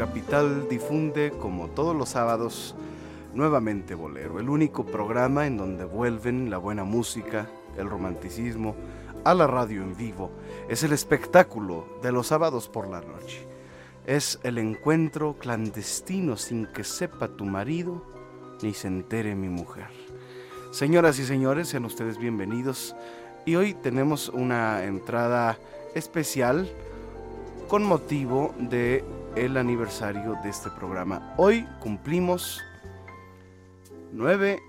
[0.00, 2.74] Capital, difunde como todos los sábados
[3.34, 8.74] nuevamente Bolero, el único programa en donde vuelven la buena música, el romanticismo,
[9.24, 10.30] a la radio en vivo.
[10.70, 13.46] Es el espectáculo de los sábados por la noche.
[14.06, 18.02] Es el encuentro clandestino sin que sepa tu marido
[18.62, 19.88] ni se entere mi mujer.
[20.70, 22.96] Señoras y señores, sean ustedes bienvenidos.
[23.44, 25.58] Y hoy tenemos una entrada
[25.94, 26.70] especial
[27.68, 29.04] con motivo de
[29.36, 31.34] el aniversario de este programa.
[31.36, 32.60] Hoy cumplimos
[34.12, 34.60] nueve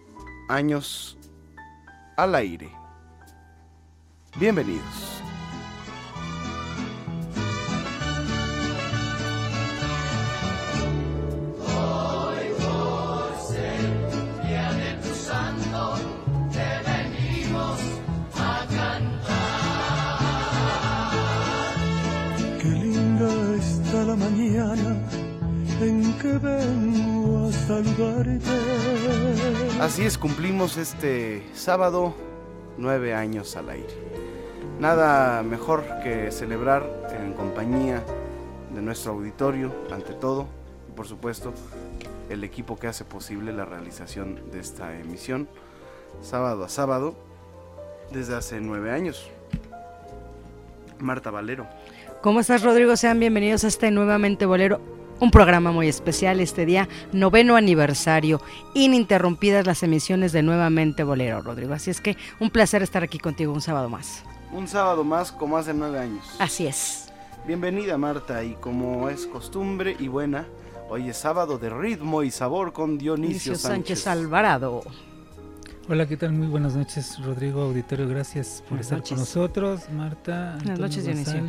[0.49, 1.17] años
[2.17, 2.69] al aire.
[4.38, 5.10] Bienvenidos.
[26.21, 28.39] Que vengo a saludarte.
[29.79, 32.13] Así es, cumplimos este sábado
[32.77, 33.89] nueve años al aire.
[34.79, 36.87] Nada mejor que celebrar
[37.19, 38.03] en compañía
[38.73, 40.45] de nuestro auditorio, ante todo,
[40.89, 41.53] y por supuesto,
[42.29, 45.47] el equipo que hace posible la realización de esta emisión,
[46.21, 47.15] sábado a sábado,
[48.11, 49.27] desde hace nueve años.
[50.99, 51.65] Marta Valero.
[52.21, 52.95] ¿Cómo estás, Rodrigo?
[52.95, 54.79] Sean bienvenidos a este nuevamente Bolero,
[55.21, 58.41] un programa muy especial este día, noveno aniversario,
[58.73, 61.73] ininterrumpidas las emisiones de Nuevamente Bolero, Rodrigo.
[61.73, 64.23] Así es que un placer estar aquí contigo un sábado más.
[64.51, 66.25] Un sábado más, como hace nueve años.
[66.40, 67.09] Así es.
[67.47, 70.46] Bienvenida, Marta, y como es costumbre y buena,
[70.90, 74.07] hoy es sábado de ritmo y sabor con Dionisio, Dionisio Sánchez.
[74.07, 74.81] Alvarado.
[75.87, 76.31] Hola, ¿qué tal?
[76.34, 78.07] Muy buenas noches, Rodrigo Auditorio.
[78.07, 79.09] Gracias por Buenas estar noches.
[79.11, 79.81] con nosotros.
[79.91, 81.43] Marta, Buenas noches, Dionisio.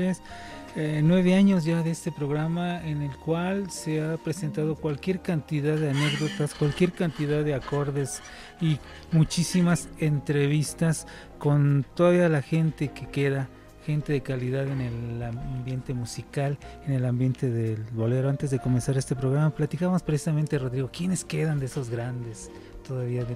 [0.74, 5.76] Eh, nueve años ya de este programa en el cual se ha presentado cualquier cantidad
[5.76, 8.22] de anécdotas, cualquier cantidad de acordes
[8.58, 8.78] y
[9.10, 11.06] muchísimas entrevistas
[11.38, 13.50] con toda la gente que queda
[13.84, 18.30] gente de calidad en el ambiente musical, en el ambiente del bolero.
[18.30, 22.50] Antes de comenzar este programa, platicábamos precisamente, Rodrigo, quiénes quedan de esos grandes
[22.86, 23.26] todavía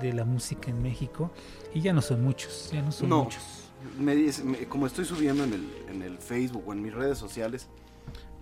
[0.00, 1.30] de la música en México.
[1.74, 3.55] Y ya no son muchos, ya no son muchos.
[3.98, 7.68] Me dice, como estoy subiendo en el, en el Facebook o en mis redes sociales,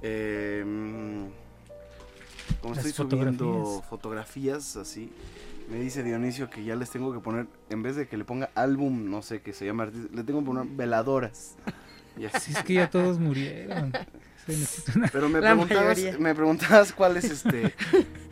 [0.02, 0.64] eh,
[2.61, 5.11] como estoy subiendo fotografías así,
[5.70, 8.50] me dice Dionisio que ya les tengo que poner, en vez de que le ponga
[8.55, 11.56] álbum, no sé, que se llama le tengo que poner veladoras.
[12.17, 12.52] Y así.
[12.52, 13.93] es que ya todos murieron.
[15.11, 17.75] Pero me preguntabas, me preguntabas cuáles este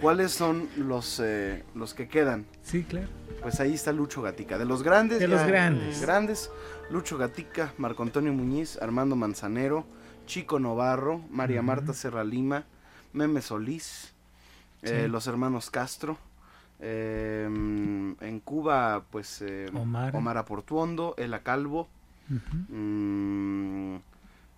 [0.00, 2.46] cuáles son los eh, los que quedan.
[2.62, 3.08] Sí, claro.
[3.40, 5.18] Pues ahí está Lucho Gatica, de los grandes.
[5.18, 6.00] De los grandes.
[6.00, 6.50] Grandes,
[6.92, 9.84] Lucho Gatica, Marco Antonio Muñiz, Armando Manzanero,
[10.26, 12.64] Chico Novarro, María Marta Serra Lima,
[13.12, 14.12] Meme Solís,
[14.82, 16.18] eh, los hermanos Castro,
[16.84, 20.16] Em, en Cuba, pues eh, Omar.
[20.16, 21.88] Omar Aportuondo, Ela Calvo.
[22.68, 23.96] Mm,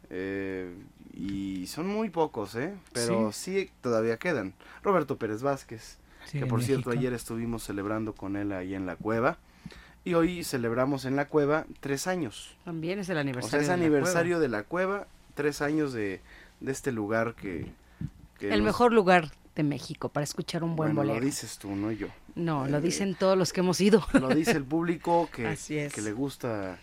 [0.08, 0.74] eh,
[1.12, 2.74] y son muy pocos, ¿eh?
[2.94, 3.70] Pero sí.
[3.82, 4.54] todavía quedan.
[4.82, 5.98] Roberto Pérez Vázquez,
[6.32, 9.36] que por cierto ayer estuvimos celebrando con él ahí en la cueva.
[10.04, 12.54] Y hoy celebramos en la cueva tres años.
[12.64, 13.58] También es el aniversario.
[13.58, 16.20] O sea, es aniversario de la cueva, tres años de,
[16.60, 17.72] de este lugar que...
[18.40, 21.18] el mejor lugar de México para escuchar un buen bolero.
[21.18, 22.08] Lo dices tú, no yo.
[22.34, 24.04] No, lo eh, dicen todos los que hemos ido.
[24.12, 25.56] Lo dice el público que,
[25.92, 26.78] que le gusta,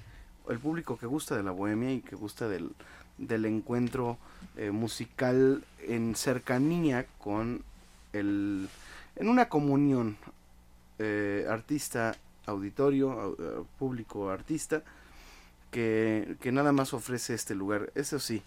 [0.50, 2.72] el público que gusta de la bohemia y que gusta del,
[3.18, 4.18] del encuentro
[4.58, 7.64] eh, musical en cercanía con
[8.14, 8.70] el,
[9.16, 10.18] en una comunión
[11.00, 12.16] eh, artista
[12.52, 13.36] auditorio,
[13.80, 14.84] público artista,
[15.72, 17.92] que, que nada más ofrece este lugar.
[17.96, 18.44] Eso sí,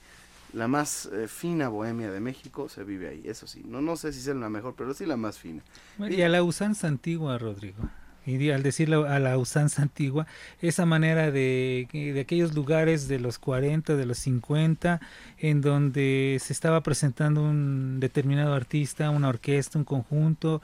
[0.54, 3.62] la más eh, fina bohemia de México se vive ahí, eso sí.
[3.66, 5.62] No, no sé si es la mejor, pero sí la más fina.
[5.98, 7.88] Y a la usanza antigua, Rodrigo.
[8.26, 10.26] Y al decirlo a la usanza antigua,
[10.62, 15.00] esa manera de, de aquellos lugares de los 40, de los 50,
[15.38, 20.62] en donde se estaba presentando un determinado artista, una orquesta, un conjunto,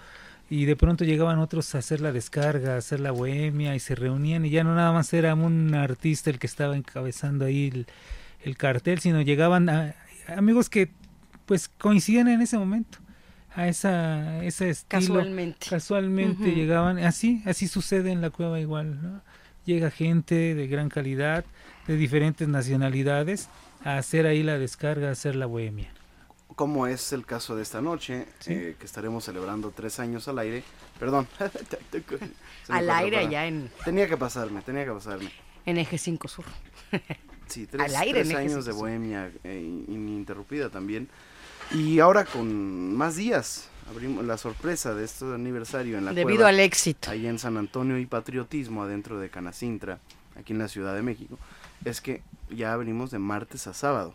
[0.50, 3.94] y de pronto llegaban otros a hacer la descarga, a hacer la bohemia, y se
[3.94, 7.87] reunían, y ya no nada más era un artista el que estaba encabezando ahí el,
[8.43, 9.94] el cartel, sino llegaban a,
[10.37, 10.91] amigos que
[11.47, 12.99] pues coincidían en ese momento
[13.55, 15.00] a esa ese estilo.
[15.00, 15.67] Casualmente.
[15.69, 19.23] Casualmente llegaban así así sucede en la cueva igual ¿no?
[19.64, 21.44] llega gente de gran calidad
[21.88, 23.49] de diferentes nacionalidades
[23.85, 25.91] a hacer ahí la descarga a hacer la bohemia
[26.61, 30.62] como es el caso de esta noche eh, que estaremos celebrando tres años al aire.
[30.99, 31.27] Perdón.
[32.69, 35.33] Al aire allá en tenía que pasarme tenía que pasarme.
[35.65, 36.45] en eje 5 sur.
[37.47, 39.59] Sí, tres, años de bohemia eh,
[39.89, 41.09] ininterrumpida también.
[41.73, 46.61] Y ahora con más días, abrimos la sorpresa de este aniversario en la Debido al
[46.61, 47.11] éxito.
[47.11, 49.99] Ahí en San Antonio y Patriotismo, adentro de Canacintra,
[50.39, 51.39] aquí en la Ciudad de México,
[51.87, 54.15] es que ya abrimos de martes a sábado.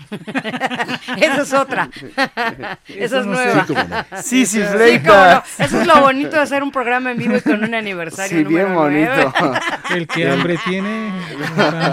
[1.18, 1.90] Esa es otra.
[2.88, 3.24] Esa es.
[3.24, 3.66] Sí, nueva.
[4.22, 4.66] Sí, no.
[4.68, 5.60] Fleitas.
[5.60, 8.38] Eso es lo bonito de hacer un programa en vivo y con un aniversario.
[8.38, 9.34] Sí, bien bonito.
[9.90, 11.12] El que hambre tiene,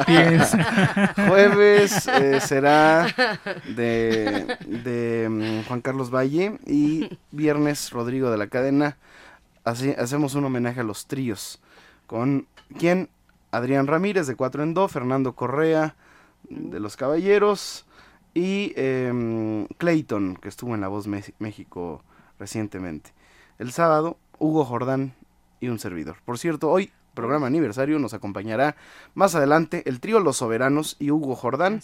[0.06, 1.14] piensa.
[1.28, 3.06] Jueves eh, será
[3.74, 8.96] de, de mm, Juan Carlos Valle y viernes Rodrigo de la Cadena.
[9.64, 11.60] Así hacemos un homenaje a los tríos.
[12.06, 12.46] ¿Con
[12.78, 13.08] quién?
[13.52, 15.94] Adrián Ramírez de Cuatro en Do, Fernando Correa
[16.48, 17.84] de Los Caballeros
[18.34, 22.02] y em, Clayton, que estuvo en La Voz México
[22.38, 23.12] recientemente.
[23.58, 25.14] El sábado, Hugo Jordán
[25.60, 26.16] y un servidor.
[26.24, 28.74] Por cierto, hoy, programa aniversario, nos acompañará
[29.14, 31.80] más adelante el trío Los Soberanos y Hugo Jordán,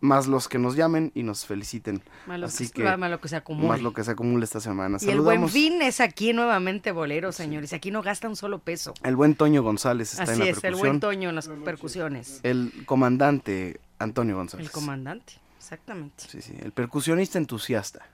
[0.00, 3.20] más los que nos llamen y nos feliciten, Más lo, Así que, que- más lo
[3.20, 3.68] que se acumula.
[3.68, 4.96] más lo que se acumule esta semana.
[5.00, 7.74] Y el buen fin es aquí nuevamente bolero, señores.
[7.74, 8.94] Aquí no gasta un solo peso.
[9.02, 12.40] El buen Toño González está en Así la es, el buen Toño en las percusiones.
[12.44, 14.64] El comandante Antonio González.
[14.66, 15.34] El comandante,
[15.70, 16.24] exactamente.
[16.26, 18.04] Sí, sí, el percusionista entusiasta.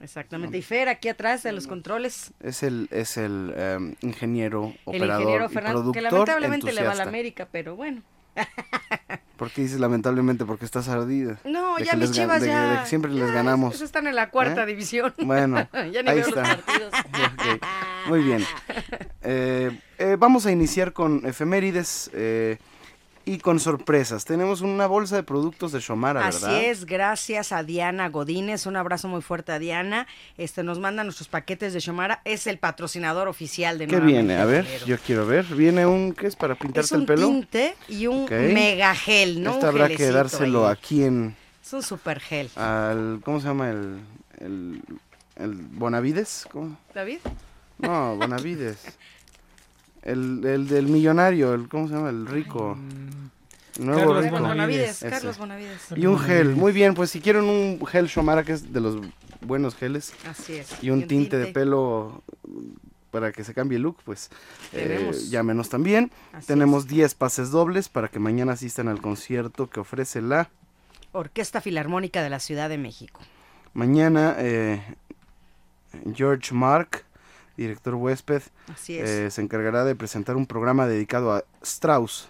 [0.00, 0.56] Exactamente.
[0.58, 2.32] Y Fer aquí atrás de los controles.
[2.40, 6.72] Es el, es el em, ingeniero, El operador ingeniero y Fernando, que productor lamentablemente le
[6.72, 7.08] va a la entusiasta.
[7.08, 8.02] América, pero bueno.
[9.36, 10.44] ¿Por qué dices lamentablemente?
[10.44, 11.38] Porque estás ardida.
[11.44, 12.70] No, De ya mis les chivas de ya.
[12.74, 13.74] de que siempre les ya, ganamos.
[13.74, 14.66] esos están en la cuarta ¿Eh?
[14.66, 15.12] división.
[15.18, 16.42] Bueno, ya ni ahí veo está.
[16.42, 16.92] los partidos.
[17.58, 17.62] Ok,
[18.08, 18.44] Muy bien.
[19.22, 22.58] Eh, eh, vamos a iniciar con efemérides eh,
[23.28, 24.24] y con sorpresas.
[24.24, 26.64] Tenemos una bolsa de productos de Shomara, Así ¿verdad?
[26.64, 30.06] es, gracias a Diana Godínez, un abrazo muy fuerte a Diana.
[30.36, 34.36] Este nos manda nuestros paquetes de Shomara, es el patrocinador oficial de ¿Qué viene?
[34.36, 35.44] A ver, yo quiero ver.
[35.44, 36.36] Viene un, ¿qué es?
[36.36, 37.26] ¿Para es pintarte un el pelo?
[37.28, 39.50] tinte y un mega gel, ¿no?
[39.52, 40.72] Este Un habrá que dárselo ahí.
[40.72, 42.50] aquí en, Es un super gel.
[42.56, 43.68] al, ¿cómo se llama?
[43.70, 43.98] El,
[44.40, 44.82] el,
[45.36, 46.46] el Bonavides.
[46.50, 46.78] ¿Cómo?
[46.94, 47.18] David,
[47.78, 48.78] No, Bonavides.
[50.02, 52.10] El, el del millonario, el, ¿cómo se llama?
[52.10, 52.76] El rico.
[52.76, 54.38] Mm, Nuevo Carlos rico.
[54.40, 55.10] Bonavides, Ese.
[55.10, 55.92] Carlos Bonavides.
[55.96, 58.96] Y un gel, muy bien, pues si quieren un gel Shomara, que es de los
[59.40, 60.82] buenos geles, Así es.
[60.82, 62.22] y un tinte de pelo
[63.10, 64.30] para que se cambie el look, pues
[64.72, 66.10] eh, llámenos también.
[66.32, 70.50] Así Tenemos 10 pases dobles para que mañana asistan al concierto que ofrece la...
[71.12, 73.20] Orquesta Filarmónica de la Ciudad de México.
[73.72, 74.82] Mañana eh,
[76.14, 77.04] George Mark,
[77.58, 78.42] director huésped,
[78.88, 82.28] eh, se encargará de presentar un programa dedicado a Strauss,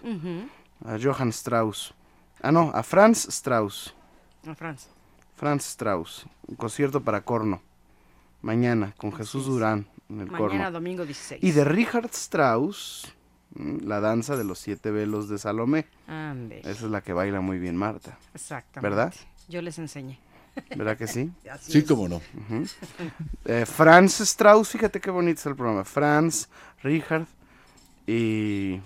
[0.85, 1.93] a Johann Strauss.
[2.41, 3.93] Ah, no, a Franz Strauss.
[4.47, 4.87] A Franz.
[5.35, 7.61] Franz Strauss, un concierto para corno.
[8.41, 9.47] Mañana, con Así Jesús es.
[9.49, 10.71] Durán en el Mañana corno.
[10.71, 11.43] domingo 16.
[11.43, 13.13] Y de Richard Strauss,
[13.55, 15.85] mm, la danza de los siete velos de Salomé.
[16.07, 18.17] Ande, Esa es la que baila muy bien Marta.
[18.33, 18.81] exactamente.
[18.89, 19.13] ¿verdad?
[19.49, 20.19] Yo les enseñé.
[20.75, 21.31] ¿Verdad que sí?
[21.51, 21.85] Así Sí, es.
[21.85, 22.21] cómo no.
[23.45, 25.83] Eh, Franz Strauss, fíjate qué bonito es el programa.
[25.85, 26.47] Franz,
[26.83, 27.25] Richard
[28.07, 28.79] y.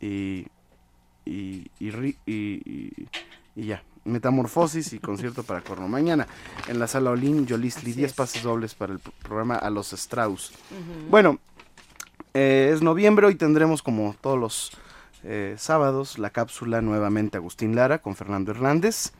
[0.00, 0.46] Y.
[1.24, 1.70] Y.
[1.80, 3.08] Y, y- y-
[3.54, 3.82] y ya.
[4.04, 5.88] Metamorfosis y concierto para corno.
[5.88, 6.28] Mañana
[6.68, 8.16] en la sala Olin, Yolisli, Así 10 es.
[8.16, 10.52] pases dobles para el pro- programa A los Strauss.
[11.10, 11.40] Bueno,
[12.32, 14.70] eh, es noviembre, hoy tendremos como todos los
[15.24, 19.10] eh, sábados la cápsula nuevamente Agustín Lara con Fernando Hernández.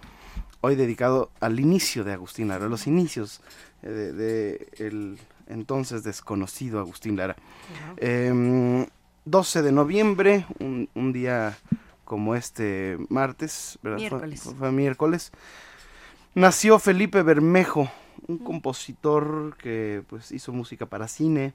[0.66, 3.40] Hoy dedicado al inicio de Agustín Lara, los inicios
[3.85, 7.37] eh, de, de el entonces desconocido Agustín Lara.
[7.73, 7.94] Ajá.
[7.99, 8.85] Em,
[9.26, 11.56] 12 de noviembre, un, un día
[12.04, 13.99] como este martes, ¿verdad?
[13.99, 14.42] Fue- Miércoles.
[14.42, 15.30] Fue, fue miércoles.
[16.35, 17.88] Nació Felipe Bermejo,
[18.26, 21.52] un compositor que pues hizo música para cine,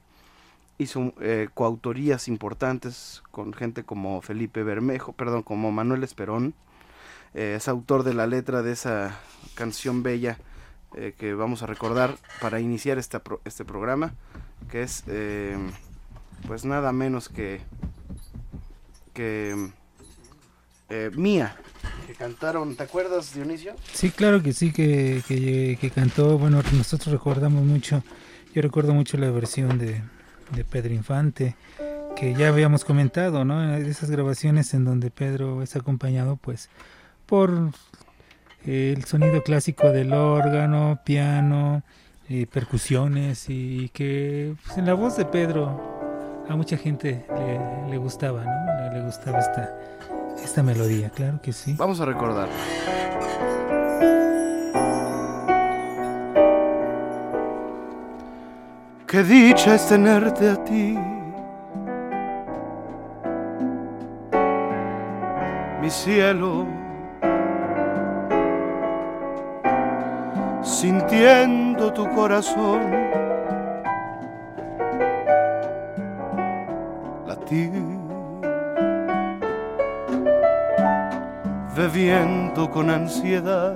[0.78, 6.54] hizo eh, coautorías importantes con gente como Felipe Bermejo, perdón, como Manuel Esperón.
[7.34, 9.18] Eh, es autor de la letra de esa
[9.54, 10.38] canción bella
[10.94, 14.14] eh, que vamos a recordar para iniciar esta este programa,
[14.70, 15.56] que es eh,
[16.46, 17.60] pues nada menos que
[19.14, 19.70] que
[21.14, 21.56] Mía,
[22.06, 23.74] que cantaron, ¿te acuerdas Dionisio?
[23.94, 28.02] Sí, claro que sí, que, que, que cantó, bueno, nosotros recordamos mucho,
[28.54, 30.02] yo recuerdo mucho la versión de,
[30.54, 31.56] de Pedro Infante,
[32.14, 33.74] que ya habíamos comentado, ¿no?
[33.74, 36.68] Esas grabaciones en donde Pedro es acompañado, pues,
[37.32, 37.70] por
[38.66, 41.82] el sonido clásico del órgano, piano,
[42.28, 47.96] eh, percusiones, y que pues, en la voz de Pedro a mucha gente le, le
[47.96, 48.90] gustaba, ¿no?
[48.90, 49.74] Le, le gustaba esta,
[50.44, 51.74] esta melodía, claro que sí.
[51.78, 52.50] Vamos a recordar.
[59.06, 60.98] Qué dicha es tenerte a ti.
[65.80, 66.66] Mi cielo,
[70.62, 72.80] sintiendo tu corazón
[77.26, 77.72] latir,
[81.76, 83.74] bebiendo con ansiedad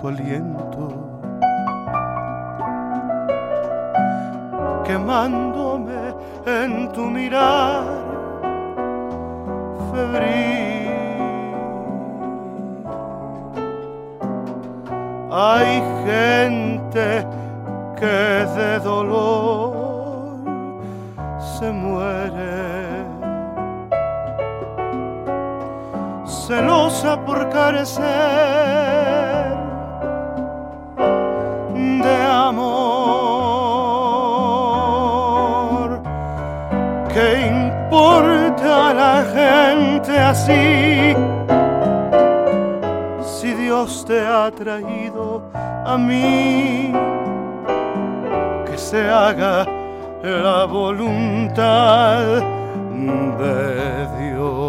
[0.00, 1.12] tu aliento.
[4.84, 6.14] quemándome
[6.46, 7.84] en tu mirar
[9.90, 10.81] febril.
[15.34, 17.26] Hay gente
[17.98, 19.72] que de dolor
[21.40, 23.06] se muere,
[26.26, 27.96] celosa por carecer
[31.78, 32.82] de amor.
[37.08, 41.16] ¿Qué importa a la gente así?
[43.82, 45.42] Dios te ha traído
[45.84, 46.92] a mí,
[48.64, 49.66] que se haga
[50.22, 52.44] la voluntad
[53.40, 54.61] de Dios.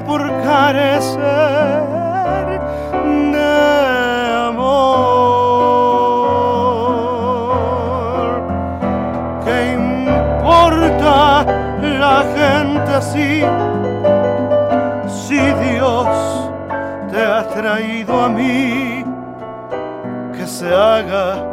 [0.00, 1.84] Por carecer
[3.32, 4.94] de amor.
[9.44, 11.46] ¿Qué importa
[11.82, 13.44] la gente así
[15.06, 16.08] si Dios
[17.10, 19.04] te ha traído a mí?
[20.36, 21.44] Que se haga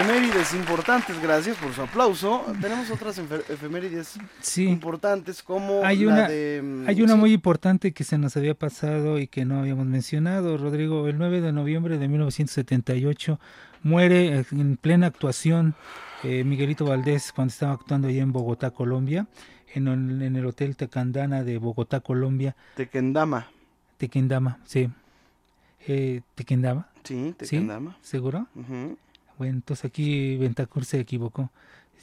[0.00, 2.44] efemérides importantes, gracias por su aplauso.
[2.60, 4.66] Tenemos otras efe- efemérides Sí.
[4.66, 6.60] importantes como Hay la una, de...
[6.62, 9.86] mm, hay una sí, muy importante que se nos había pasado y que no habíamos
[9.86, 11.06] mencionado, Rodrigo.
[11.08, 13.40] El 9 de noviembre de 1978
[13.82, 15.74] muere en plena actuación
[16.24, 19.26] eh, Miguelito Valdés cuando estaba actuando allá en Bogotá, Colombia,
[19.74, 22.56] en el, en el Hotel Tecandana de Bogotá, Colombia.
[22.74, 23.48] Tequendama.
[23.98, 24.88] Tequendama, sí.
[25.88, 27.34] Eh, Tequendama, Sí, ¿sí?
[27.38, 27.96] Tequendama.
[28.02, 28.46] ¿Seguro?
[28.56, 28.98] Ujú.
[29.38, 31.50] Bueno, entonces aquí Ventacur se equivocó.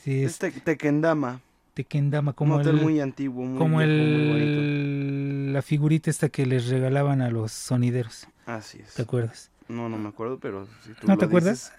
[0.04, 1.40] Sí, Es es Te- Tequendama.
[1.74, 6.30] Tequendama, Un como hotel el, muy antiguo, muy como viejo, muy el, la figurita esta
[6.30, 8.94] que les regalaban a los sonideros, Así es.
[8.94, 9.50] ¿te acuerdas?
[9.70, 11.72] No, no me acuerdo, pero si tú ¿No lo te acuerdas?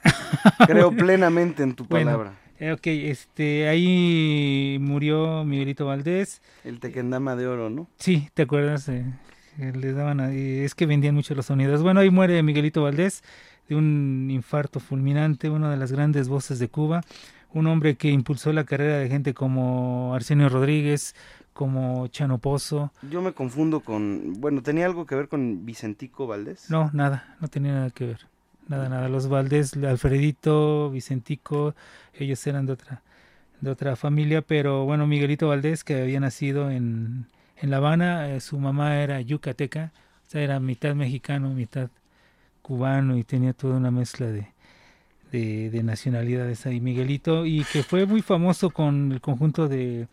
[0.67, 2.11] creo plenamente en tu Bueno.
[2.11, 2.35] palabra.
[2.59, 6.41] Eh, ok, este, ahí murió Miguelito Valdés.
[6.65, 7.87] El Tequendama de oro, ¿no?
[7.99, 8.89] Sí, ¿te acuerdas?
[8.89, 9.05] Eh,
[9.59, 11.83] les daban, ahí- es que vendían mucho los sonideros.
[11.83, 13.23] Bueno, ahí muere Miguelito Valdés
[13.69, 17.03] de un infarto fulminante, una de las grandes voces de Cuba,
[17.53, 21.15] un hombre que impulsó la carrera de gente como Arsenio Rodríguez,
[21.53, 22.93] como Chano Pozo.
[23.11, 24.35] Yo me confundo con...
[24.41, 26.69] Bueno, ¿tenía algo que ver con Vicentico Valdés?
[26.69, 28.27] No, nada, no tenía nada que ver.
[28.67, 29.09] Nada, nada.
[29.09, 31.75] Los Valdés, Alfredito, Vicentico,
[32.15, 33.03] ellos eran de otra,
[33.61, 38.41] de otra familia, pero bueno, Miguelito Valdés, que había nacido en, en La Habana, eh,
[38.41, 39.93] su mamá era yucateca,
[40.27, 41.89] o sea, era mitad mexicano, mitad
[42.65, 44.49] cubano y tenía toda una mezcla de,
[45.31, 50.09] de, de nacionalidades ahí, Miguelito, y que fue muy famoso con el conjunto de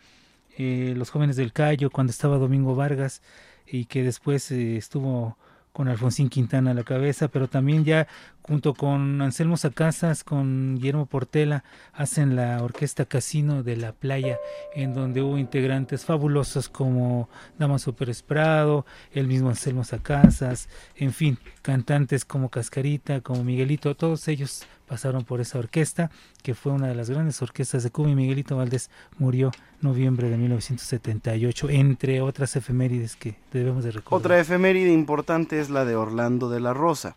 [0.57, 3.21] eh, los jóvenes del Cayo cuando estaba Domingo Vargas
[3.65, 5.37] y que después eh, estuvo
[5.71, 8.09] con Alfonsín Quintana a la cabeza, pero también ya
[8.43, 14.37] junto con Anselmo Sacasas, con Guillermo Portela, hacen la Orquesta Casino de la Playa,
[14.75, 21.37] en donde hubo integrantes fabulosos como Damaso Pérez Prado, el mismo Anselmo Sacasas, en fin,
[21.61, 26.11] cantantes como Cascarita, como Miguelito, todos ellos pasaron por esa orquesta,
[26.43, 30.35] que fue una de las grandes orquestas de Cuba y Miguelito Valdés murió noviembre de
[30.35, 34.19] 1978, entre otras efemérides que debemos de recordar.
[34.19, 37.15] Otra efeméride importante es la de Orlando de la Rosa.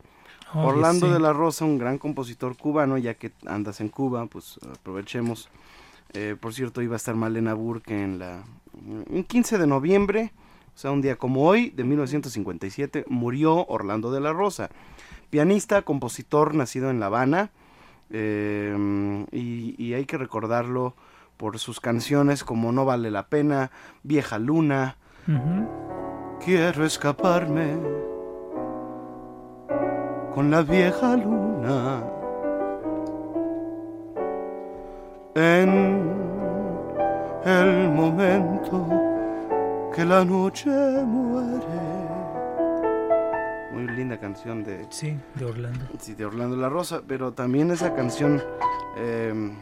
[0.54, 5.48] Orlando de la Rosa, un gran compositor cubano, ya que andas en Cuba, pues aprovechemos.
[6.12, 8.44] Eh, por cierto, iba a estar Malena Burke en la...
[9.08, 10.32] Un 15 de noviembre,
[10.74, 14.70] o sea, un día como hoy, de 1957, murió Orlando de la Rosa.
[15.30, 17.50] Pianista, compositor, nacido en La Habana,
[18.10, 20.94] eh, y, hay que recordarlo
[21.36, 23.70] por sus canciones como No vale la pena,
[24.02, 24.96] Vieja Luna.
[26.44, 27.76] Quiero escaparme
[30.34, 32.02] con la vieja luna
[35.36, 36.10] en
[37.44, 38.86] el momento
[39.94, 41.60] que la noche muere.
[43.72, 44.84] Muy linda canción de...
[44.90, 45.84] Sí, de Orlando.
[46.00, 48.42] Sí, de Orlando La Rosa, pero también esa canción
[48.96, 49.56] em,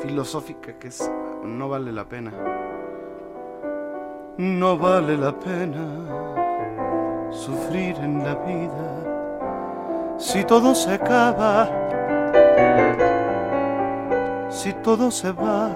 [0.00, 1.10] filosófica que es
[1.42, 2.32] No vale la pena.
[4.36, 5.86] No vale la pena
[7.30, 9.01] sufrir en la vida
[10.22, 11.68] si todo se acaba,
[14.48, 15.68] si todo se va,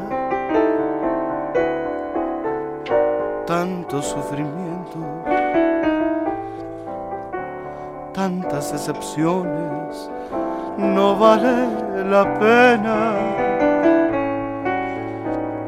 [3.45, 4.99] tanto sufrimiento,
[8.13, 10.11] tantas decepciones,
[10.79, 13.15] no vale la pena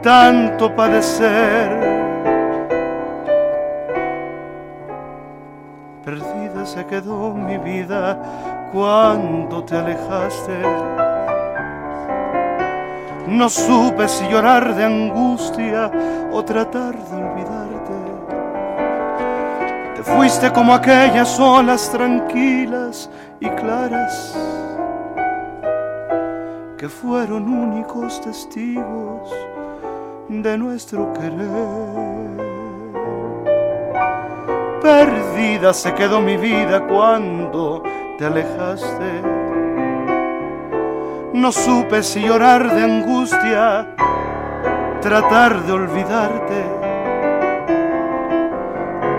[0.03, 1.69] tanto padecer.
[6.05, 8.19] Perdida se quedó mi vida
[8.73, 10.59] cuando te alejaste.
[13.27, 15.91] No supe si llorar de angustia
[16.33, 17.69] o tratar de olvidarte.
[19.97, 24.37] Te fuiste como aquellas olas tranquilas y claras
[26.79, 29.31] que fueron únicos testigos
[30.29, 32.49] de nuestro querer.
[34.81, 37.83] Perdida se quedó mi vida cuando
[38.19, 39.23] te alejaste.
[41.33, 43.95] No supe si llorar de angustia,
[45.01, 46.65] tratar de olvidarte.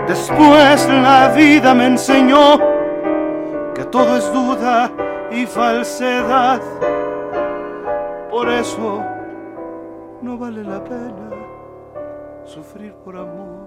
[0.06, 2.58] Después la vida me enseñó
[3.74, 4.90] que todo es duda
[5.30, 6.60] y falsedad.
[8.30, 9.02] Por eso
[10.20, 11.30] no vale la pena
[12.44, 13.59] sufrir por amor.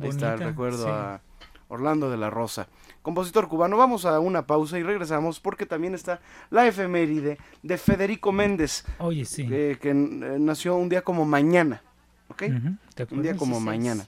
[0.00, 1.20] Ahí está el recuerdo a
[1.68, 2.68] Orlando de la Rosa,
[3.02, 3.76] compositor cubano.
[3.76, 8.84] Vamos a una pausa y regresamos porque también está la efeméride de Federico Méndez.
[8.98, 9.46] Oye, sí.
[9.46, 11.82] que eh, nació un día como mañana.
[12.28, 12.42] ¿Ok?
[13.10, 14.06] un día como mañana.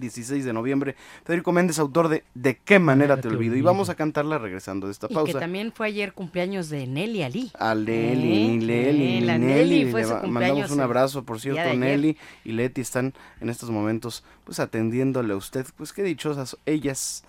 [0.00, 0.96] 16 de noviembre.
[1.24, 3.56] Federico Méndez, autor de De qué manera te olvido.
[3.56, 5.30] Y vamos a cantarla regresando de esta pausa.
[5.30, 7.52] Y que también fue ayer cumpleaños de Nelly Ali.
[7.58, 9.90] A Nelly, Nelly, Nelly.
[9.90, 14.60] fue su Mandamos un abrazo, por cierto, Nelly y Leti están en estos momentos pues
[14.60, 15.66] atendiéndole a usted.
[15.76, 17.24] Pues qué dichosas ellas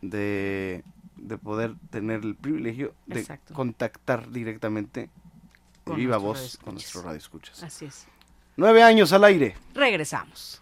[0.00, 0.82] de,
[1.16, 5.10] de poder tener el privilegio de contactar directamente
[5.84, 7.62] con viva voz con nuestro radio escuchas.
[7.62, 8.06] Así es.
[8.56, 9.56] Nueve años al aire.
[9.74, 10.61] Regresamos.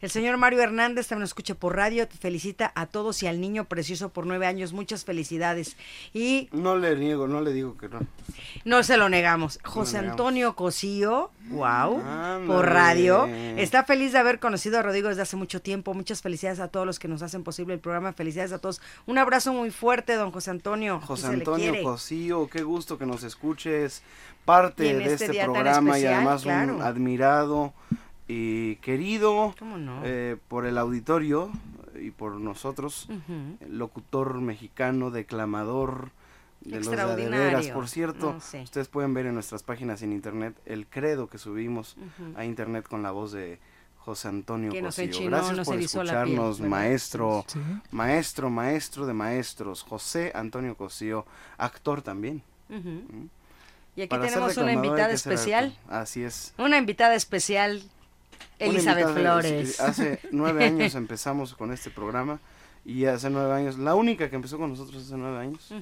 [0.00, 2.06] El señor Mario Hernández también nos escucha por radio.
[2.20, 4.72] Felicita a todos y al niño precioso por nueve años.
[4.72, 5.76] Muchas felicidades.
[6.12, 8.00] Y No le niego, no le digo que no.
[8.64, 9.58] no se lo negamos.
[9.64, 9.98] José.
[9.98, 12.02] Antonio Cosío, wow,
[12.46, 13.26] por radio.
[13.26, 15.94] Está feliz de haber conocido a Rodrigo desde hace mucho tiempo.
[15.94, 18.12] Muchas felicidades a todos los que nos hacen posible el programa.
[18.12, 18.80] Felicidades a todos.
[19.06, 21.00] Un abrazo muy fuerte, don José Antonio.
[21.00, 21.82] José Antonio.
[21.82, 24.02] Cosío, qué gusto que nos escuches,
[24.44, 26.76] parte de este este programa y además claro.
[26.76, 27.72] un admirado
[28.28, 30.00] y querido ¿Cómo no?
[30.04, 31.50] eh, por el auditorio
[32.00, 33.08] y por nosotros,
[33.68, 36.10] locutor mexicano, declamador
[36.62, 37.44] de los de Extraordinario.
[37.46, 37.66] veras.
[37.68, 38.62] Por cierto, No sé.
[38.62, 41.96] ustedes pueden ver en nuestras páginas en internet el credo que subimos
[42.36, 43.58] a internet con la voz de
[43.98, 45.04] José Antonio Que nos Cosío.
[45.04, 47.44] enchinó, Gracias nos por piel, escucharnos, maestro.
[47.46, 47.60] Sí.
[47.90, 51.24] Maestro, maestro de maestros, José Antonio Cosío,
[51.58, 52.42] actor también.
[52.68, 53.28] Ujú.
[53.94, 55.76] Y aquí Para tenemos una invitada especial.
[55.88, 56.54] Así es.
[56.58, 57.82] Una invitada especial,
[58.70, 59.80] Elizabeth invitada- Flores.
[59.80, 62.40] Hace nueve años empezamos con este programa
[62.84, 65.72] y hace nueve años, la única que empezó con nosotros hace nueve años,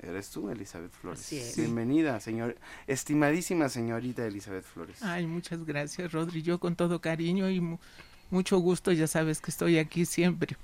[0.00, 1.20] eres tú, Elizabeth Flores.
[1.20, 1.56] Así es.
[1.56, 2.56] Bienvenida, señor,
[2.88, 5.00] estimadísima señorita Elizabeth Flores.
[5.02, 6.42] Ay, muchas gracias, Rodri.
[6.42, 7.78] Yo con todo cariño y mu-
[8.30, 10.56] mucho gusto, ya sabes que estoy aquí siempre.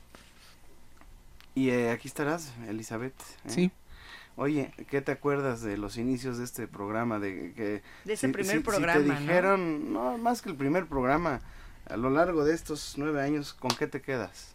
[1.55, 3.15] Y eh, aquí estarás, Elizabeth.
[3.45, 3.49] ¿eh?
[3.49, 3.71] Sí.
[4.37, 7.19] Oye, ¿qué te acuerdas de los inicios de este programa?
[7.19, 9.19] De, que, De ese si- primer si- si programa, te ¿no?
[9.21, 10.19] dijeron, ¿no?
[10.19, 11.41] más que el primer programa,
[11.89, 14.55] a lo largo de estos nueve años, ¿con qué te quedas?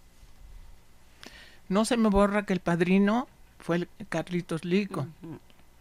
[1.69, 3.27] No se me borra que el padrino
[3.59, 5.07] fue el Carlitos Lico.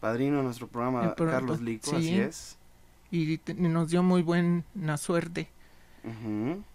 [0.00, 1.96] Padrino de nuestro programa, Carlos Lico, sí.
[1.96, 2.56] así es.
[3.10, 5.48] y te- nos dio muy buena suerte.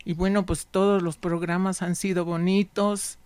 [0.06, 3.18] Y bueno, pues todos los programas han sido bonitos,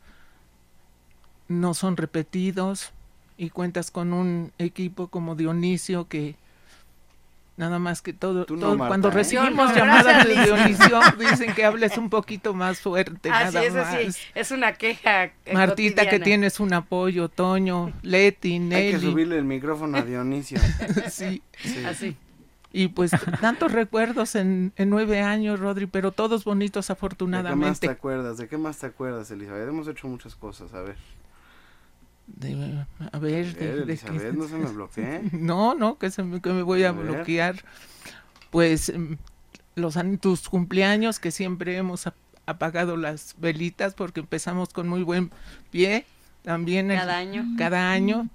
[1.50, 2.92] no son repetidos
[3.38, 6.36] y cuentas con un equipo como Dionisio que
[7.60, 9.12] nada más que todo, Tú todo- cuando ¿eh?
[9.12, 10.44] recibimos no, llamadas de.
[10.44, 14.06] Dionisio dicen que hables un poquito más fuerte Así nada es, así.
[14.08, 14.18] más.
[14.34, 15.26] Es una queja.
[15.26, 16.24] eh, Martita, que cotidiana.
[16.26, 19.12] tienes un apoyo, Toño, Leti, Hay que Nelly.
[19.12, 20.58] subirle el micrófono a Dionisio.
[21.10, 21.44] sí.
[21.62, 21.86] Sí.
[21.86, 22.16] Así.
[22.72, 27.00] Y pues tantos recuerdos en, en nueve años, Rodri, pero todos bonitos ¿De qué más
[27.00, 27.90] te afortunadamente.
[27.90, 28.38] acuerdas?
[28.38, 29.68] ¿De qué más te acuerdas, Elizabeth?
[29.68, 30.96] Hemos hecho muchas cosas, a ver.
[32.36, 35.22] De- a ver, de- de qué- no se me bloquee.
[35.34, 37.56] No, no, que, se me, que me voy a, bloquear.
[38.50, 39.18] Pues em,
[39.76, 42.16] los an- tus cumpleaños, que siempre hemos ap-
[42.46, 45.32] apagado las velitas porque empezamos con muy buen
[45.72, 46.06] pie.
[46.44, 47.46] También el- Cada año.
[47.58, 48.28] cada año.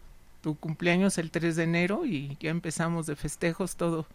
[0.42, 4.06] Tu cumpleaños el 3 de enero y ya empezamos de festejos todo,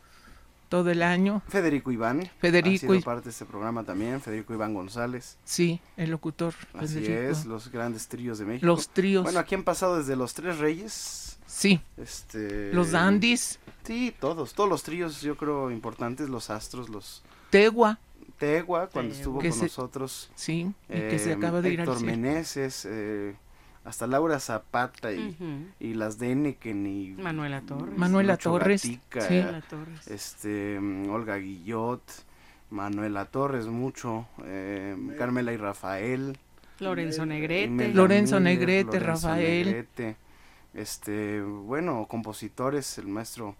[0.69, 1.41] todo el año.
[1.49, 2.29] Federico Iván.
[2.39, 4.21] Federico Ha sido y- parte de este programa también.
[4.21, 5.37] Federico Iván González.
[5.43, 6.53] Sí, el locutor.
[6.73, 7.31] Así Federico.
[7.31, 8.65] es, los grandes tríos de México.
[8.67, 9.23] Los tríos.
[9.23, 11.37] Bueno, aquí han pasado desde los Tres Reyes.
[11.47, 17.23] sí, Este, los dandies, Sí, todos, todos los tríos yo creo importantes, los Astros, los
[17.49, 17.97] Tegua,
[18.37, 19.17] Tegua cuando Tegua.
[19.17, 21.99] estuvo Que con se- nosotros, sí, y que se eh, acaba de ir al.
[22.03, 23.35] Meneses, eh,
[23.89, 27.97] hasta Laura Zapata y, las de y Manuela Torres.
[27.97, 29.43] Manuela Torres, Gatica, sí.
[30.13, 32.03] Este Olga Guillot,
[32.69, 36.37] Manuela Torres mucho, eh, Carmela y Rafael,
[36.79, 37.65] Lorenzo Negrete.
[37.65, 39.65] Imelda Lorenzo Miller, Negrete, Rafael.
[39.65, 40.15] Negrete,
[40.75, 43.55] este, bueno, compositores, el maestro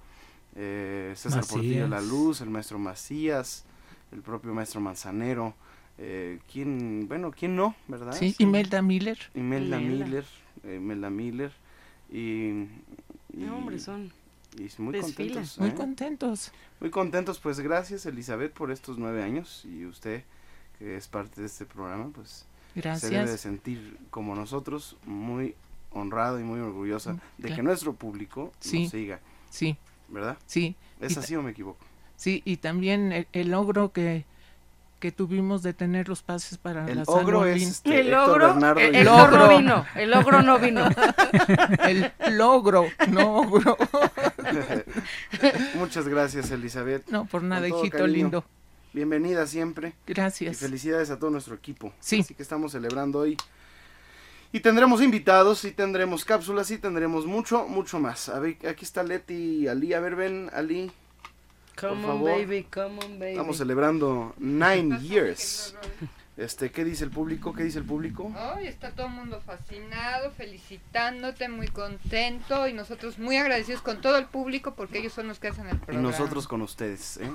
[0.55, 2.01] eh, César Portillo de la.
[2.01, 3.65] Luz, el maestro Macías,
[4.11, 5.55] el propio maestro Manzanero,
[6.01, 8.13] eh, ¿quién, bueno, quién no, verdad?
[8.13, 9.17] Sí, Imelda Miller.
[9.35, 10.05] Imelda Imelda.
[10.05, 10.25] Miller,
[10.63, 11.51] eh, Imelda Miller,
[12.11, 12.67] y, y,
[13.33, 14.11] No, hombre, son.
[14.57, 15.73] y muy contentos, Muy ¿eh?
[15.75, 16.51] contentos.
[16.79, 20.23] Muy contentos, pues gracias Elizabeth por estos nueve años y usted
[20.79, 23.41] que es parte de este programa, pues se debe de Gracias.
[23.41, 25.53] sentir como nosotros muy
[25.91, 28.83] honrado y muy orgullosa Mm, de que nuestro público Sí.
[28.83, 29.75] nos siga, Sí,
[30.07, 30.37] ¿verdad?
[30.45, 31.83] sí, ¿Es Y así o me equivoco?
[32.15, 32.41] sí.
[32.45, 34.23] Y también el, el logro que,
[34.99, 38.79] que tuvimos de tener los pases para El la ogro es este, El logro, Bernardo
[38.81, 39.23] el, y el Logro.
[39.23, 40.89] ogro no vino, el ogro no vino.
[41.79, 43.77] El logro, no ogro.
[45.75, 48.13] Muchas gracias Elizabeth, No, por nada, hijito cariño.
[48.15, 48.45] lindo.
[48.93, 50.57] bienvenida siempre y Gracias.
[50.57, 51.93] felicidades a todo nuestro equipo.
[51.99, 52.19] Sí.
[52.21, 53.37] Así que estamos celebrando hoy.
[54.51, 58.29] Y tendremos invitados, y tendremos cápsulas, y tendremos mucho, mucho más.
[58.29, 59.93] A ver, aquí está Leti y Ali.
[59.93, 60.91] A ver, ven, Ali.
[61.79, 62.37] Come on, favor.
[62.37, 63.31] baby, come on, baby.
[63.31, 65.75] Estamos celebrando nine years.
[66.37, 67.53] Este, ¿qué dice el público?
[67.53, 68.31] ¿Qué dice el público?
[68.37, 74.17] Ay, está todo el mundo fascinado, felicitándote, muy contento y nosotros muy agradecidos con todo
[74.17, 76.09] el público porque ellos son los que hacen el Y programa.
[76.11, 77.29] nosotros con ustedes, ¿eh?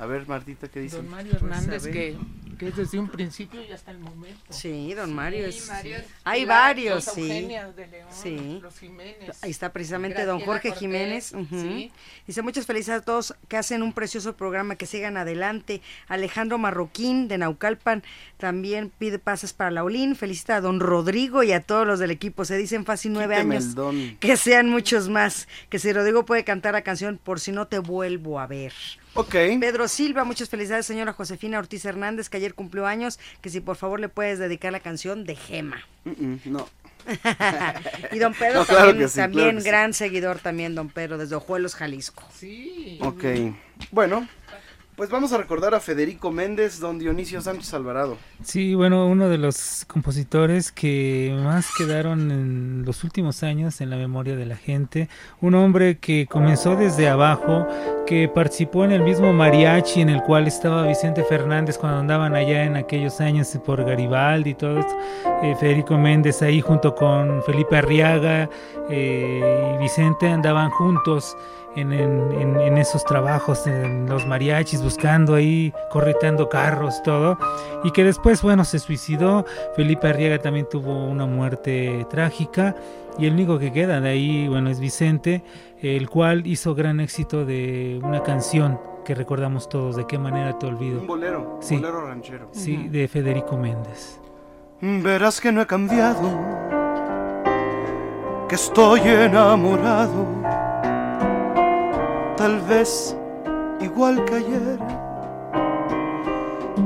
[0.00, 0.96] A ver, Martita, ¿qué dice?
[0.96, 1.92] Don Mario Hernández, Pues, ver.
[1.92, 2.16] que,
[2.58, 4.40] que es desde un principio y hasta el momento.
[4.48, 5.52] Sí, don Mario.
[5.52, 7.20] Sí, es- Mario es Hay varios, Los sí.
[7.20, 8.58] Eugenias de León, Sí.
[8.62, 9.36] los Jiménez.
[9.42, 11.32] Ahí está precisamente don Jorge Cortés, Jiménez.
[11.34, 11.60] ujú.
[11.60, 11.92] sí.
[12.26, 15.82] Dice muchas felicidades a todos que hacen un precioso programa, que sigan adelante.
[16.08, 18.02] Alejandro Marroquín de Naucalpan
[18.38, 20.16] también pide pases para Laulín.
[20.16, 22.46] Felicita a don Rodrigo y a todos los del equipo.
[22.46, 23.66] Se dicen fácil nueve Quíteme años.
[23.68, 24.16] el don.
[24.18, 25.46] Que sean muchos más.
[25.68, 28.72] Que si Rodrigo puede cantar la canción Por si no te vuelvo a ver.
[29.14, 29.34] Ok.
[29.60, 33.18] Pedro Silva, muchas felicidades, señora Josefina Ortiz Hernández, que ayer cumplió años.
[33.40, 35.82] Que si por favor le puedes dedicar la canción de Gema.
[36.04, 36.68] Mm, mm, no.
[38.12, 39.68] y don Pedro No, claro también, sí, también claro que sí.
[39.68, 42.22] gran seguidor también, don Pedro, desde Ojuelos, Jalisco.
[42.34, 42.98] Sí.
[43.00, 43.24] Ok.
[43.90, 44.28] Bueno,
[45.00, 48.18] pues vamos a recordar a Federico Méndez, don Dionisio Sánchez Alvarado.
[48.42, 53.96] Sí, bueno, uno de los compositores que más quedaron en los últimos años en la
[53.96, 55.08] memoria de la gente,
[55.40, 57.66] un hombre que comenzó desde abajo,
[58.06, 62.64] que participó en el mismo mariachi en el cual estaba Vicente Fernández cuando andaban allá
[62.64, 64.98] en aquellos años por Garibaldi y todo esto,
[65.42, 68.50] eh, Federico Méndez ahí junto con Felipe Arriaga
[68.90, 71.38] eh, y Vicente andaban juntos
[71.76, 77.38] en, en- en- en esos trabajos, en los mariachis, buscando ahí, correteando carros y todo,
[77.84, 79.44] y que después, bueno, se suicidó.
[79.76, 82.74] Felipe Arriaga también tuvo una muerte trágica,
[83.18, 85.42] y el único que queda de ahí, bueno, es Vicente,
[85.82, 90.66] el cual hizo gran éxito de una canción que recordamos todos, ¿de qué manera te
[90.66, 91.00] olvido?
[91.00, 91.76] Un bolero, Sí.
[91.76, 92.48] bolero ranchero.
[92.52, 94.20] Sí, de Federico Méndez.
[94.82, 96.28] Verás que no he cambiado,
[98.48, 100.26] que estoy enamorado,
[102.40, 103.14] tal vez
[103.80, 104.78] igual que ayer.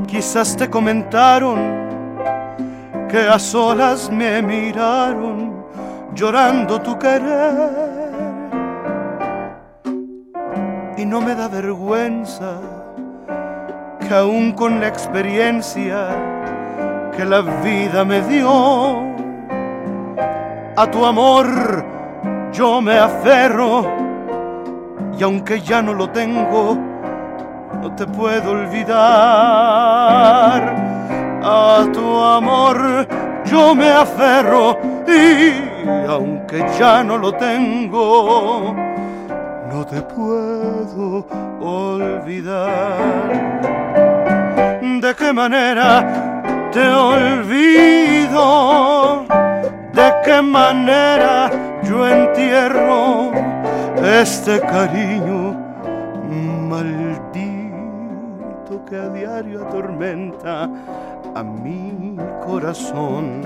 [0.04, 1.60] Quizás te comentaron
[3.08, 5.64] que a solas me miraron
[6.12, 7.70] llorando tu querer.
[10.96, 12.58] Y no me da vergüenza
[14.00, 16.08] que aún con la experiencia
[17.16, 19.04] que la vida me dio.
[20.76, 21.46] A tu amor
[22.52, 24.03] yo me aferro
[25.18, 26.76] y aunque ya no lo tengo,
[27.80, 28.94] no te puedo olvidar.
[31.46, 33.06] A tu amor
[33.44, 35.52] yo me aferro y
[36.08, 38.74] aunque ya no lo tengo,
[39.70, 41.26] no te puedo
[41.60, 42.94] olvidar.
[45.00, 48.46] ¿De qué manera te olvido?
[49.92, 51.50] ¿De qué manera
[51.82, 53.53] yo entierro
[54.04, 55.56] este cariño
[56.68, 57.24] maldito
[58.88, 60.68] que a diario atormenta
[61.34, 63.42] a mi corazón?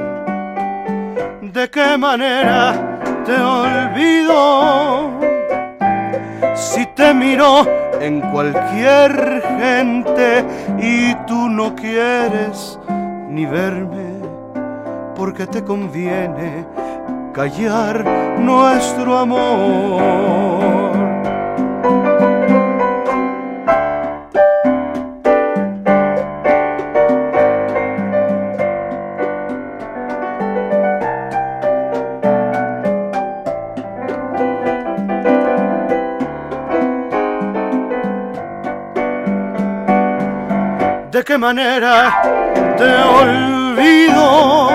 [1.42, 5.10] ¿De qué manera te olvido?
[6.54, 7.64] Si te miro
[8.00, 10.44] en cualquier gente
[10.78, 12.78] y tú no quieres
[13.28, 14.18] ni verme
[15.14, 16.66] porque te conviene
[17.38, 18.04] callar
[18.40, 20.02] nuestro amor.
[41.12, 42.20] ¿De qué manera
[42.76, 44.70] te olvido?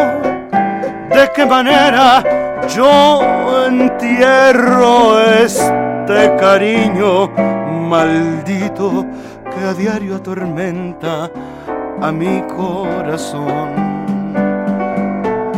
[1.09, 2.23] ¿De qué manera
[2.67, 7.29] yo entierro este cariño
[7.89, 9.05] maldito
[9.43, 11.29] que a diario atormenta
[12.01, 13.73] a mi corazón?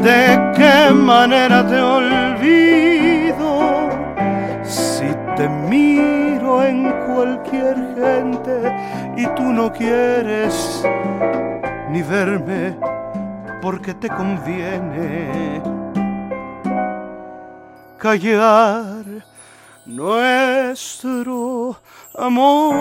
[0.01, 3.89] ¿De qué manera te olvido?
[4.63, 8.75] Si te miro en cualquier gente
[9.17, 10.83] y tú no quieres
[11.91, 12.75] ni verme
[13.61, 15.74] porque te conviene
[18.05, 19.03] callar
[19.87, 21.75] nuestro
[22.13, 22.75] amor.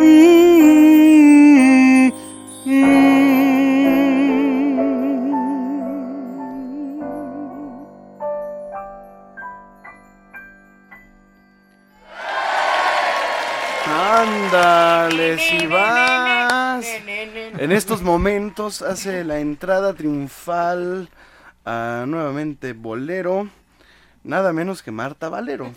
[0.00, 0.50] Mm,
[2.64, 3.06] mm.
[13.86, 16.86] Ándale, si vas.
[17.58, 21.08] En estos momentos hace la entrada triunfal
[21.66, 23.48] a nuevamente Bolero,
[24.24, 25.72] nada menos que Marta Valero.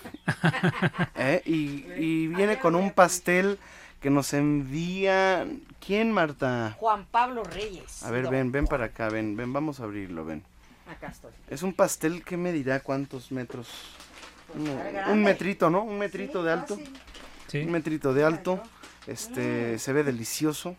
[1.16, 1.42] ¿Eh?
[1.46, 3.60] Y, y viene con un pastel
[4.00, 5.62] que nos envían...
[5.86, 6.76] ¿Quién, Marta?
[6.80, 8.04] Juan Pablo Reyes.
[8.04, 10.44] A ver, ven, ven para acá, ven, ven, vamos a abrirlo, ven.
[10.90, 11.32] Acá estoy.
[11.50, 13.68] Es un pastel que me dirá cuántos metros.
[14.54, 15.84] Pues, Un, metrito, ¿no?
[15.84, 16.78] Un metrito Sí, de alto.
[16.78, 16.94] fácil.
[17.48, 17.58] Sí.
[17.62, 18.62] Un metrito de alto.
[19.08, 19.80] Este, Mm.
[19.80, 20.76] se ve delicioso.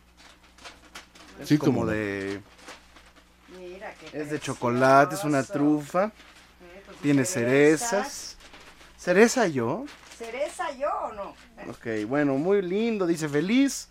[1.41, 2.41] Es Sí, como de
[4.13, 8.37] es de chocolate, es una trufa, Eh, sus tiene cerezas.
[8.97, 9.85] ¿Cereza yo?
[10.19, 11.35] ¿Cereza yo o no?
[11.71, 13.89] Ok, bueno, muy lindo, dice feliz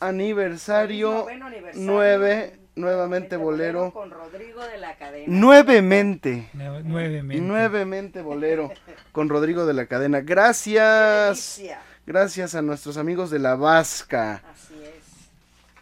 [0.00, 1.26] aniversario
[1.74, 3.90] nueve, nuevamente bolero.
[3.92, 5.24] Con Rodrigo de la Cadena.
[5.26, 7.42] Nuevemente, Nue- Nuevemente.
[7.44, 8.70] nuevemente bolero
[9.12, 10.20] con Rodrigo de la Cadena.
[10.20, 11.60] Gracias,
[12.06, 14.42] gracias a nuestros amigos de la Vasca.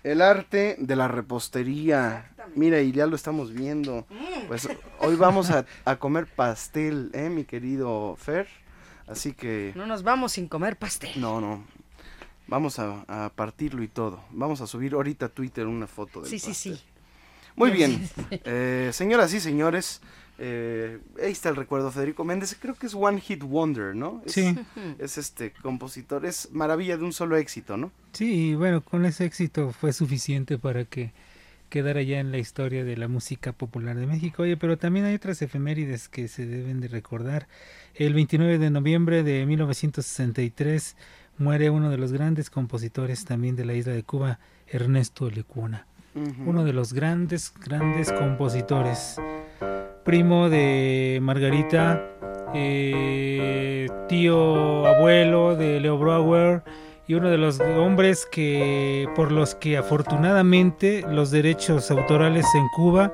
[0.06, 2.30] El arte de la repostería.
[2.54, 4.06] Mira, y ya lo estamos viendo.
[4.08, 4.46] Mm.
[4.46, 4.68] Pues
[5.00, 8.46] hoy vamos a, a comer pastel, ¿eh, mi querido Fer?
[9.08, 11.10] Así que, No nos vamos sin comer pastel.
[11.20, 11.64] no, no.
[12.46, 14.22] Vamos a, a partirlo y todo.
[14.30, 16.76] Vamos a subir ahorita a Twitter una foto del sí, sí, pastel.
[16.76, 16.84] sí.
[17.56, 18.08] Muy bien.
[18.44, 20.00] Eh, señoras y señores,
[20.38, 22.56] eh, ahí está el recuerdo Federico Méndez.
[22.60, 24.22] Creo que es One Hit Wonder, ¿no?
[24.26, 24.56] Es, Sí,
[24.98, 27.90] Es este compositor, es maravilla de un solo éxito, ¿no?
[28.12, 31.12] sí, y bueno, con ese éxito fue suficiente para que
[31.68, 34.42] quedara ya en la historia de la música popular de México.
[34.44, 37.48] Oye, pero también hay otras efemérides que se deben de recordar.
[37.94, 40.96] El 29 de noviembre de 1963
[41.38, 45.86] muere uno de los grandes compositores también de la isla de Cuba, Ernesto Lecuona.
[46.14, 46.48] Ujú.
[46.48, 49.16] uno de los grandes, grandes compositores.
[50.06, 52.00] Primo de Margarita,
[52.54, 56.62] eh, tío abuelo de Leo Brouwer
[57.08, 63.12] y uno de los hombres que por los que afortunadamente los derechos autorales en Cuba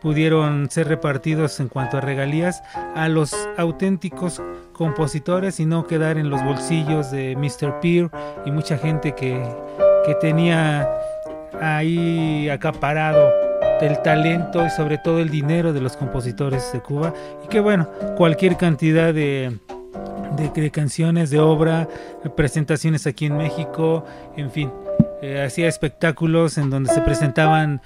[0.00, 2.60] pudieron ser repartidos en cuanto a regalías
[2.96, 7.78] a los auténticos compositores y no quedar en los bolsillos de Mr.
[7.80, 8.10] Peer
[8.44, 9.40] y mucha gente que,
[10.04, 10.90] que tenía
[11.60, 13.51] ahí acaparado
[13.82, 17.12] el talento y sobre todo el dinero de los compositores de Cuba.
[17.44, 19.58] Y que bueno, cualquier cantidad de,
[20.36, 21.88] de, canciones, de obra,
[22.36, 24.04] presentaciones aquí en México,
[24.36, 24.70] en fin,
[25.20, 27.82] eh, hacía espectáculos en donde se presentaban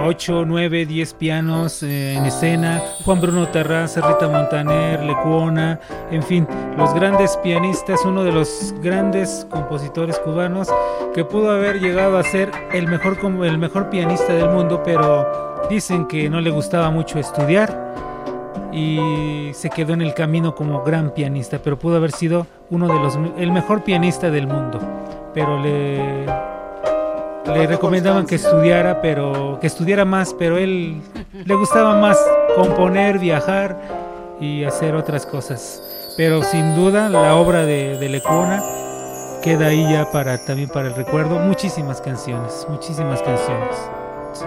[0.00, 5.78] 8, 9, 10 pianos eh, en escena, Juan Bruno Terraza, Rita Montaner, Lecuona,
[6.10, 10.68] en fin, los grandes pianistas, uno de los grandes compositores cubanos
[11.14, 16.06] que pudo haber llegado a ser el mejor, el mejor pianista del mundo, pero dicen
[16.06, 17.92] que no le gustaba mucho estudiar
[18.72, 22.98] y se quedó en el camino como gran pianista, pero pudo haber sido uno de
[22.98, 24.80] los el mejor pianista del mundo,
[25.34, 26.26] pero le
[27.46, 31.00] le recomendaban que estudiara, pero que estudiara más, pero él
[31.32, 32.18] le gustaba más
[32.56, 33.80] componer, viajar
[34.40, 35.82] y hacer otras cosas.
[36.16, 38.62] Pero sin duda la obra de, de Lecuona
[39.42, 41.38] queda ahí ya para también para el recuerdo.
[41.38, 43.76] Muchísimas canciones, muchísimas canciones.
[44.32, 44.46] Sí.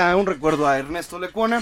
[0.00, 1.60] Un recuerdo a Ernesto Lecuona.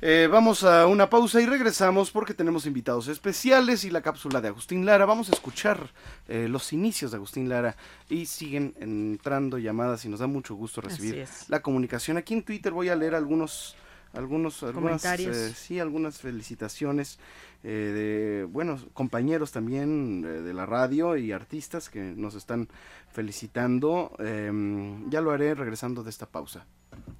[0.00, 4.46] Eh, vamos a una pausa y regresamos porque tenemos invitados especiales y la cápsula de
[4.46, 5.06] Agustín Lara.
[5.06, 5.90] Vamos a escuchar
[6.28, 7.74] eh, los inicios de Agustín Lara
[8.08, 12.16] y siguen entrando llamadas y nos da mucho gusto recibir la comunicación.
[12.16, 13.74] Aquí en Twitter voy a leer algunos,
[14.12, 15.36] algunos, algunas, Comentarios.
[15.36, 17.18] eh, sí, algunas felicitaciones
[17.64, 22.68] eh, de buenos compañeros también eh, de la radio y artistas que nos están
[23.12, 24.12] felicitando.
[24.18, 26.66] Em, ya lo haré regresando de esta pausa.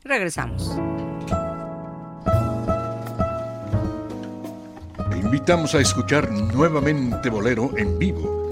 [0.04, 0.76] Regresamos.
[5.10, 8.51] Te invitamos a escuchar nuevamente Bolero en vivo,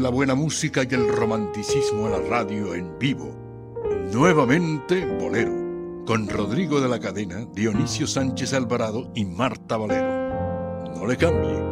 [0.00, 3.36] La buena música y el romanticismo a la radio en vivo.
[4.10, 5.52] Nuevamente Bolero,
[6.06, 10.94] con Rodrigo de la Cadena, Dionisio Sánchez Alvarado y Marta Valero.
[10.94, 11.62] No le cambie.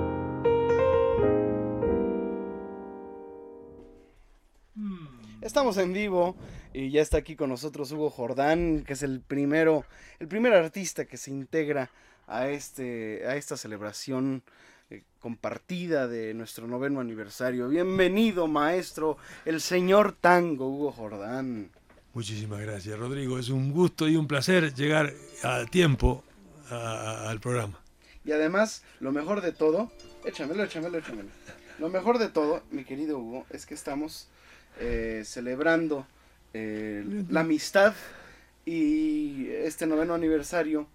[5.40, 6.36] Estamos en vivo
[6.74, 9.84] y ya está aquí con nosotros Hugo Jordán, que es el primero,
[10.18, 11.90] el primer artista que se integra
[12.26, 14.42] a este, a esta celebración
[15.20, 17.68] compartida de nuestro noveno aniversario.
[17.68, 21.70] Bienvenido, maestro, el señor tango Hugo Jordán.
[22.14, 23.38] Muchísimas gracias, Rodrigo.
[23.38, 25.12] Es un gusto y un placer llegar
[25.42, 26.24] a tiempo
[26.70, 27.78] al programa.
[28.24, 29.92] Y además, lo mejor de todo,
[30.24, 31.28] échamelo, échamelo, échamelo.
[31.78, 34.28] Lo mejor de todo, mi querido Hugo, es que estamos
[34.80, 36.06] eh, celebrando
[36.54, 37.94] eh, la amistad
[38.64, 40.86] y este noveno aniversario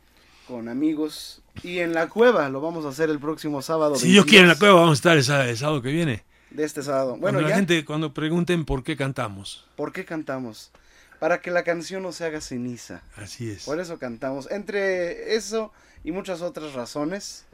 [0.47, 3.95] con amigos y en la cueva lo vamos a hacer el próximo sábado.
[3.95, 6.23] Si Dios quiere en la cueva vamos a estar el sábado, que viene.
[6.51, 7.17] De este sábado.
[7.17, 9.65] Bueno, cuando la gente cuando pregunten por qué cantamos.
[9.75, 10.71] ¿Por qué cantamos?
[11.19, 13.01] Para que la canción no se haga ceniza.
[13.15, 13.65] Así es.
[13.65, 14.49] Por eso cantamos.
[14.51, 15.71] Entre eso
[16.03, 17.45] y muchas otras razones,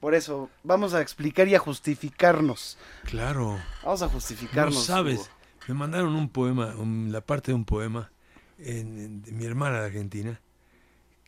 [0.00, 2.78] por eso vamos a explicar y a justificarnos.
[3.04, 3.58] Claro.
[3.82, 4.74] Vamos a justificarnos.
[4.74, 5.30] No sabes.
[5.66, 6.74] Me mandaron un poema,
[7.10, 8.10] la parte de un poema
[8.56, 10.40] de mi hermana de Argentina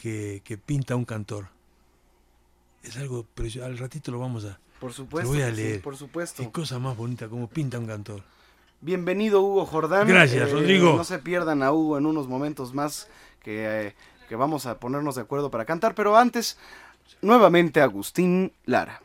[0.00, 1.48] que, pinta un cantor.
[2.82, 3.66] Es algo precioso.
[3.66, 4.58] Al ratito lo vamos a.
[4.80, 5.28] Por supuesto.
[5.28, 5.82] voy a leer.
[5.82, 6.42] por supuesto.
[6.42, 8.22] Qué cosa más bonita como pinta un cantor.
[8.80, 10.08] Bienvenido Hugo Jordán.
[10.08, 10.96] Gracias, eh, Rodrigo.
[10.96, 13.08] No se pierdan a Hugo en unos momentos más
[13.42, 13.94] que, eh,
[14.26, 15.94] que vamos a ponernos de acuerdo para cantar.
[15.94, 16.56] Pero antes,
[17.20, 19.02] nuevamente Agustín Lara.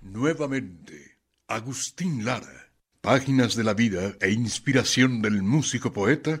[0.00, 1.18] Nuevamente,
[1.48, 2.70] Agustín Lara.
[3.02, 6.40] Páginas de la vida e inspiración del músico poeta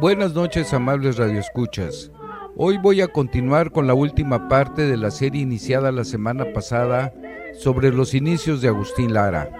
[0.00, 2.10] Buenas noches, amables radioescuchas.
[2.56, 7.12] Hoy voy a continuar con la última parte de la serie iniciada la semana pasada
[7.52, 9.50] sobre los inicios de Agustín Lara.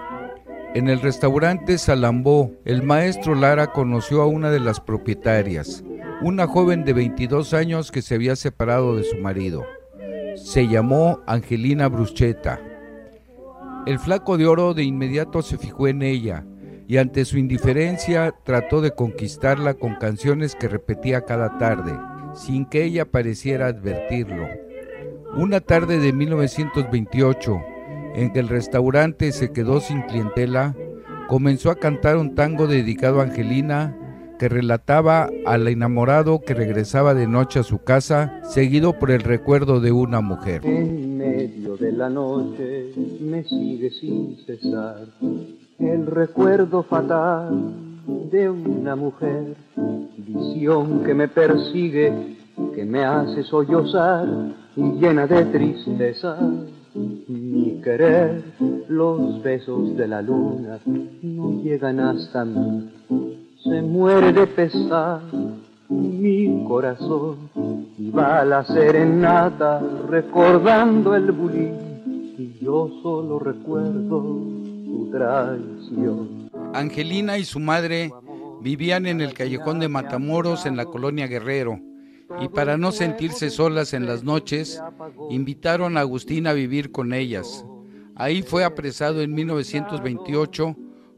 [0.75, 5.85] En el restaurante Salambó, el maestro Lara conoció a una de las propietarias,
[6.23, 9.67] una joven de 22 años que se había separado de su marido.
[10.37, 12.59] Se llamó Angelina Bruschetta.
[13.85, 16.47] El flaco de oro de inmediato se fijó en ella
[16.91, 21.97] y ante su indiferencia trató de conquistarla con canciones que repetía cada tarde,
[22.35, 24.49] sin que ella pareciera advertirlo.
[25.37, 27.61] Una tarde de 1928,
[28.17, 30.75] en que el restaurante se quedó sin clientela,
[31.29, 33.97] comenzó a cantar un tango dedicado a Angelina
[34.41, 39.79] que relataba al enamorado que regresaba de noche a su casa, seguido por el recuerdo
[39.79, 40.63] de una mujer.
[40.65, 45.07] En medio de la noche me sigue sin cesar
[45.81, 47.73] el recuerdo fatal
[48.31, 49.57] de una mujer,
[50.17, 52.37] visión que me persigue,
[52.75, 54.29] que me hace sollozar
[54.77, 56.39] y llena de tristeza.
[56.95, 58.43] Mi querer,
[58.89, 60.79] los besos de la luna
[61.23, 62.91] no llegan hasta mí
[63.63, 65.21] se muere de pesar
[65.91, 67.51] mi corazón
[67.99, 71.75] y va a la serenata recordando el bulín
[72.39, 74.23] y yo solo recuerdo
[74.87, 75.11] su
[76.75, 78.13] Angelina y su madre
[78.61, 81.81] vivían en el callejón de Matamoros en la colonia Guerrero
[82.41, 84.81] y para no sentirse solas en las noches
[85.31, 87.65] invitaron a Agustín a vivir con ellas.
[88.15, 90.77] Ahí fue apresado en 1928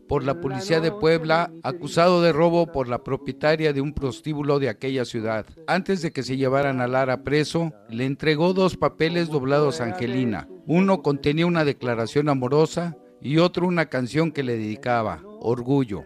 [0.08, 4.68] por la policía de Puebla, acusado de robo por la propietaria de un prostíbulo de
[4.68, 5.46] aquella ciudad.
[5.66, 10.48] Antes de que se llevaran a Lara preso, le entregó dos papeles doblados a Angelina.
[10.66, 16.04] Uno contenía una declaración amorosa y otro una canción que le dedicaba, Orgullo.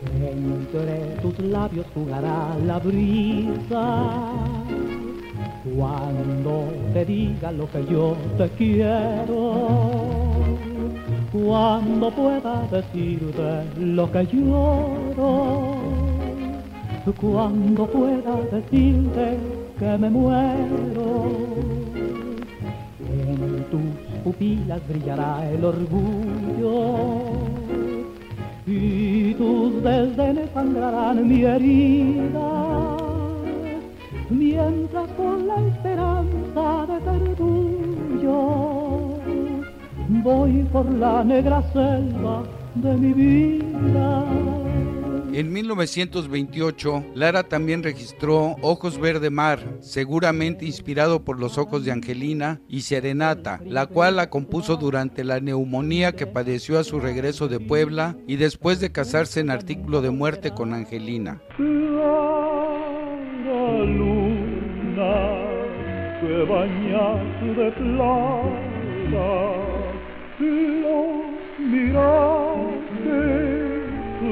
[0.00, 4.32] Entre tus labios jugará la brisa
[5.76, 9.98] cuando te diga lo que yo te quiero
[11.32, 15.88] cuando pueda decirte lo que lloro
[17.12, 19.38] cuando pueda decirte
[19.78, 21.30] que me muero.
[23.00, 27.18] En tus pupilas brillará el orgullo
[28.66, 32.96] y tus desdenes sangrarán mi herida.
[34.30, 38.98] Mientras con la esperanza de ser tuyo
[40.22, 42.42] voy por la negra selva
[42.74, 44.24] de mi vida.
[45.32, 52.60] En 1928, Lara también registró Ojos Verde Mar, seguramente inspirado por los ojos de Angelina,
[52.68, 57.60] y Serenata, la cual la compuso durante la neumonía que padeció a su regreso de
[57.60, 61.42] Puebla y después de casarse en artículo de muerte con Angelina.
[61.58, 62.38] Luna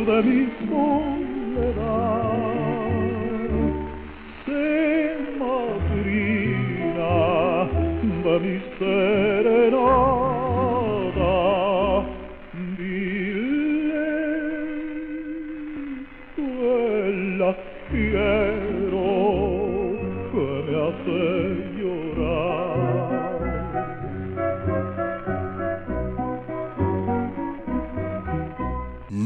[0.07, 1.97] de mi soledad
[4.45, 7.15] se madrina
[8.25, 10.36] de mi serenata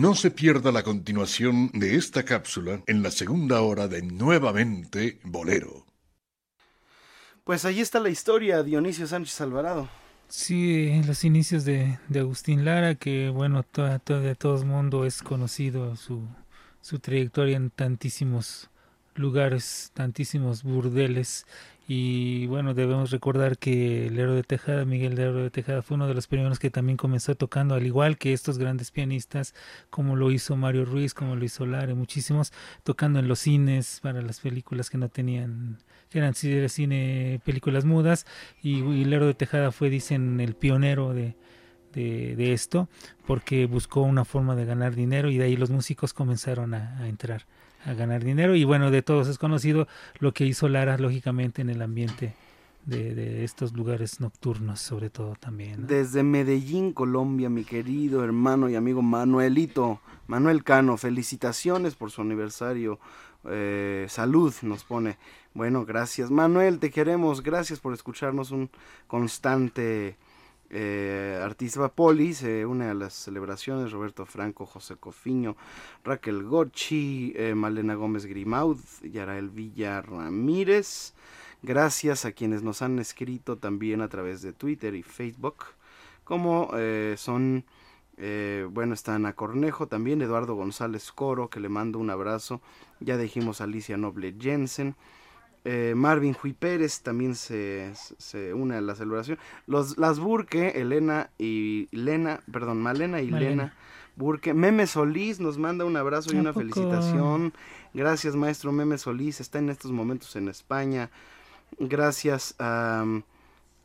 [0.00, 5.84] No se pierda la continuación de esta cápsula en la segunda hora de Nuevamente Bolero.
[7.44, 9.90] Pues ahí está la historia, Dionisio Sánchez Alvarado.
[10.28, 15.04] Sí, los inicios de, de Agustín Lara, que bueno, to- to- de todo el mundo
[15.04, 16.26] es conocido su,
[16.80, 18.70] su trayectoria en tantísimos
[19.14, 21.44] lugares, tantísimos burdeles.
[21.92, 26.06] Y bueno, debemos recordar que el héroe de Tejada, Miguel de de Tejada, fue uno
[26.06, 29.56] de los primeros que también comenzó tocando, al igual que estos grandes pianistas,
[29.90, 32.52] como lo hizo Mario Ruiz, como lo hizo Lara, y muchísimos,
[32.84, 35.78] tocando en los cines para las películas que no tenían,
[36.10, 38.24] que eran cine, películas mudas.
[38.62, 41.34] Y, y el héroe de Tejada fue, dicen, el pionero de,
[41.92, 42.88] de, de esto,
[43.26, 47.08] porque buscó una forma de ganar dinero y de ahí los músicos comenzaron a, a
[47.08, 47.46] entrar
[47.84, 48.54] a ganar dinero.
[48.54, 52.34] Y bueno, de todos es conocido lo que hizo Lara, lógicamente, en el ambiente
[52.86, 55.86] de, de estos lugares nocturnos, sobre todo también.
[55.86, 62.98] Desde Medellín, Colombia, mi querido hermano y amigo Manuelito, Manuel Cano, felicitaciones por su aniversario.
[63.44, 65.18] eh, salud nos pone.
[65.54, 66.30] Bueno, gracias.
[66.30, 67.42] Manuel, te queremos.
[67.42, 68.50] Gracias por escucharnos.
[68.50, 68.70] Un
[69.06, 70.16] constante
[70.70, 73.90] eh, artista Poli se une a las celebraciones.
[73.90, 75.56] Roberto Franco, José Cofiño,
[76.04, 81.14] Raquel Gochi, eh, Malena Gómez Grimaud, Yarael Villa Ramírez.
[81.62, 85.64] Gracias a quienes nos han escrito también a través de Twitter y Facebook,
[86.24, 87.66] como eh, son,
[88.16, 92.62] eh, bueno, está Ana Cornejo, también Eduardo González Coro, que le mando un abrazo.
[93.00, 94.94] Ya dijimos Alicia Noble Jensen.
[95.64, 99.38] Eh, Marvin Hui Pérez también se, se une a la celebración.
[99.66, 103.50] Los, las Burke, Elena y Lena, perdón, Malena y Malena.
[103.50, 103.74] Lena
[104.16, 104.54] Burke.
[104.54, 106.60] Meme Solís nos manda un abrazo y ¿A una poco?
[106.60, 107.52] felicitación.
[107.92, 109.40] Gracias, maestro Meme Solís.
[109.40, 111.10] Está en estos momentos en España.
[111.78, 113.04] Gracias a,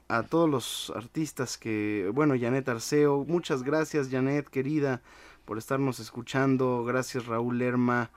[0.07, 3.25] a todos los artistas que, bueno, Janet Arceo.
[3.27, 5.01] Muchas gracias, Janet, querida,
[5.45, 6.83] por estarnos escuchando.
[6.85, 8.11] Gracias, Raúl Lerma.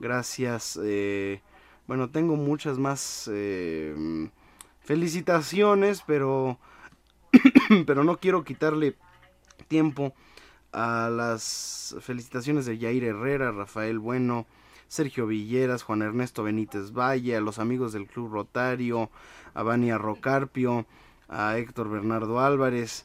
[0.00, 0.78] Gracias.
[0.82, 1.40] eh,
[1.92, 4.30] bueno, tengo muchas más eh,
[4.80, 6.58] felicitaciones, pero,
[7.86, 8.96] pero no quiero quitarle
[9.68, 10.14] tiempo
[10.72, 14.46] a las felicitaciones de Yair Herrera, Rafael Bueno,
[14.88, 19.10] Sergio Villeras, Juan Ernesto Benítez Valle, a los amigos del Club Rotario,
[19.52, 20.86] a Vania Rocarpio,
[21.28, 23.04] a Héctor Bernardo Álvarez.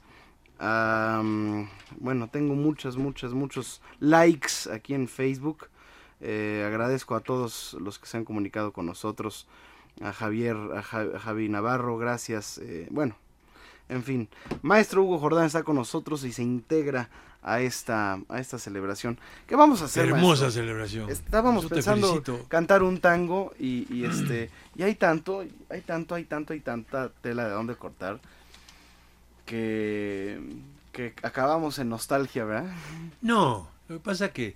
[0.62, 1.64] mm,
[2.00, 5.68] bueno, tengo muchas, muchas, muchos likes aquí en Facebook.
[6.22, 9.48] Eh, agradezco a todos los que se han comunicado con nosotros.
[10.02, 12.60] A Javier, a, Ja- a Javi Navarro, gracias.
[12.60, 13.16] eh, bueno,
[13.90, 14.30] en fin,
[14.62, 17.10] Maestro Hugo Jordán está con nosotros y se integra
[17.42, 19.18] a esta, a esta celebración.
[19.48, 20.06] ¿Qué vamos a hacer?
[20.06, 20.52] Hermosa maestro?
[20.52, 21.10] celebración.
[21.10, 26.26] Estábamos Yo pensando cantar un tango y, y este y hay tanto, hay tanto, hay
[26.26, 28.20] tanto, hay tanta tela de dónde cortar
[29.46, 30.40] que
[30.92, 32.72] que acabamos en nostalgia, ¿verdad?
[33.22, 34.56] No, lo que pasa es que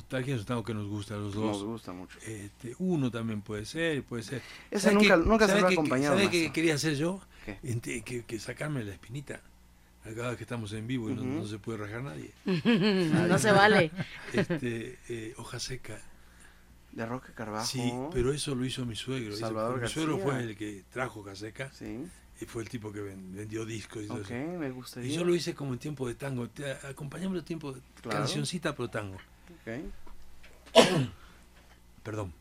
[0.00, 1.44] nostalgia es un tango que nos gusta a los dos.
[1.58, 2.18] Nos gusta mucho.
[2.26, 4.42] Este, uno también puede ser, puede ser.
[4.70, 7.20] Ese ¿Sabe nunca- nunca se lo ha qué- acompañado, ¿Sabe qué quería hacer yo?
[7.44, 7.58] ¿Qué?
[7.62, 9.40] Ente- que, que sacarme la espinita.
[10.02, 12.30] Cada vez que estamos en vivo y no- se puede rajar nadie.
[13.28, 13.90] No se vale.
[14.32, 16.00] Este, eh, hoja seca.
[16.92, 17.66] De Roque Carvajo.
[17.66, 19.30] Sí, pero eso lo hizo mi suegro.
[19.34, 21.70] Hizo- Salvador mi suegro fue el que trajo hoja seca.
[21.72, 22.04] Sí.
[22.40, 24.58] Y fue el tipo que ven- vendió discos y todo Ok, eso.
[24.58, 25.10] me gustaría.
[25.10, 26.48] Y yo lo hice como en tiempo de tango.
[26.48, 28.18] Te, acompañamos el tiempo de Claro.
[28.20, 29.18] cancioncita pero tango.
[29.60, 29.90] Okay.
[32.02, 32.32] Perdón.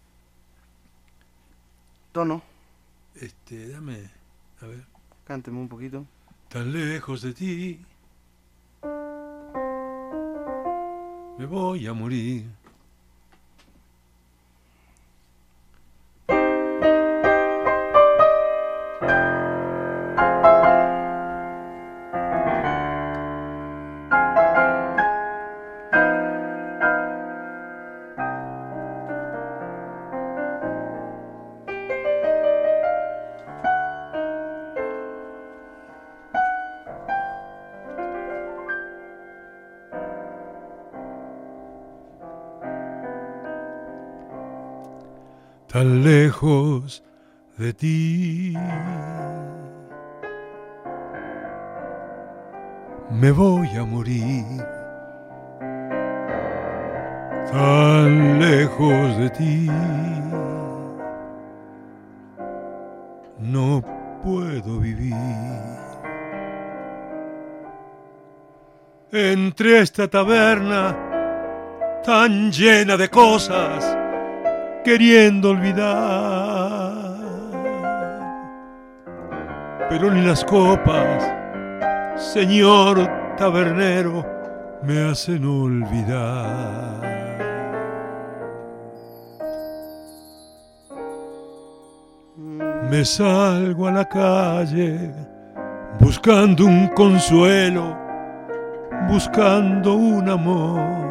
[2.12, 2.42] Tono.
[3.16, 4.10] Este, dame.
[4.62, 4.86] A ver.
[5.26, 6.06] Cánteme un poquito.
[6.50, 7.86] Tan lejos de ti.
[11.38, 12.59] Me voy a morir.
[46.30, 47.04] Lejos
[47.58, 48.54] de ti.
[53.10, 54.64] Me voy a morir
[57.52, 59.68] tan lejos de ti.
[63.40, 63.84] No
[64.22, 65.16] puedo vivir
[69.12, 70.96] entre esta taberna
[72.06, 74.09] tan llena de cosas
[74.84, 76.94] queriendo olvidar.
[79.90, 81.34] Pero ni las copas,
[82.16, 84.26] señor tabernero,
[84.84, 87.10] me hacen olvidar.
[92.90, 95.12] Me salgo a la calle
[96.00, 97.96] buscando un consuelo,
[99.08, 101.09] buscando un amor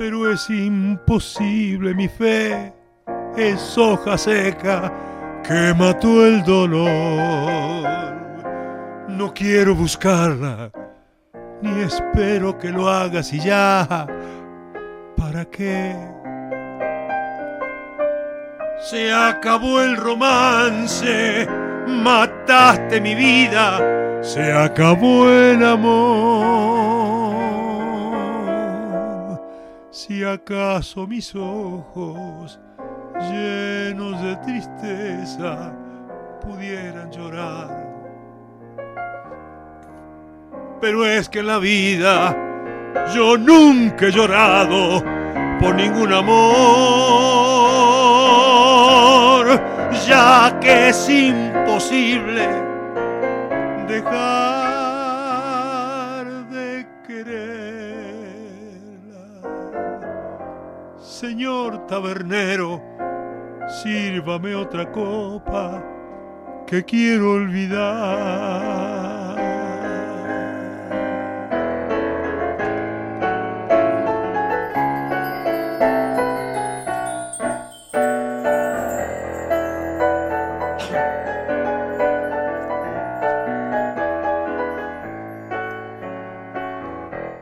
[0.00, 2.72] pero es imposible, mi fe
[3.36, 4.90] es hoja seca
[5.46, 7.86] que mató el dolor.
[9.08, 10.70] No quiero buscarla,
[11.60, 14.06] ni espero que lo hagas y ya.
[15.18, 15.94] ¿Para qué?
[18.80, 21.46] Se acabó el romance,
[21.86, 26.99] mataste mi vida, se acabó el amor.
[29.92, 32.60] Si acaso mis ojos
[33.18, 35.72] llenos de tristeza
[36.40, 37.88] pudieran llorar.
[40.80, 42.36] Pero es que en la vida
[43.12, 45.02] yo nunca he llorado
[45.60, 46.30] por ningún amor,
[50.06, 52.48] ya que es imposible
[53.88, 54.59] dejar
[61.20, 62.80] Señor tabernero,
[63.82, 65.84] sírvame otra copa
[66.66, 68.70] que quiero olvidar.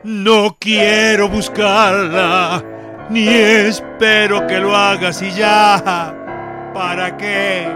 [0.03, 2.61] No quiero buscarla,
[3.09, 6.13] ni espero que lo hagas y ya.
[6.73, 7.67] ¿Para qué?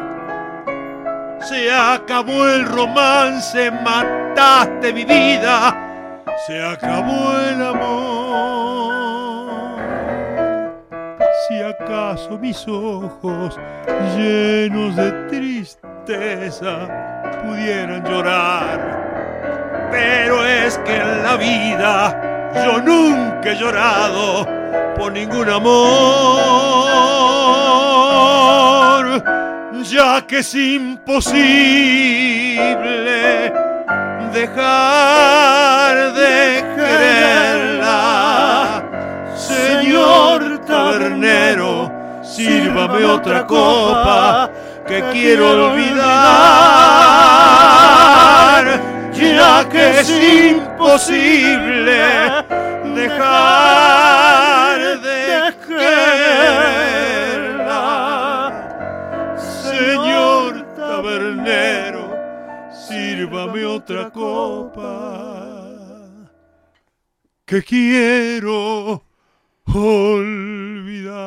[1.42, 8.24] Se acabó el romance, mataste mi vida, se acabó el amor.
[11.48, 13.60] Si acaso mis ojos
[14.16, 16.88] llenos de tristeza
[17.44, 24.63] pudieran llorar, pero es que en la vida yo nunca he llorado
[24.98, 25.74] por ningún amor,
[29.84, 31.44] ya que es imposible
[34.34, 37.92] dejar de quererla.
[39.36, 41.92] Señor tabernero,
[42.24, 44.50] sírvame otra copa
[44.88, 46.04] que quiero olvidar,
[49.14, 52.02] ya que es imposible
[52.96, 54.63] dejar
[63.84, 64.80] otra copa
[67.46, 69.04] que quiero
[69.68, 71.24] olvidar.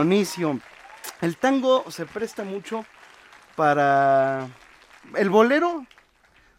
[0.00, 0.60] Dionisio,
[1.22, 2.84] el tango se presta mucho
[3.56, 4.46] para...
[5.14, 5.86] El bolero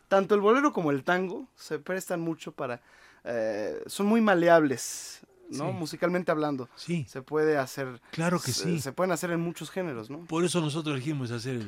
[0.08, 2.82] tanto el bolero como el tango se prestan mucho para...
[3.26, 5.20] eh, son muy maleables,
[5.50, 5.68] ¿no?
[5.68, 5.74] Sí.
[5.78, 6.68] Musicalmente hablando.
[6.76, 7.06] Sí.
[7.10, 8.02] Se puede hacer...
[8.12, 8.80] Claro que se, sí.
[8.80, 10.20] Se pueden hacer en muchos géneros, ¿no?
[10.26, 11.62] Por eso nosotros elegimos hacer el,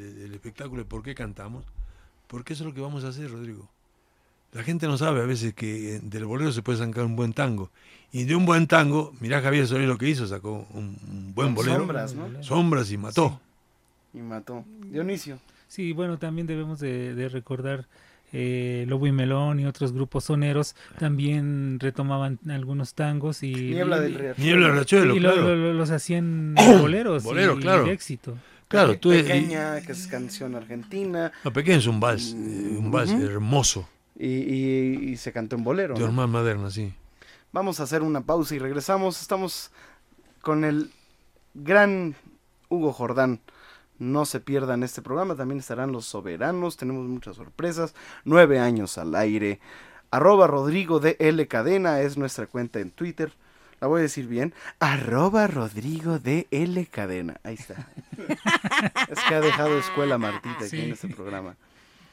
[0.00, 1.64] el- el espectáculo de por qué cantamos,
[2.26, 3.68] porque eso es lo que vamos a hacer, Rodrigo.
[4.52, 7.32] La gente no sabe a veces que eh, del bolero se puede sacar un buen
[7.32, 7.70] tango.
[8.12, 11.48] Y de un buen tango, mirá Javier Solís lo que hizo, sacó un, un buen
[11.48, 11.78] Con bolero.
[11.78, 12.42] sombras, ¿no?
[12.42, 13.40] Sombras y mató.
[14.12, 14.64] Y mató.
[14.90, 15.38] Dionisio.
[15.68, 17.86] Sí, bueno, también debemos de, de recordar
[18.34, 24.12] eh, Lobo y Melón y otros grupos soneros también retomaban algunos tangos y Niebla del
[24.12, 24.44] y- Riachuelo.
[24.44, 25.48] Niebla del Riachuelo, y lo- claro.
[25.48, 27.84] lo- lo- los hacían boleros Bolero, y, claro.
[27.86, 28.36] de éxito.
[28.68, 31.32] Claro, tú Pequeña, que es canción argentina.
[31.44, 33.88] No, Pequeño es un vals, eh, un vals hermoso.
[34.18, 35.94] Y, y- y se cantó en bolero.
[35.94, 36.06] De ¿no?
[36.06, 36.92] Ormán Maderna, sí.
[37.52, 39.20] Vamos a hacer una pausa y regresamos.
[39.20, 39.70] Estamos
[40.40, 40.90] con el
[41.54, 42.14] gran
[42.68, 43.40] Hugo Jordán.
[43.98, 45.36] No se pierdan este programa.
[45.36, 46.76] También estarán los soberanos.
[46.76, 47.94] Tenemos muchas sorpresas.
[48.24, 49.60] Nueve años al aire.
[50.10, 53.32] Arroba Rodrigo de L Cadena es nuestra cuenta en Twitter.
[53.80, 54.54] La voy a decir bien.
[54.80, 57.40] Arroba Rodrigo de L Cadena.
[57.44, 57.88] Ahí está.
[59.08, 61.56] es que ha dejado escuela Martita aquí en este programa.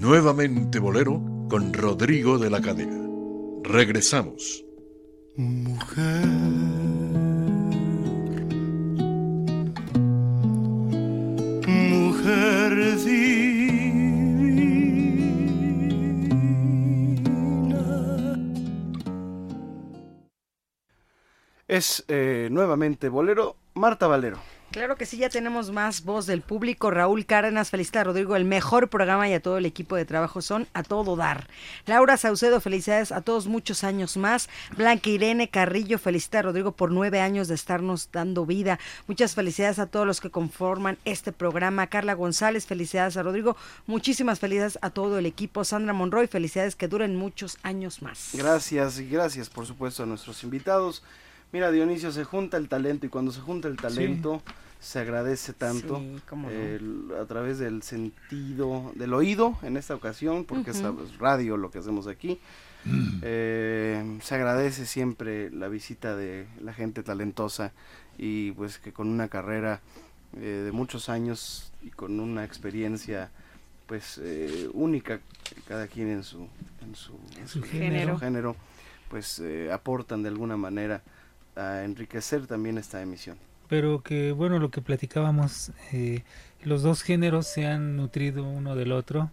[0.00, 1.20] Nuevamente Bolero
[1.50, 2.96] con Rodrigo de la Cadena.
[3.64, 4.64] Regresamos.
[5.36, 6.24] Mujer,
[11.66, 13.38] mujer divina.
[21.66, 24.38] Es eh, nuevamente Bolero, Marta Valero.
[24.70, 26.90] Claro que sí, ya tenemos más voz del público.
[26.90, 30.42] Raúl Cárdenas, felicita a Rodrigo, el mejor programa y a todo el equipo de trabajo
[30.42, 31.48] son a todo dar.
[31.86, 34.50] Laura Saucedo, felicidades a todos muchos años más.
[34.76, 38.78] Blanca Irene Carrillo, felicita a Rodrigo por nueve años de estarnos dando vida.
[39.06, 41.86] Muchas felicidades a todos los que conforman este programa.
[41.86, 43.56] Carla González, felicidades a Rodrigo.
[43.86, 45.64] Muchísimas felicidades a todo el equipo.
[45.64, 48.32] Sandra Monroy, felicidades que duren muchos años más.
[48.34, 51.02] Gracias y gracias por supuesto a nuestros invitados.
[51.52, 54.42] Mira, Dionisio, se junta el talento y cuando se junta el talento
[54.80, 56.54] se agradece tanto Sí, cómo no.
[56.54, 61.02] el- a través del sentido, del oído en esta ocasión, porque es Ujú.
[61.04, 62.38] es radio lo que hacemos aquí.
[63.22, 67.72] Eh, se agradece siempre la visita de la gente talentosa
[68.18, 69.80] y pues que con una carrera
[70.36, 73.30] eh, de muchos años y con una experiencia
[73.86, 75.20] pues eh, única
[75.66, 76.46] cada quien en su
[76.82, 78.18] en su, en su su género.
[78.18, 78.56] género,
[79.10, 81.02] pues eh, aportan de alguna manera
[81.58, 83.36] a enriquecer también esta emisión.
[83.68, 86.22] Pero que, bueno, lo que platicábamos, eh,
[86.64, 89.30] los dos géneros se han nutrido uno del otro.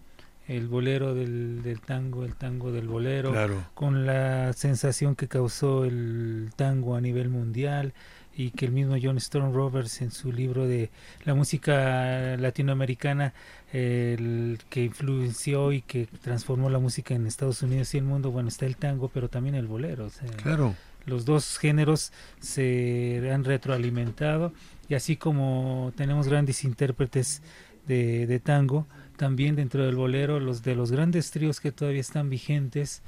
[0.48, 3.64] El bolero del, del tango, el tango del bolero, Claro.
[3.74, 7.94] con la sensación que causó el tango a nivel mundial
[8.38, 10.92] y que el mismo John Stone Roberts en su libro de
[11.24, 13.34] la música latinoamericana
[13.74, 18.30] eh, el que influenció y que transformó la música en Estados Unidos y el mundo,
[18.30, 20.06] bueno, está el tango, pero también el bolero.
[20.06, 20.76] o sea, Claro.
[21.06, 24.54] Los dos géneros se han retroalimentado
[24.90, 27.42] y así como tenemos grandes intérpretes
[27.88, 28.88] de, tango,
[29.18, 33.02] también dentro del bolero, los de los grandes tríos que todavía están vigentes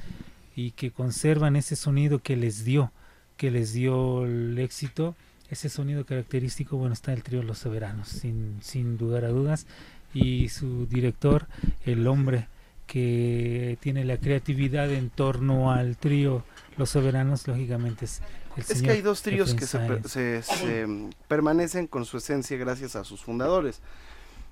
[0.55, 2.91] y que conservan ese sonido que les dio,
[3.37, 5.15] que les dio el éxito,
[5.49, 9.65] ese sonido característico, bueno, está el trío Los Soberanos, sin, sin dudar a dudas,
[10.13, 11.47] y su director,
[11.85, 12.47] el hombre
[12.85, 16.43] que tiene la creatividad en torno al trío
[16.77, 18.21] Los Soberanos, lógicamente es
[18.55, 22.57] el Es que señor hay dos tríos que se, se- se, permanecen con su esencia
[22.57, 23.81] gracias a sus fundadores.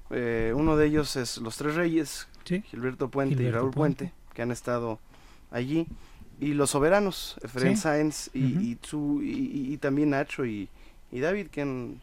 [0.09, 2.61] Eh, uno de ellos es Los Tres Reyes, Sí.
[2.61, 4.05] Gilberto Puente y Raúl Puente.
[4.05, 4.25] Puente.
[4.33, 4.99] que han estado
[5.51, 5.87] allí.
[6.39, 7.83] Y Los Soberanos, Efraín Sí.
[7.83, 8.77] Sáenz y, y-
[9.23, 10.67] y- y también Nacho y,
[11.11, 12.01] y David, que han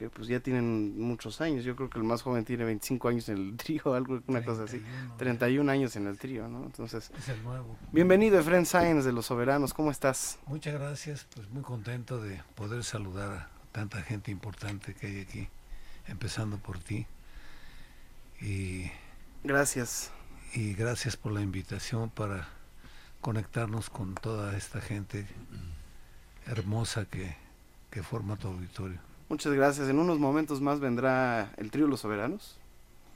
[0.00, 1.62] que pues ya tienen muchos años.
[1.62, 4.62] Yo creo que el más joven tiene 25 años en el trío, algo, una cosa
[4.64, 4.82] así.
[5.18, 6.64] 31 años en el trío, ¿no?
[6.64, 7.76] Entonces, Es el nuevo.
[7.92, 10.38] bienvenido Efren Sáenz de Los Soberanos, ¿cómo estás?
[10.46, 15.48] Muchas gracias, pues muy contento de poder saludar a tanta gente importante que hay aquí,
[16.08, 17.06] empezando por ti.
[18.40, 18.90] Y,
[19.44, 20.12] Gracias.
[20.54, 22.48] y gracias por la invitación para
[23.20, 25.26] conectarnos con toda esta gente
[26.46, 27.36] hermosa que,
[27.90, 28.98] que forma tu auditorio.
[29.30, 29.88] Muchas gracias.
[29.88, 32.56] En unos momentos más vendrá el trío Los Soberanos.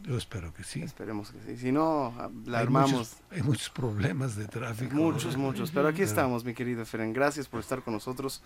[0.03, 0.83] Yo espero que sí.
[0.83, 1.57] Esperemos que sí.
[1.61, 2.91] Si no, ah, la Hay armamos.
[2.93, 4.95] muchos- hay muchos problemas de tráfico.
[4.95, 5.43] Muchos, ¿no?
[5.45, 5.71] muchos.
[5.71, 7.12] Pero aquí Pero- estamos, mi querido Efren.
[7.12, 8.43] Gracias por estar con nosotros.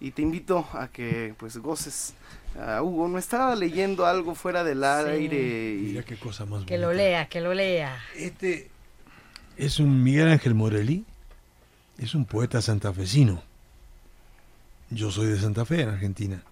[0.00, 2.14] Y te invito a que pues goces.
[2.58, 5.74] Ah, Hugo, no estaba leyendo algo fuera del aire.
[5.74, 5.82] Y...
[5.88, 7.98] Mira qué cosa más Que lo lea, que lo lea.
[8.14, 8.70] Este
[9.56, 11.04] es un Miguel Ángel Morelli,
[11.96, 13.42] es un poeta santafesino.
[14.90, 16.42] Yo soy de Santa Fe, en Argentina.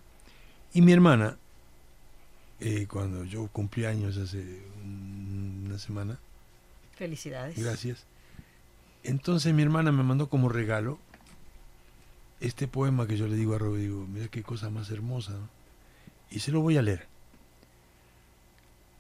[0.77, 1.39] Y mi hermana,
[2.61, 6.19] eh, cuando yo cumplí años hace un- una semana,
[6.95, 7.59] Felicidades.
[7.59, 8.05] gracias,
[9.03, 10.99] entonces mi hermana me mandó como regalo
[12.41, 15.49] este poema que yo le digo a Rob, digo, mira qué cosa más hermosa, ¿no?
[16.31, 17.07] Y se lo voy a leer.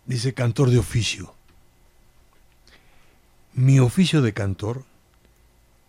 [0.06, 1.34] Dice cantor de oficio.
[3.52, 4.82] Mi oficio de cantor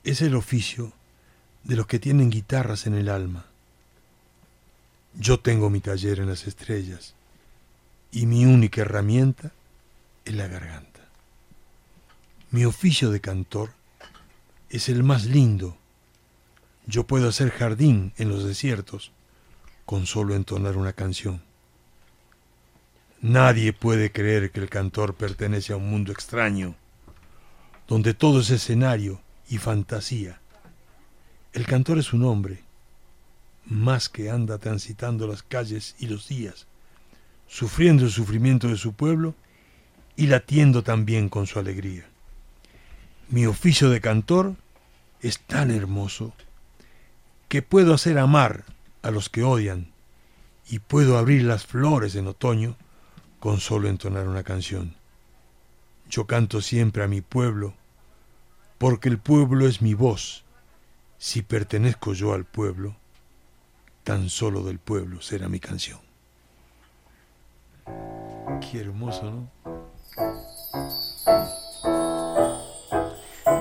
[0.04, 0.92] es el oficio
[1.64, 3.46] de los que tienen guitarras en el alma.
[5.20, 7.16] Yo tengo mi taller en las estrellas
[8.12, 9.52] y mi única herramienta
[10.26, 11.00] es la garganta.
[12.52, 13.72] Mi oficio de cantor
[14.70, 15.76] es el más lindo.
[16.86, 19.12] Yo puedo hacer jardín en los desiertos
[19.88, 21.42] con solo entonar una canción.
[23.20, 26.76] Nadie puede creer que el cantor pertenece a un mundo extraño,
[27.88, 30.40] donde todo es escenario y fantasía.
[31.54, 32.67] El cantor es un hombre,
[33.70, 36.68] más que anda transitando las calles y los días,
[37.48, 39.36] sufriendo el sufrimiento de su pueblo
[40.16, 42.06] y latiendo también con su alegría.
[43.30, 44.56] Mi oficio de cantor
[45.22, 46.34] es tan hermoso
[47.50, 48.66] que puedo hacer amar
[49.02, 49.92] a los que odian
[50.70, 52.76] y puedo abrir las flores en otoño
[53.40, 54.96] con solo entonar una canción.
[56.10, 57.74] Yo canto siempre a mi pueblo
[58.78, 60.44] porque el pueblo es mi voz.
[61.18, 62.96] Si pertenezco yo al pueblo,
[64.08, 66.00] tan solo del pueblo será mi canción.
[68.62, 69.50] Qué hermoso, ¿no?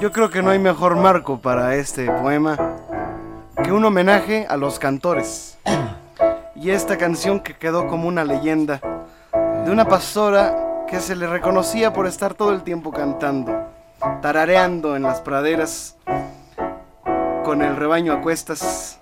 [0.01, 2.77] Yo creo que no hay mejor marco para este poema
[3.65, 5.59] que un homenaje a los cantores.
[6.55, 8.81] Y esta canción que quedó como una leyenda
[9.65, 13.53] de una pastora que se le reconocía por estar todo el tiempo cantando,
[14.23, 15.97] tarareando en las praderas
[17.45, 19.01] con el rebaño a cuestas.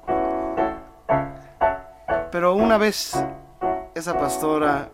[2.34, 3.12] Pero una vez
[3.94, 4.88] esa pastora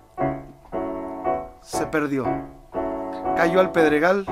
[1.63, 2.27] se perdió,
[3.35, 4.27] cayó al pedregal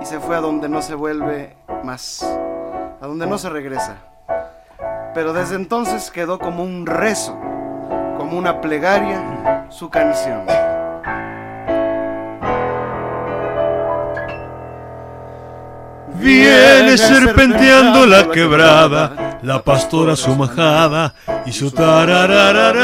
[0.00, 3.98] y se fue a donde no se vuelve más, a donde no se regresa.
[5.12, 7.38] Pero desde entonces quedó como un rezo,
[8.16, 10.46] como una plegaria, su canción.
[16.14, 21.14] Viene serpenteando la quebrada, la pastora su majada
[21.44, 22.82] y su tarararara.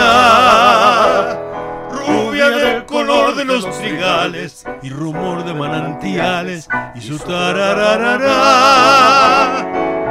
[1.90, 8.26] Rubia del color de los trigales y rumor de manantiales y su tarararara.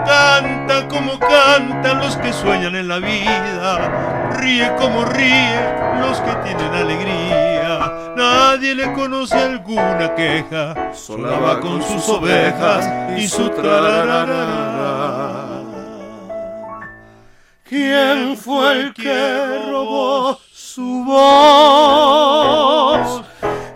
[0.05, 5.59] Canta como cantan los que sueñan en la vida, ríe como ríe
[5.99, 8.13] los que tienen alegría.
[8.15, 14.96] Nadie le conoce alguna queja, sola va con sus ovejas y su tarararara.
[17.69, 22.05] ¿Quién fue el que robó su voz?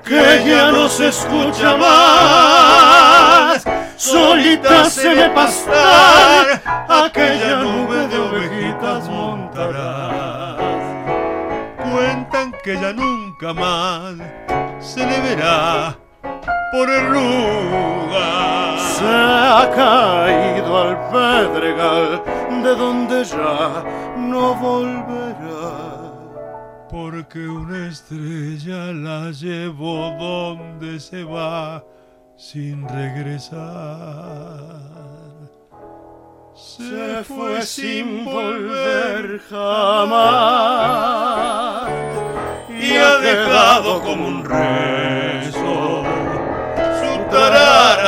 [0.05, 3.65] Que ya no se escucha más.
[3.97, 10.55] Solita se ve pastar aquella nube de ovejitas montarás.
[11.91, 14.15] Cuentan que ya nunca más
[14.79, 15.97] se le verá
[16.71, 18.79] por el lugar.
[18.79, 22.23] Se ha caído al pedregal
[22.63, 23.83] de donde ya
[24.17, 26.01] no volverá.
[26.89, 31.83] Porque una estrella la llevó donde se va
[32.35, 33.61] sin regresar.
[36.53, 40.81] Se fue sin volver jamás
[42.69, 45.20] y ha dejado como un su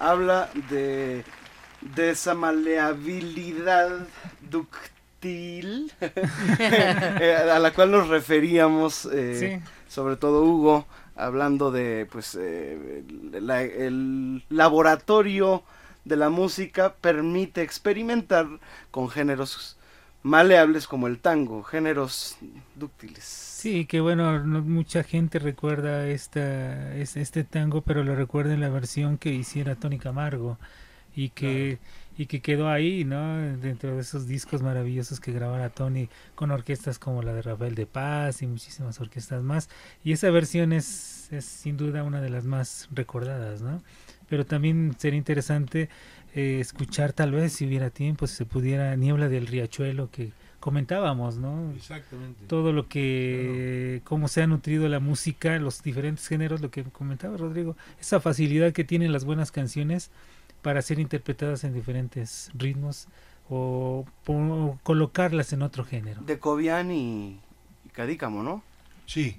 [0.00, 1.24] habla de,
[1.94, 4.06] de esa maleabilidad
[4.50, 10.86] ductil eh, a la cual nos referíamos, eh, sobre todo Hugo,
[11.16, 15.62] hablando de pues eh, la- el laboratorio
[16.04, 18.46] de la música permite experimentar
[18.90, 19.76] con géneros
[20.22, 22.36] maleables como el tango, géneros
[22.74, 23.24] dúctiles.
[23.24, 28.60] Sí, que bueno, no- mucha gente recuerda esta, es- este tango, pero lo recuerda en
[28.60, 30.58] la versión que hiciera Tony Camargo
[31.14, 31.78] y que,
[32.16, 33.36] y que quedó ahí, ¿no?
[33.58, 37.86] Dentro de esos discos maravillosos que grabara Tony con orquestas como la de Rafael de
[37.86, 39.68] Paz y muchísimas orquestas más.
[40.04, 43.82] Y esa versión es, es sin duda una de las más recordadas, ¿no?
[44.28, 45.88] Pero también sería interesante
[46.34, 51.38] eh, escuchar tal vez si hubiera tiempo, si se pudiera Niebla del Riachuelo que comentábamos,
[51.38, 51.72] ¿no?
[51.72, 52.46] Exactamente.
[52.46, 57.36] Todo lo que, cómo se ha nutrido la música, los diferentes géneros, lo que comentaba
[57.36, 60.10] Rodrigo, esa facilidad que tienen las buenas canciones
[60.62, 63.08] para ser interpretadas en diferentes ritmos
[63.48, 64.06] o,
[64.82, 66.20] colocarlas en otro género.
[66.22, 67.40] De Cobian y,
[67.84, 68.62] y Cadícamo, ¿no?
[69.06, 69.38] Sí.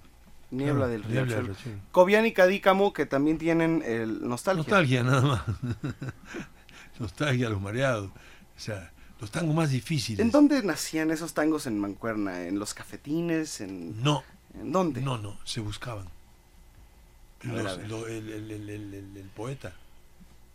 [0.50, 1.48] Niebla Claro, del Riachuelo.
[1.48, 1.80] Riachuelo.
[1.92, 4.64] Cobian y Cadícamo que también tienen el nostalgia.
[4.64, 5.42] Nostalgia nada más.
[7.02, 8.10] Nostalgia, los mareados.
[8.12, 10.20] O sea, los tangos más difíciles.
[10.20, 12.44] ¿En dónde nacían esos tangos en Mancuerna?
[12.48, 13.62] ¿En los cafetines?
[13.62, 14.24] ¿En, No.
[14.54, 15.02] ¿En dónde?
[15.02, 16.08] No, no, se buscaban.
[17.44, 19.74] A Los- a lo- el, el- el- el- el- el poeta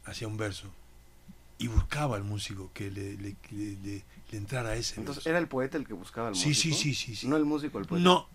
[0.04, 0.70] hacía un verso
[1.58, 5.30] y buscaba al músico que le, le- le- le- le entrara ese Entonces, verso.
[5.30, 6.76] ¿era el poeta el que buscaba al Sí, sí, músico?
[6.76, 7.26] sí, sí, sí.
[7.28, 8.04] No el músico, el poeta.
[8.04, 8.28] No,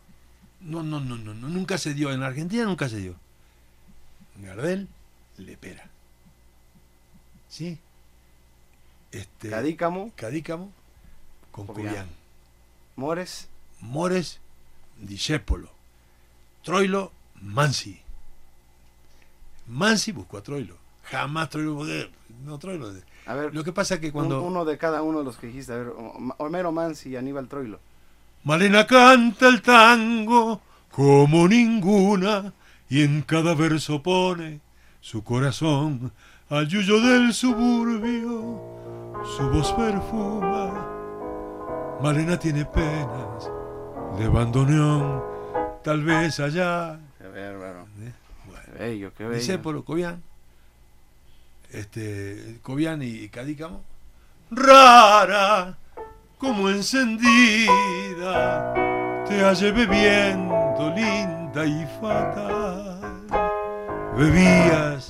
[0.59, 2.11] no, no, no, no, no, nunca se dio.
[2.11, 3.15] En Argentina nunca se dio.
[4.41, 4.87] Gardel,
[5.37, 5.87] Lepera.
[7.47, 7.77] ¿Sí?
[9.11, 10.11] Este, Cadícamo.
[10.15, 10.71] Cadícamo
[11.51, 11.67] con.
[11.67, 12.07] Cobian.
[12.95, 13.49] Mores.
[13.79, 14.39] Mores,
[14.99, 15.69] Discépolo.
[16.63, 17.99] Troilo, Mansi.
[19.67, 20.77] Mansi buscó a Troilo.
[21.03, 21.83] Jamás Troilo.
[22.45, 22.93] No, Troilo.
[23.25, 24.41] A ver, Lo que pasa que cuando.
[24.41, 25.73] un- uno de cada uno de los que dijiste.
[25.73, 27.79] A ver, Hom- Homero Mansi y Aníbal Troilo.
[28.43, 32.53] Malena canta el tango como ninguna
[32.89, 34.59] y en cada verso pone
[34.99, 36.11] su corazón
[36.49, 38.80] al yuyo del suburbio.
[39.23, 40.87] Su voz perfuma.
[42.01, 43.51] Malena tiene penas
[44.17, 45.23] de bandoneón,
[45.83, 46.99] tal vez allá.
[47.19, 47.85] Qué bárbaro.
[48.01, 48.11] ¿Eh?
[48.65, 49.35] Qué bello, qué bello.
[49.37, 50.23] Discépolo, Cobian.
[51.69, 53.83] Este, Cobian y Cadícamo.
[54.49, 55.77] Rara,
[56.37, 57.63] como encendida,
[59.27, 63.27] te hallé bebiendo, linda y fatal.
[64.17, 65.09] Bebías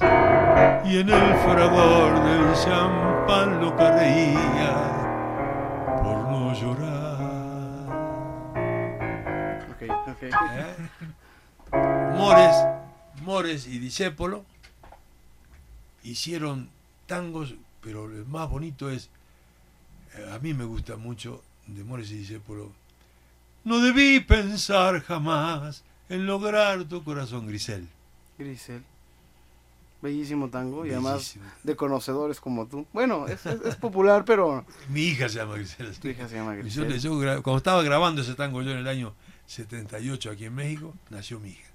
[0.92, 4.76] y en el fragor del champán lo que reía
[6.04, 7.88] por no llorar.
[9.72, 10.24] Ok, ok.
[10.24, 10.76] ¿Eh?
[12.18, 12.56] Mores,
[13.24, 14.44] Mores y Discépolo
[16.04, 16.70] hicieron
[17.08, 19.10] tangos, pero el más bonito es,
[20.16, 22.70] eh, a mí me gusta mucho de Mores y Discépolo,
[23.64, 27.88] no debí pensar jamás en lograr tu corazón, Grisel.
[28.38, 28.84] Grisel.
[30.02, 32.88] Bellísimo tango y además de conocedores como tú.
[32.92, 35.92] Bueno, es, es- es popular, pero Mi hija se llama Grisel.
[36.00, 37.00] tu hija se llama Yo- Grisel.
[37.00, 39.14] yo cuando estaba grabando ese tango yo en el año
[39.46, 41.70] 78 aquí en México, nació mi hija.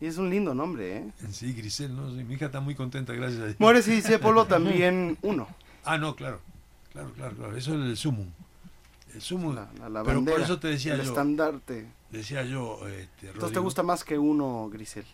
[0.00, 1.12] Y es un lindo nombre, ¿eh?
[1.30, 2.08] Sí, Grisel, ¿no?
[2.10, 3.56] Sí, Mi hija está muy contenta, gracias a Dios.
[3.60, 5.46] Mores y Discépolo también uno.
[5.84, 6.40] Ah, no, claro.
[6.92, 7.56] Claro, claro, claro.
[7.56, 8.26] Eso es el sumum.
[9.14, 9.54] El sumum.
[9.54, 11.08] La, la- la pero por bandera, eso te decía el yo.
[11.08, 11.86] estandarte.
[12.10, 15.04] Decía yo, este, Entonces te gusta más que uno, Grisel.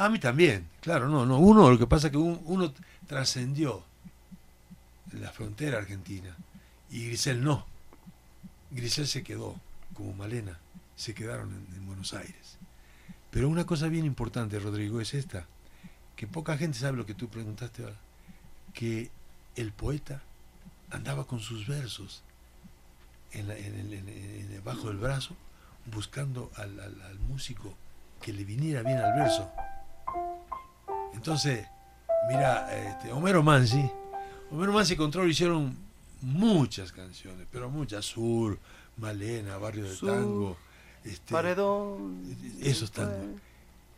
[0.00, 1.38] A mí también, claro, no, no.
[1.38, 2.72] Uno, lo que pasa es que un- uno
[3.06, 3.84] trascendió
[5.12, 6.34] la frontera argentina
[6.90, 7.66] y Grisel no.
[8.70, 9.56] Grisel se quedó,
[9.92, 10.58] como Malena,
[10.96, 12.56] se quedaron en, en Buenos Aires.
[13.30, 15.46] Pero una cosa bien importante, Rodrigo, es esta,
[16.16, 17.96] que poca gente sabe lo que tú preguntaste ahora,
[18.72, 19.10] que
[19.56, 20.22] el poeta
[20.90, 22.22] andaba con sus versos
[23.32, 25.36] en el- del brazo,
[25.92, 27.74] buscando al músico
[28.22, 29.50] que le viniera bien al verso.
[31.14, 31.66] Entonces,
[32.28, 33.90] mira, este, Homero Mansi,
[34.50, 35.76] Homero Mansi y Control hicieron
[36.22, 38.58] muchas canciones, pero muchas, Sur,
[38.96, 40.56] Malena, Barrio de Sur, Tango,
[41.04, 42.22] este, Paredón.
[42.62, 43.40] esos tangos.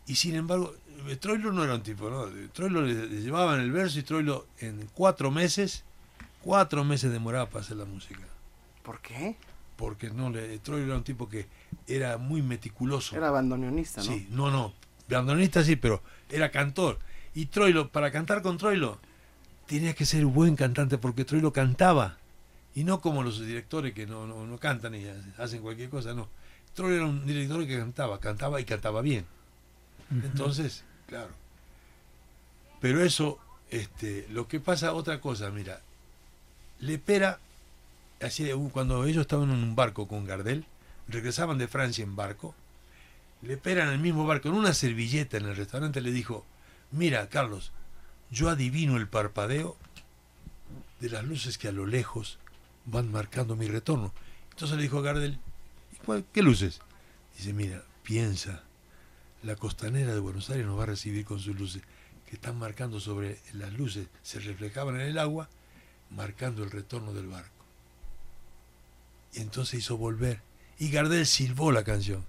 [0.07, 0.75] Y sin embargo,
[1.09, 2.27] eh, Troilo no era un tipo, ¿no?
[2.53, 5.85] Troilo le, le llevaban el verso y Troilo en cuatro meses,
[6.43, 8.21] cuatro meses demoraba para hacer la música.
[8.83, 9.37] ¿Por qué?
[9.77, 11.47] Porque no le, Troilo era un tipo que
[11.87, 13.17] era muy meticuloso.
[13.17, 14.07] Era bandoneonista, ¿no?
[14.07, 14.73] Sí, no, no.
[15.17, 16.99] Bandonista sí, pero era cantor.
[17.35, 18.99] Y Troilo, para cantar con Troilo,
[19.67, 22.19] tenía que ser buen cantante porque Troilo cantaba.
[22.75, 25.05] Y no como los directores que no, no, no cantan y
[25.39, 26.29] hacen cualquier cosa, no.
[26.75, 29.27] director era un director que cantaba, cantaba y cantaba bien.
[30.11, 31.31] Entonces, claro.
[32.81, 33.39] Pero eso,
[33.71, 35.81] este, lo que pasa, otra cosa, mira,
[36.81, 37.39] Lepera,
[38.21, 40.65] así, de- cuando ellos estaban en un barco con Gardel,
[41.09, 42.55] regresaban de Francia en barco,
[43.43, 46.47] Lepera en el mismo barco, en una servilleta en el restaurante, le dijo,
[46.93, 47.73] mira, Carlos,
[48.31, 49.77] yo adivino el parpadeo
[51.01, 52.39] de las luces que a lo lejos
[52.87, 54.13] van marcando mi retorno.
[54.51, 55.39] Entonces le dijo a Gardel,
[55.93, 56.81] "¿Y cuál- ¿qué luces?
[57.37, 58.63] Dice, mira, piensa,
[59.43, 61.83] la costanera de Buenos Aires nos va a recibir con sus luces,
[62.27, 65.49] que están marcando sobre las luces, se reflejaban en el agua,
[66.11, 67.51] marcando el retorno del barco.
[69.35, 70.41] Y entonces hizo volver.
[70.79, 72.25] Y Gardel silbó la canción.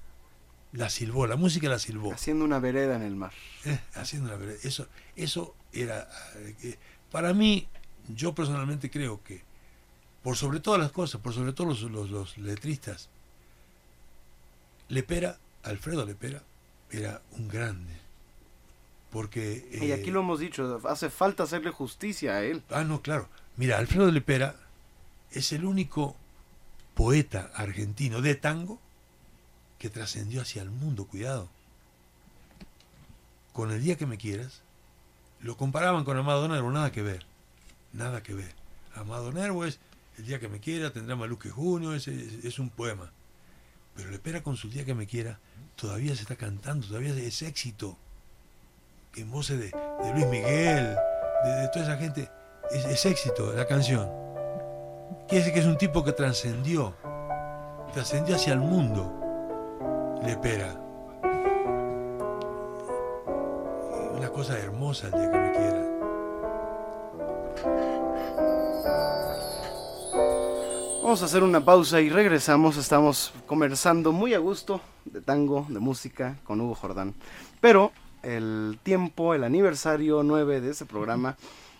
[0.73, 2.13] La silbó, la música la silbó.
[2.13, 3.31] Haciendo una vereda en el mar.
[3.65, 4.55] Eh, haciendo la verdad.
[4.63, 6.09] Eso, eso era.
[6.63, 6.77] eh,
[7.11, 7.67] para mí,
[8.07, 9.43] yo personalmente creo que,
[10.23, 13.09] por sobre todas las cosas, por sobre todo los, los, los letristas,
[14.89, 16.41] Lepera, Alfredo Lepera,
[16.89, 17.93] era un grande.
[19.11, 19.69] Porque.
[19.79, 22.63] Y eh, aquí lo hemos dicho, hace falta hacerle justicia a él.
[22.71, 23.29] Ah, no, claro.
[23.57, 24.55] Mira, Alfredo Lepera
[25.31, 26.15] es el único
[26.95, 28.79] poeta argentino de tango
[29.83, 31.49] que trascendió hacia el mundo, cuidado.
[33.51, 34.61] Con el día que me quieras,
[35.41, 37.25] lo comparaban con Amado Nervo, nada que ver,
[37.91, 38.55] nada que ver.
[38.95, 39.79] Amado Nervo es
[40.17, 43.11] el día que me quiera, tendrá Maluque Junio, es, es, es un poema.
[43.93, 45.37] Pero Lepera con su día que me quiera,
[45.75, 47.97] todavía se está cantando, todavía es éxito.
[49.17, 49.71] En voces de,
[50.13, 50.95] Luis Miguel,
[51.43, 52.31] de, de toda esa gente,
[52.71, 54.09] es, es éxito la canción.
[55.27, 56.95] Quiere decir que es un tipo que trascendió,
[57.93, 59.19] trascendió hacia el mundo.
[60.25, 60.73] Lepera.
[64.15, 65.93] Una cosa hermosa el día que me quiera.
[71.03, 72.77] Vamos a hacer una pausa y regresamos.
[72.77, 77.13] Estamos conversando muy a gusto de tango, de música con Hugo Jordán.
[77.59, 77.91] Pero
[78.21, 81.35] el tiempo, el aniversario 9 de este programa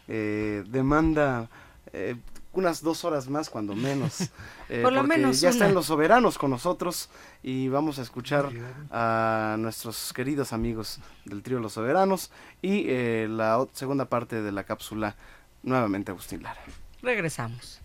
[0.09, 1.47] eh, demanda
[1.93, 2.17] eh,
[2.53, 4.29] unas dos horas más, cuando menos.
[4.69, 5.55] Eh, Por lo porque menos ya una.
[5.55, 7.09] están los soberanos con nosotros
[7.43, 8.49] y vamos a escuchar
[8.89, 12.31] a nuestros queridos amigos del trío Los Soberanos
[12.61, 15.15] y eh, la segunda parte de la cápsula
[15.63, 16.61] nuevamente Agustín Lara.
[17.03, 17.81] Regresamos.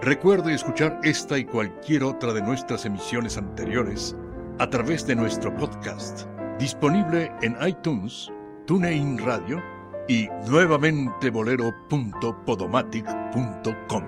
[0.00, 4.14] Recuerde escuchar esta y cualquier otra de nuestras emisiones anteriores
[4.58, 6.26] a través de nuestro podcast,
[6.58, 8.30] disponible en iTunes,
[8.66, 9.60] TuneIn Radio
[10.08, 14.04] y nuevamente bolero.podomatic.com.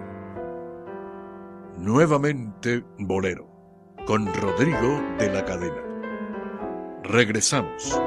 [1.78, 3.48] Nuevamente Bolero,
[4.06, 5.82] con Rodrigo de la Cadena.
[7.02, 8.00] Regresamos.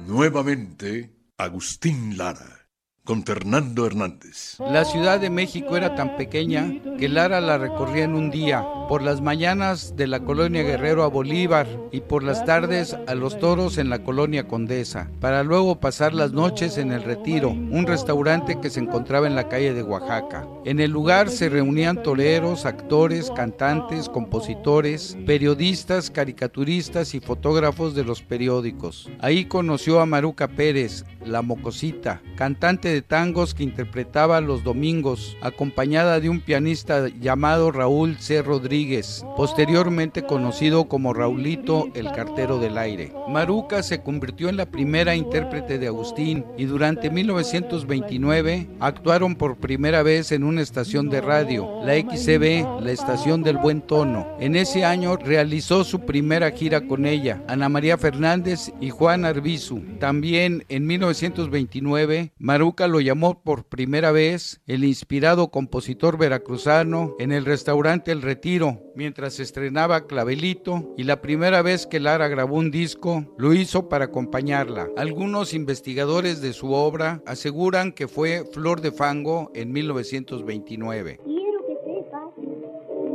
[0.08, 2.65] Nuevamente Agustín Lara
[3.06, 4.58] con Fernando Hernández.
[4.60, 9.02] La Ciudad de México era tan pequeña que Lara la recorría en un día, por
[9.02, 13.78] las mañanas de la colonia Guerrero a Bolívar y por las tardes a los toros
[13.78, 18.70] en la colonia Condesa, para luego pasar las noches en el Retiro, un restaurante que
[18.70, 20.48] se encontraba en la calle de Oaxaca.
[20.66, 28.24] En el lugar se reunían toreros, actores, cantantes, compositores, periodistas, caricaturistas y fotógrafos de los
[28.24, 29.10] periódicos.
[29.20, 36.30] Ahí conoció a Maruca Pérez, la mocosita, cantante tangos que interpretaba los domingos, acompañada de
[36.30, 38.42] un pianista llamado Raúl C.
[38.42, 43.14] Rodríguez, posteriormente conocido como Raulito el cartero del aire.
[43.30, 50.04] Maruca se convirtió en la primera intérprete de Agustín y durante 1929 actuaron por primera
[50.04, 54.28] vez en una estación de radio, la XCB, la estación del buen tono.
[54.40, 59.82] En ese año realizó su primera gira con ella, Ana María Fernández y Juan Arbizu.
[60.00, 67.46] También en 1929, Maruca lo llamó por primera vez el inspirado compositor veracruzano en el
[67.46, 73.26] restaurante El Retiro, mientras estrenaba Clavelito y la primera vez que Lara grabó un disco
[73.38, 74.90] lo hizo para acompañarla.
[74.98, 81.20] Algunos investigadores de su obra aseguran que fue Flor de Fango en 1929.
[81.24, 82.32] Quiero que sepas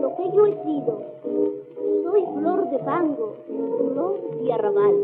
[0.00, 1.10] lo que yo he sido.
[2.04, 4.94] Soy flor de fango, flor de arrabal.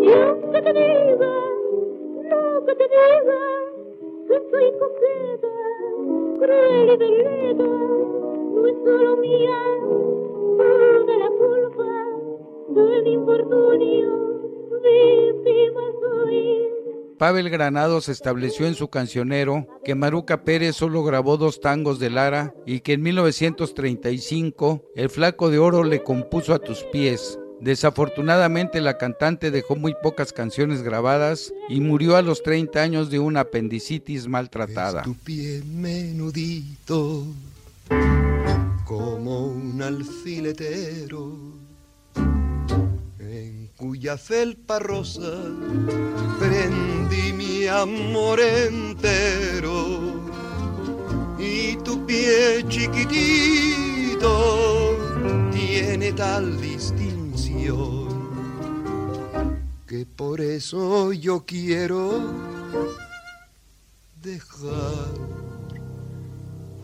[0.00, 1.61] Y aunque te diga,
[2.66, 2.92] que te.
[17.22, 22.52] Pavel Granados estableció en su cancionero que Maruca Pérez solo grabó dos tangos de Lara
[22.66, 28.98] y que en 1935 el Flaco de Oro le compuso a tus pies, Desafortunadamente la
[28.98, 34.26] cantante dejó muy pocas canciones grabadas y murió a los 30 años de una apendicitis
[34.26, 35.02] maltratada.
[35.02, 37.24] tu pie menudito
[38.84, 41.36] como un alfiletero
[43.20, 45.32] en cuya felpa rosa
[46.40, 50.20] prendí mi amor entero
[51.38, 54.26] y tu pie chiquitito
[55.52, 57.11] tiene tal distinción
[59.86, 62.20] que por eso yo quiero
[64.20, 65.04] dejar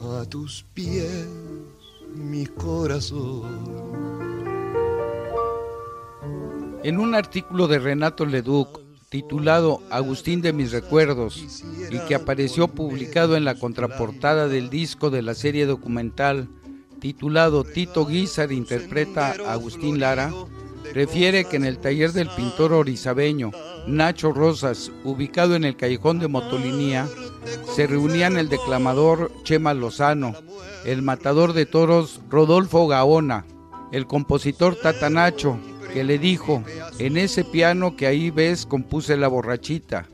[0.00, 1.26] a tus pies
[2.14, 3.42] mi corazón.
[6.84, 13.36] En un artículo de Renato Leduc titulado Agustín de mis recuerdos y que apareció publicado
[13.36, 16.48] en la contraportada del disco de la serie documental
[17.00, 20.32] titulado Tito Guizar interpreta a Agustín Lara,
[20.94, 23.50] refiere que en el taller del pintor orizabeño
[23.86, 27.08] Nacho Rosas, ubicado en el callejón de Motolinía,
[27.74, 30.34] se reunían el declamador Chema Lozano,
[30.84, 33.44] el matador de toros Rodolfo Gaona,
[33.92, 35.58] el compositor Tata Nacho,
[35.92, 36.62] que le dijo,
[36.98, 40.06] en ese piano que ahí ves compuse la borrachita,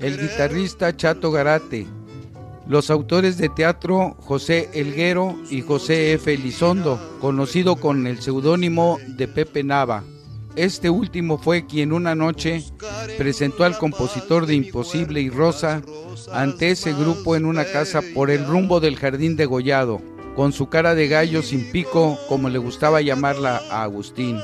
[0.00, 1.86] el guitarrista Chato Garate,
[2.68, 6.34] los autores de teatro José Elguero y José F.
[6.34, 10.04] Elizondo, conocido con el seudónimo de Pepe Nava.
[10.54, 12.62] Este último fue quien una noche
[13.16, 15.82] presentó al compositor de Imposible y Rosa
[16.32, 20.02] ante ese grupo en una casa por el rumbo del jardín de Gollado,
[20.36, 24.38] con su cara de gallo sin pico, como le gustaba llamarla a Agustín.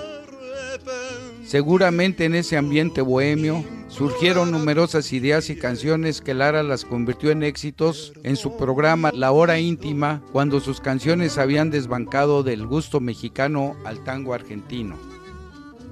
[1.44, 3.64] Seguramente en ese ambiente bohemio
[3.95, 9.31] surgieron numerosas ideas y canciones que Lara las convirtió en éxitos en su programa La
[9.31, 14.97] Hora Íntima, cuando sus canciones habían desbancado del gusto mexicano al tango argentino.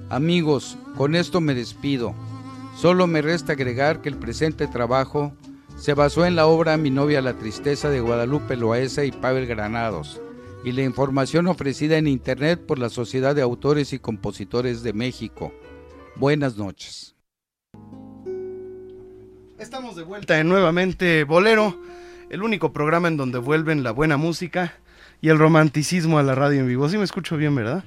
[0.09, 2.13] Amigos, con esto me despido.
[2.75, 5.31] Solo me resta agregar que el presente trabajo
[5.77, 10.19] se basó en la obra Mi novia la tristeza de Guadalupe Loaesa y Pavel Granados
[10.65, 15.53] y la información ofrecida en Internet por la Sociedad de Autores y Compositores de México.
[16.17, 17.12] Buenas noches.
[19.63, 21.79] Estamos de vuelta en nuevamente Bolero,
[22.29, 24.73] el único programa en donde vuelven la buena música
[25.21, 26.89] y el romanticismo a la radio en vivo.
[26.89, 27.85] Sí me escucho bien, ¿verdad?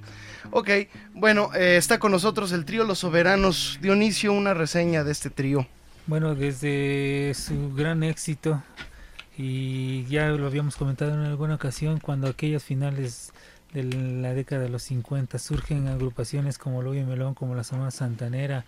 [0.52, 0.70] Ok,
[1.12, 3.78] bueno, eh, está con nosotros el trío Los Soberanos.
[3.82, 5.66] Dionisio, una reseña de este trío.
[6.06, 8.62] Bueno, desde su gran éxito,
[9.36, 13.34] y ya lo habíamos comentado en alguna ocasión, cuando aquellas finales
[13.74, 17.90] de la década de los 50 surgen agrupaciones como Lobo y Melón, como la Sonora
[17.90, 18.64] Santanera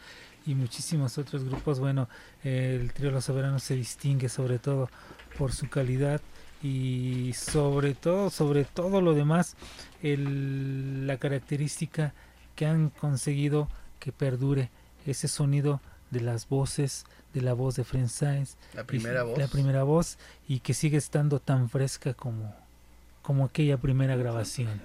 [0.49, 2.09] y muchísimos otros grupos, bueno,
[2.43, 4.89] el trío Los Soberanos se distingue sobre todo
[5.37, 6.21] por su calidad
[6.63, 9.57] y sobre todo, sobre todo lo demás,
[10.03, 12.15] el, la característica
[12.57, 13.69] que han conseguido
[14.01, 14.71] que perdure
[15.07, 15.81] ese sonido
[16.11, 17.05] de las voces,
[17.35, 19.39] de la voz de Fred Sáenz, La primera y- voz.
[19.39, 20.19] la primera voz
[20.49, 22.55] y que sigue estando tan fresca como,
[23.23, 24.81] como aquella primera grabación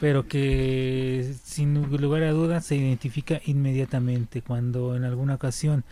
[0.00, 5.84] pero que sin lugar a dudas se identifica inmediatamente cuando en alguna ocasión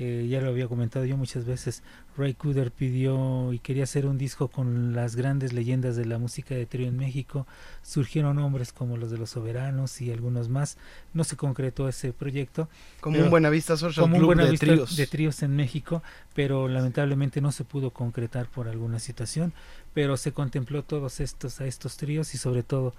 [0.00, 1.84] eh, ya lo había comentado yo muchas veces
[2.16, 6.56] Ray Cooder pidió y quería hacer un disco con las grandes leyendas de la música
[6.56, 7.46] de trío en México
[7.84, 10.78] surgieron nombres como los de los soberanos y algunos más
[11.12, 12.68] no se concretó ese proyecto
[13.00, 14.96] Como un Buenavista Social como un Club de Buenavista tríos.
[14.96, 16.02] de tríos en México
[16.34, 19.52] pero lamentablemente no se pudo concretar por alguna situación
[19.92, 22.94] pero se contempló todos estos a estos tríos y sobre todo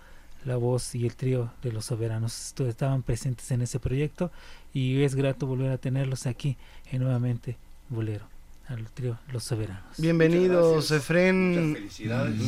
[0.45, 4.31] la voz y el trío de los soberanos estaban presentes en ese proyecto
[4.73, 6.57] y es grato volver a tenerlos aquí
[6.91, 7.57] en nuevamente
[7.89, 8.25] Bolero
[8.67, 9.97] al trío Los Soberanos.
[9.97, 11.89] Bienvenidos, Efren.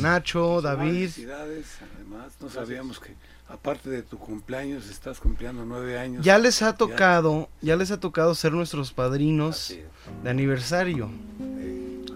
[0.00, 1.10] Nacho, David.
[1.10, 3.14] Felicidades, además, no sabíamos que
[3.48, 6.24] aparte de tu cumpleaños estás cumpliendo nueve años.
[6.24, 9.76] Ya les ha tocado, ya les ha tocado ser nuestros padrinos
[10.22, 11.08] de aniversario.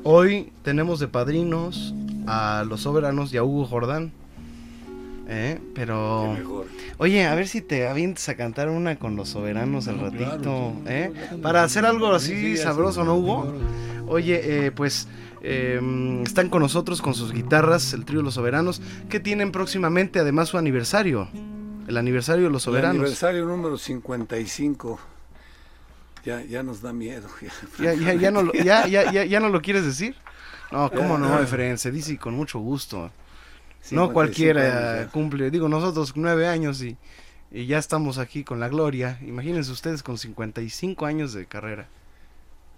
[0.04, 1.94] Hoy tenemos de padrinos
[2.26, 4.12] a los soberanos y a Hugo Jordán.
[5.34, 5.58] ¿Eh?
[5.74, 6.36] Pero.
[6.98, 10.74] Oye, a ver si te avientas a cantar una con los soberanos al ratito.
[10.86, 11.10] ¿eh?
[11.40, 13.52] Para hacer algo así sabroso, ¿no, Hugo?
[14.08, 15.08] Oye, eh, pues.
[15.42, 15.80] eh,
[16.24, 20.58] están con nosotros con sus guitarras, el trío Los Soberanos, que tienen próximamente además su
[20.58, 21.28] aniversario.
[21.88, 22.96] El aniversario de los El soberanos.
[23.00, 25.00] aniversario número 55.
[26.24, 27.26] Ya, ya nos da miedo.
[27.82, 30.14] Ya, ya, ya, no lo, ya, ya, ya, ya no lo quieres decir.
[30.70, 31.40] No, cómo no.
[31.40, 33.10] Efren, se dice con mucho gusto.
[33.82, 36.96] 55 No cualquiera años cumple, digo nosotros nueve años y
[37.54, 39.18] y ya estamos aquí con la gloria.
[39.20, 41.86] Imagínense ustedes con 55 años de carrera.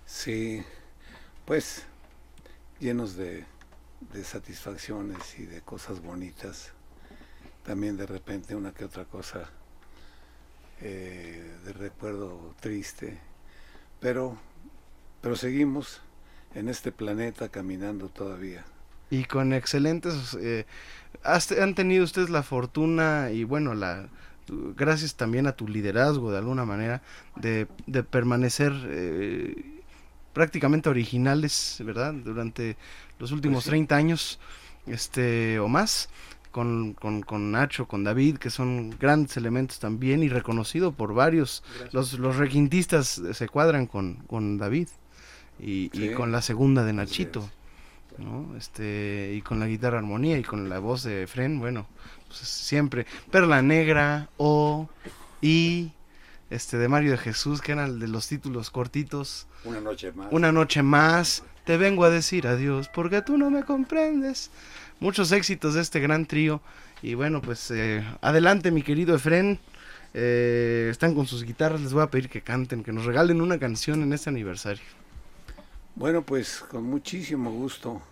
[0.04, 0.64] Sí,
[1.44, 1.84] pues
[2.80, 3.44] llenos de,
[4.12, 6.72] de satisfacciones y de cosas bonitas.
[7.64, 9.48] También de repente una que otra cosa
[10.80, 13.16] eh, de recuerdo triste.
[14.00, 14.36] Pero,
[15.22, 16.00] pero seguimos
[16.52, 18.64] en este planeta caminando todavía.
[19.14, 20.36] Y con excelentes...
[20.40, 20.64] eh,
[21.22, 24.08] has- han tenido ustedes la fortuna y bueno, la
[24.76, 27.00] gracias también a tu liderazgo de alguna manera
[27.36, 29.80] de, de permanecer eh,
[30.32, 32.12] prácticamente originales, ¿verdad?
[32.12, 32.76] Durante
[33.18, 33.70] los últimos Pues sí.
[33.70, 34.38] 30 años
[34.86, 36.08] este o más.
[36.50, 41.64] Con, con, con Nacho, con David, que son grandes elementos también y reconocido por varios.
[41.90, 44.86] Los, los requintistas se cuadran con, con David
[45.58, 47.50] y, con la segunda de Nachito.
[48.18, 48.56] ¿No?
[48.56, 51.86] Este, y con la guitarra armonía y con la voz de Fren, bueno,
[52.26, 53.06] pues siempre.
[53.30, 54.88] Perla Negra, O,
[55.40, 55.92] y
[56.50, 59.46] este de Mario de Jesús, que eran de los títulos cortitos.
[59.64, 60.28] Una noche más.
[60.30, 64.50] Una noche más, te vengo a decir adiós, porque tú no me comprendes.
[65.00, 66.60] Muchos éxitos de este gran trío.
[67.02, 69.58] Y bueno, pues eh, adelante, mi querido Efren.
[70.16, 73.58] Eh, están con sus guitarras, les voy a pedir que canten, que nos regalen una
[73.58, 74.84] canción en este aniversario.
[75.96, 78.02] Bueno, pues con muchísimo gusto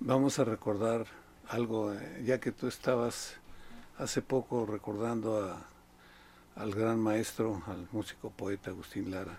[0.00, 1.06] vamos a recordar
[1.48, 3.36] algo, eh, ya que tú estabas
[3.96, 5.66] hace poco recordando a,
[6.56, 9.38] al gran maestro, al músico poeta Agustín Lara.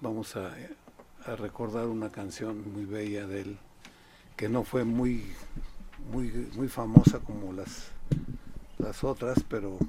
[0.00, 0.54] Vamos a,
[1.36, 3.58] recordar una canción muy bella de él,
[4.36, 5.34] que no fue muy,
[6.12, 7.88] muy, muy famosa como las,
[8.78, 9.80] las otras, pero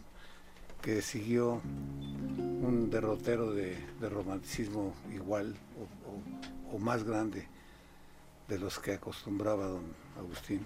[0.86, 1.62] que siguió
[2.36, 5.56] un derrotero de, romanticismo igual
[6.72, 7.48] o- o más grande
[8.48, 9.82] de los que acostumbraba don
[10.20, 10.64] Agustín.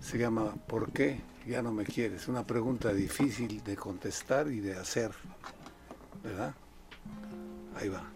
[0.00, 2.28] Se llama ¿Por qué ya no me quieres?
[2.28, 5.10] Una pregunta difícil de contestar y de hacer,
[6.24, 6.54] ¿verdad?
[7.76, 8.10] Ahí va.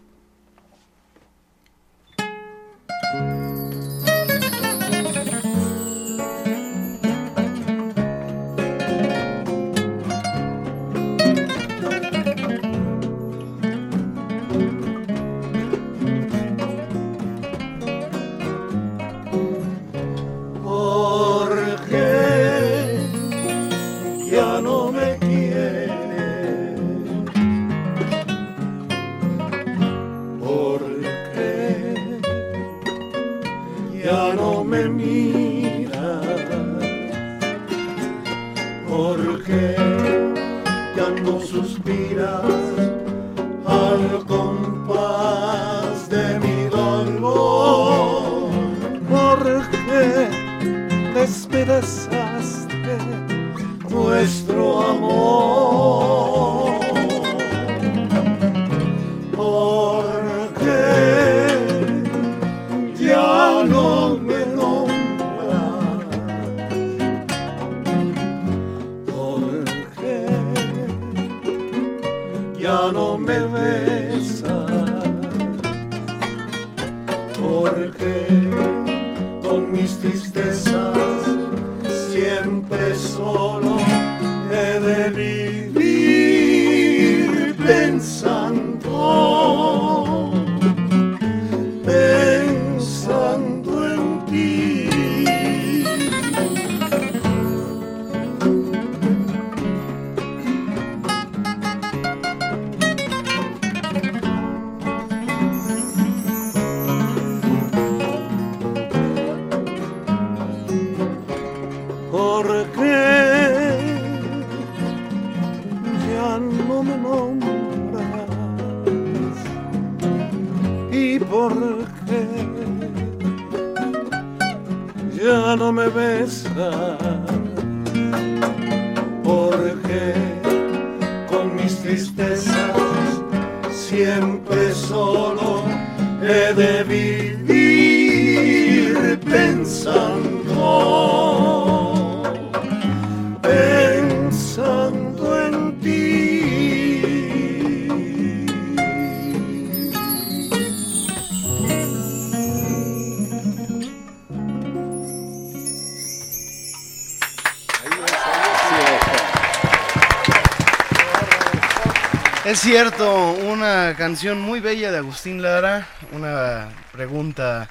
[162.55, 167.67] Es cierto, una canción muy bella de Agustín Lara, una pregunta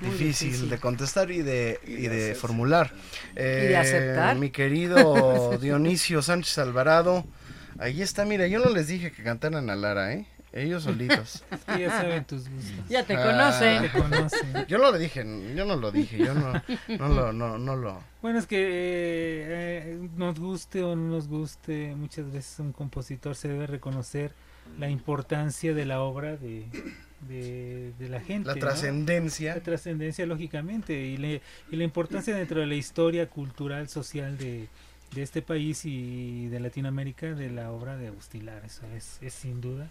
[0.00, 0.68] difícil, difícil.
[0.68, 2.92] de contestar y de, y de formular.
[3.34, 4.36] de aceptar.
[4.36, 7.24] Mi querido Dionisio Sánchez Alvarado,
[7.78, 10.26] ahí está, mira, yo no les dije que cantaran a Lara, ¿eh?
[10.52, 11.44] Ellos solitos.
[11.74, 12.88] Sí, ya saben tus gustos.
[12.88, 13.82] Ya te Ah, conocen.
[13.82, 14.66] Te conocen.
[14.68, 16.52] Yo no lo dije, yo no lo dije, yo no,
[16.98, 18.00] no lo, no, no lo.
[18.22, 23.34] Bueno, es que eh, eh, nos guste o no nos guste, muchas veces un compositor
[23.36, 24.32] se debe reconocer
[24.78, 26.64] la importancia de la obra de,
[27.28, 28.48] de, de la gente.
[28.48, 28.60] La ¿no?
[28.60, 29.54] trascendencia.
[29.54, 34.68] La trascendencia, lógicamente, y, le- y la importancia dentro de la historia cultural, social de,
[35.14, 38.66] de este país y de Latinoamérica de la obra de Agustín Lara.
[38.66, 39.88] Eso es, es sin duda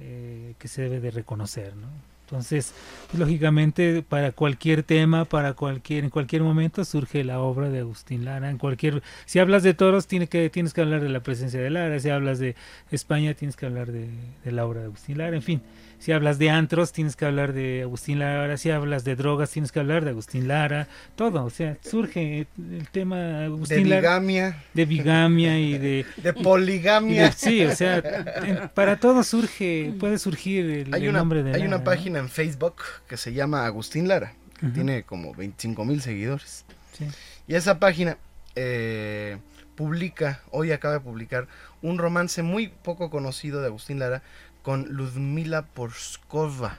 [0.00, 1.88] eh, que se debe de reconocer, ¿no?
[2.26, 2.74] Entonces,
[3.16, 8.50] lógicamente, para cualquier tema, para cualquier, en cualquier momento surge la obra de Agustín Lara.
[8.50, 11.70] En cualquier, si hablas de toros, tiene que, tienes que hablar de la presencia de
[11.70, 12.00] Lara.
[12.00, 12.56] Si hablas de
[12.90, 14.08] España, tienes que hablar de,
[14.44, 15.36] de la obra de Agustín Lara.
[15.36, 15.62] En fin,
[15.98, 18.56] si hablas de antros, tienes que hablar de Agustín Lara.
[18.56, 20.88] Si hablas de drogas, tienes que hablar de Agustín Lara.
[21.16, 24.62] Todo, o sea, surge el tema Agustín De Lara- bigamia.
[24.74, 27.14] de bigamia y de De poligamia.
[27.24, 31.42] y de- sí, o sea, para todo surge, puede surgir el, Hay el una, nombre
[31.42, 31.84] de hay Lara, una ¿no?
[31.84, 32.76] página en Facebook
[33.08, 36.64] que se llama Agustín Lara, que tiene como 25 mil seguidores.
[36.92, 37.06] Sí.
[37.48, 38.16] Y esa página
[38.54, 39.38] eh,
[39.74, 41.46] publica, hoy acaba de publicar,
[41.82, 44.22] un romance muy poco conocido de Agustín Lara
[44.66, 46.78] con Ludmila Porskova,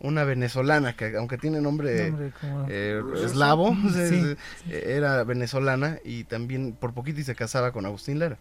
[0.00, 4.34] una venezolana que aunque tiene nombre, Nombre como- eh, eslavo, Sí,
[4.68, 8.38] se- era venezolana y también por poquito y se casaba con Agustín Lara.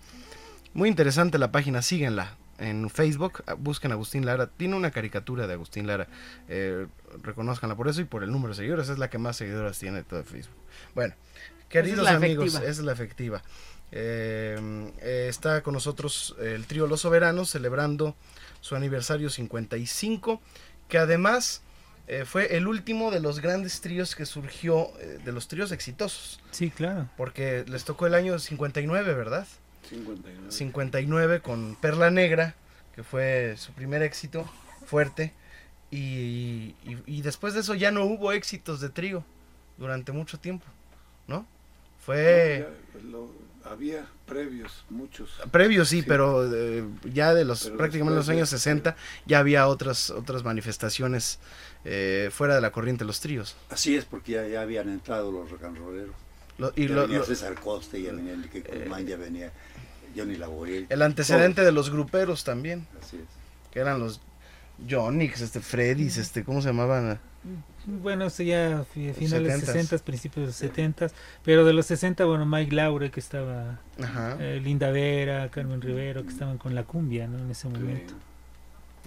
[0.73, 2.37] Muy interesante la página, síguenla.
[2.57, 4.47] En Facebook, ah, busquen Agustín Lara.
[4.47, 6.07] Tiene una caricatura de Agustín Lara.
[6.47, 6.87] Eh,
[7.21, 8.89] reconozcanla por eso y por el número de seguidores.
[8.89, 10.57] Es la que más seguidoras tiene de todo Facebook.
[10.95, 11.13] Bueno,
[11.69, 12.67] queridos amigos, efectiva.
[12.71, 13.43] esa es la efectiva.
[13.91, 18.15] Eh, eh, está con nosotros el trío Los Soberanos celebrando
[18.61, 20.41] su aniversario 55,
[20.87, 21.61] que además
[22.07, 26.39] eh, fue el último de los grandes tríos que surgió, eh, de los tríos exitosos.
[26.51, 27.09] Sí, claro.
[27.17, 29.47] Porque les tocó el año 59, ¿verdad?
[29.89, 30.51] 59.
[30.51, 32.55] 59 con Perla Negra,
[32.95, 34.47] que fue su primer éxito
[34.85, 35.33] fuerte.
[35.91, 39.23] Y, y- y después de eso ya no hubo éxitos de trío
[39.77, 40.65] durante mucho tiempo,
[41.27, 41.47] ¿no?
[42.05, 42.67] Fue...
[42.93, 45.29] No, ya lo- había previos, muchos.
[45.51, 46.83] Previo sí, pero eh,
[47.13, 51.39] ya de los Pero prácticamente los años 60 ya había otras otras manifestaciones
[51.85, 53.55] eh, fuera de la corriente de los tríos.
[53.69, 56.15] Así es, porque ya, ya habían entrado los rock and rolleros.
[56.57, 59.51] Lo- y ya lo- venía lo- César Coste, ya venía Enrique Guzmán, ya venía
[60.15, 60.87] Johnny Laboriel.
[60.89, 63.23] el antecedente de los gruperos también, Así es.
[63.71, 64.19] que eran los
[64.89, 67.19] Jonix, este Freddys, este ¿cómo se llamaban?
[67.85, 69.65] Bueno, eso ya fi- finales 70s.
[69.65, 71.07] 60, principios de los 70,
[71.43, 74.37] pero de los 60, bueno, Mike Laure que estaba, Ajá.
[74.39, 77.39] eh, Linda Vera, Carmen Rivero que estaban con la cumbia, ¿no?
[77.39, 78.13] En ese momento.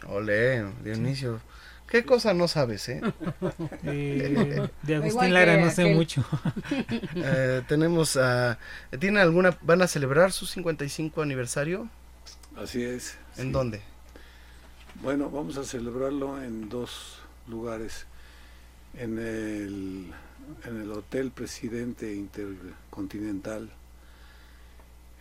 [0.08, 1.40] Ole, Dionisio.
[1.88, 3.02] ¿Qué cosa no sabes, eh?
[3.84, 5.96] Eh, de Agustín Igual Lara no sé aquel.
[5.96, 6.24] mucho.
[7.14, 8.58] Eh, tenemos a...
[8.98, 9.56] ¿Tienen alguna...
[9.62, 11.88] van a celebrar su 55 aniversario?
[12.56, 13.16] Así es.
[13.36, 13.50] ¿En sí.
[13.52, 13.82] dónde?
[15.02, 18.06] Bueno, vamos a celebrarlo en dos lugares.
[18.94, 20.12] En el,
[20.64, 23.70] en el Hotel Presidente Intercontinental,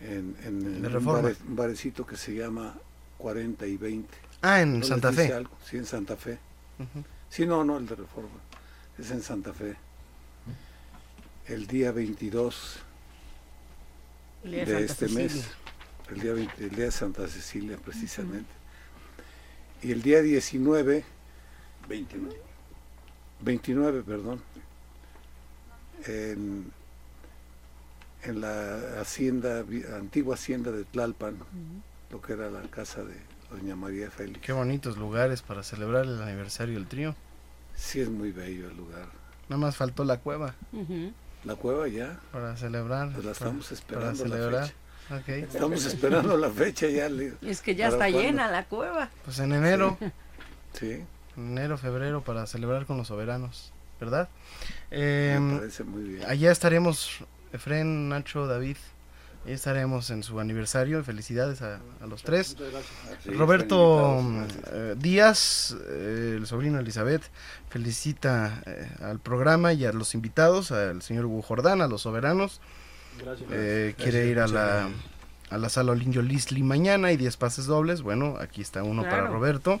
[0.00, 1.22] en, en, en un, Reforma.
[1.22, 2.74] bare- un barecito que se llama
[3.18, 4.08] 40 y 20.
[4.42, 5.32] Ah, en ¿No Santa Fe.
[5.32, 5.56] algo?
[5.64, 6.38] Sí, en Santa Fe.
[6.78, 7.04] Ujú.
[7.30, 8.28] Sí, no, no, el de Reforma.
[8.98, 9.76] Es en Santa Fe.
[11.46, 12.78] El día 22
[14.44, 15.24] El día de de Santa este Cecilia.
[15.36, 15.50] mes.
[16.10, 18.50] El día, 20 el día de Santa Cecilia, precisamente.
[19.82, 21.04] Y el día 19,
[21.88, 22.36] 29.
[23.42, 24.40] 29, perdón,
[26.06, 26.70] en,
[28.24, 29.64] en la hacienda,
[29.96, 31.36] antigua hacienda de Tlalpan,
[32.10, 33.14] lo que era la casa de
[33.50, 34.40] doña María Félix.
[34.40, 37.14] Qué bonitos lugares para celebrar el aniversario del trío.
[37.74, 39.06] Sí es muy bello el lugar.
[39.48, 40.54] Nada más faltó la cueva.
[41.44, 43.12] La cueva ya, para celebrar.
[43.12, 44.64] pues la para- estamos para esperando la celebrar.
[44.66, 44.76] fecha.
[45.16, 45.28] Ok.
[45.54, 47.08] Estamos esperando la fecha ya.
[47.42, 49.10] Es que ya ¿para está llena la cueva.
[49.24, 49.98] Pues en enero,
[50.74, 51.00] Sí,
[51.36, 54.28] enero, febrero, para celebrar con los soberanos, ¿verdad?
[54.90, 56.24] me parece muy bien.
[56.28, 57.18] allá estaremos,
[57.52, 58.76] Efren, Nacho, David,
[59.46, 61.02] ahí estaremos en su aniversario.
[61.04, 62.56] Felicidades a, a los tres.
[63.24, 67.22] Sí, Roberto invitados, eh, Díaz, eh, el sobrino de Elizabeth,
[67.70, 72.60] felicita eh, al programa y a los invitados, al señor Hugo Jordán, a los soberanos.
[73.50, 74.88] Eh, quiere ir a la,
[75.50, 78.02] a la sala Olinio Lisli mañana y 10 pases dobles.
[78.02, 79.26] Bueno, aquí está uno para.
[79.26, 79.80] Roberto.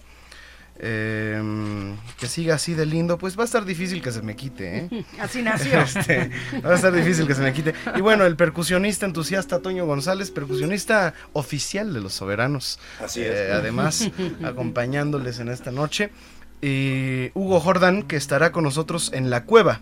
[0.78, 4.78] Eh, que siga así de lindo, pues va a estar difícil que se me quite,
[4.78, 5.04] ¿eh?
[5.20, 5.80] Así nació.
[5.80, 6.30] Este,
[6.64, 7.74] va a estar difícil que se me quite.
[7.96, 12.78] Y bueno, el percusionista entusiasta Toño González, percusionista oficial de los soberanos.
[13.00, 13.52] Así Eh, es.
[13.54, 14.10] además,
[14.44, 16.10] acompañándoles en esta noche.
[16.60, 19.80] y Hugo Jordan, que estará con nosotros en la cueva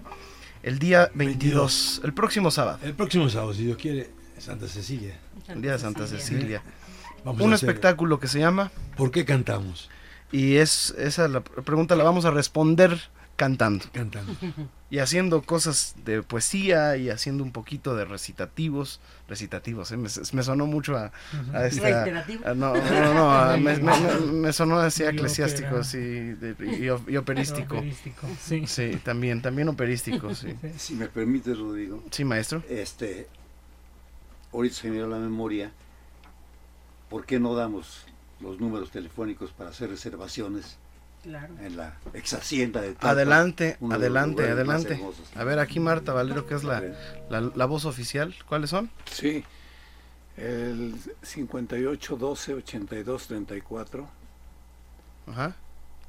[0.63, 2.79] el día 22, el próximo sábado.
[2.83, 5.15] El próximo sábado, si Dios quiere, Santa Cecilia.
[5.49, 6.63] El día de Santa Cecilia.
[7.25, 9.91] Vamos a Un hacer- espectáculo que se llama ¿Por qué cantamos?
[10.33, 12.99] Y es esa la pregunta la vamos a responder
[13.37, 13.85] cantando.
[13.93, 14.33] Cantando.
[14.91, 19.97] Y haciendo cosas de poesía y haciendo un poquito de recitativos, recitativos, ¿eh?
[19.97, 21.11] me, me sonó mucho a,
[21.55, 22.47] a esta- ¿Reiterativo?
[22.47, 26.55] a- no, no, no, a- me, me- me- me sonó así eclesiástico, sí, de-
[27.09, 27.77] y, operístico.
[27.79, 28.27] Operístico,
[28.67, 29.01] sí.
[29.03, 30.55] también, también operístico, sí.
[30.77, 32.03] Si me permite, Rodrigo.
[32.11, 32.63] Sí, maestro.
[32.69, 33.27] Este,
[34.53, 35.71] ahorita se me dio la memoria.
[37.09, 38.05] ¿Por qué no damos
[38.41, 40.77] los números telefónicos para hacer reservaciones
[41.23, 41.53] Claro.
[41.61, 45.01] en la ex hacienda de Adelante, adelante, adelante.
[45.35, 46.83] A ver, aquí Marta Valero, que es la,
[47.29, 48.35] la, la voz oficial.
[48.49, 48.91] ¿Cuáles son?
[49.05, 49.45] Sí,
[50.39, 54.09] el 58 12 82 34,
[55.27, 55.57] Ajá.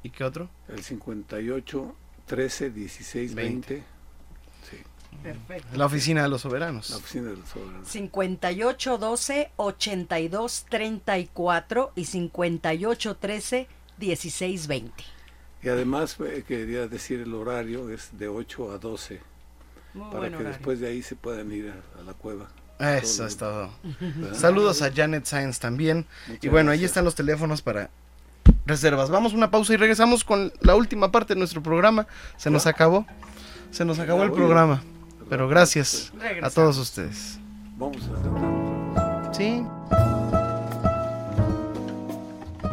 [0.02, 0.48] ¿Y qué otro?
[0.68, 1.94] el 58
[2.26, 3.82] 13 16 20, sí,
[5.22, 5.76] Perfecto.
[5.76, 6.90] La oficina de los soberanos.
[6.90, 7.84] la oficina del soberano.
[7.84, 13.68] 58 12 82 34 y 58 13
[13.98, 15.04] 16 20.
[15.62, 19.20] Y además eh, quería decir el horario es de 8 a 12,
[19.94, 20.48] Muy para que horario.
[20.48, 22.48] después de ahí se puedan ir a, a la cueva.
[22.80, 23.70] Eso Todo es todo.
[24.00, 24.34] ¿verdad?
[24.36, 26.04] Saludos a Janet Sainz también.
[26.26, 26.90] Muchas y bueno, ahí gracias.
[26.90, 27.90] están los teléfonos para
[28.66, 29.08] reservas.
[29.10, 32.08] Vamos a una pausa y regresamos con la última parte de nuestro programa.
[32.36, 33.06] Se nos acabó.
[33.70, 34.82] Se nos acabó Ya el programa.
[35.32, 37.38] Pero gracias a todos ustedes.
[37.78, 39.32] Vamos a.
[39.32, 39.64] Sí.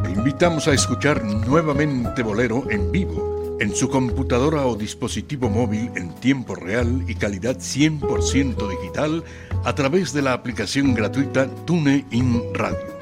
[0.04, 6.14] Te invitamos a escuchar nuevamente Bolero en vivo, en su computadora o dispositivo móvil en
[6.16, 9.24] tiempo real y calidad 100% digital
[9.64, 12.94] a través de la aplicación gratuita TuneIn Radio.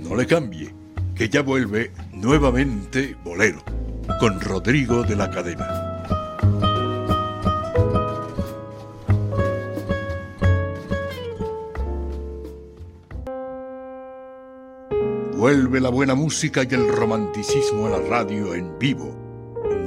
[0.00, 0.74] No le cambie,
[1.14, 3.62] que ya vuelve nuevamente Bolero,
[4.18, 5.85] con Rodrigo de la Cadena.
[15.46, 19.16] Vuelve la buena música y el romanticismo a la radio en vivo.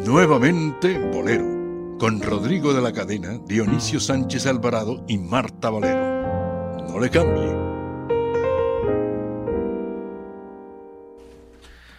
[0.06, 6.88] Nuevamente Bolero, con Rodrigo de la Cadena, Dionisio Sánchez Alvarado y Marta Valero.
[6.88, 7.54] No le cambie.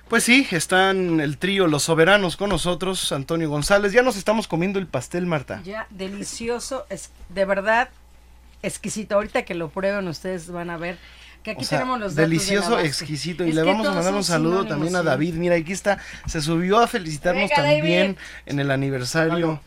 [0.08, 3.92] Pues sí, están el trío Los Soberanos con nosotros, Antonio González.
[3.92, 5.60] Ya nos estamos comiendo el pastel, Marta.
[5.64, 7.90] Ya, delicioso, es de verdad
[8.62, 9.16] exquisito.
[9.16, 10.96] Ahorita que lo prueben ustedes van a ver
[11.42, 13.44] que aquí O sea, tenemos los datos de la delicioso, exquisito.
[13.44, 15.06] Y Es le vamos a mandar un saludo también a sí.
[15.06, 15.34] David.
[15.34, 15.98] Mira, aquí está.
[16.26, 18.18] Se subió a felicitarnos Venga, también David.
[18.46, 19.60] en el aniversario.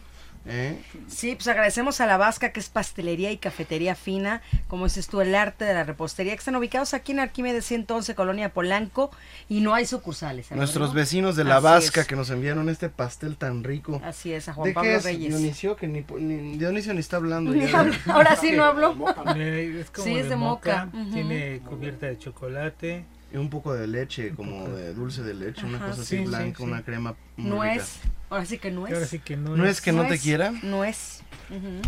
[0.46, 0.78] ¿Eh?
[1.08, 5.22] Sí, pues agradecemos a La Vasca, que es pastelería y cafetería fina, como dices tú,
[5.22, 9.12] el arte de la repostería, que están ubicados aquí en Arquímedes 111, Colonia Polanco,
[9.50, 10.52] y no hay sucursales.
[10.52, 12.08] ¿eh, Nuestros vecinos de La Así Vasca es.
[12.08, 14.02] que nos enviaron este pastel tan rico.
[14.04, 15.30] Así es, a Juan ¿De Pablo qué es, Reyes.
[15.38, 15.76] Dionisio?
[15.76, 17.52] Que ni, ni- Dionisio ni está hablando.
[17.52, 17.80] Ni ya.
[17.80, 17.98] habla.
[18.08, 18.96] Ahora sí no habló.
[19.36, 20.90] Eh, Es como Sí, es de moca.
[21.14, 23.06] Tiene cubierta de chocolate.
[23.34, 26.26] Y un poco de leche, como de dulce de leche, una cosa así sí, sí,
[26.26, 26.64] blanca, sí.
[26.64, 28.00] una crema Nuez.
[28.04, 28.16] rica.
[28.30, 28.94] Ahora sí que nuez.
[28.94, 30.52] Ahora sí que no ¿No es que no te quiera?
[30.62, 31.22] Nuez.
[31.50, 31.82] Ujú.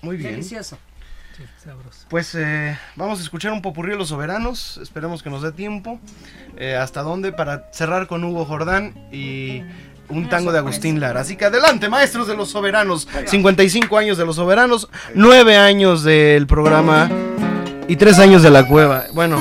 [0.00, 0.32] Muy bien.
[0.32, 0.78] Delicioso.
[1.36, 2.06] Sí, sabroso.
[2.08, 4.78] Pues eh, vamos a escuchar un popurrí de los soberanos.
[4.82, 6.00] Esperemos que nos dé tiempo.
[6.56, 7.30] Eh, ¿Hasta dónde?
[7.30, 9.62] Para cerrar con Hugo Jordán y
[10.08, 11.20] un tango de Agustín Lara.
[11.20, 13.06] Así que adelante, maestros de los soberanos.
[13.26, 17.10] 55 años de los soberanos, 9 años del programa
[17.86, 19.04] y 3 años de la cueva.
[19.12, 19.38] Bueno,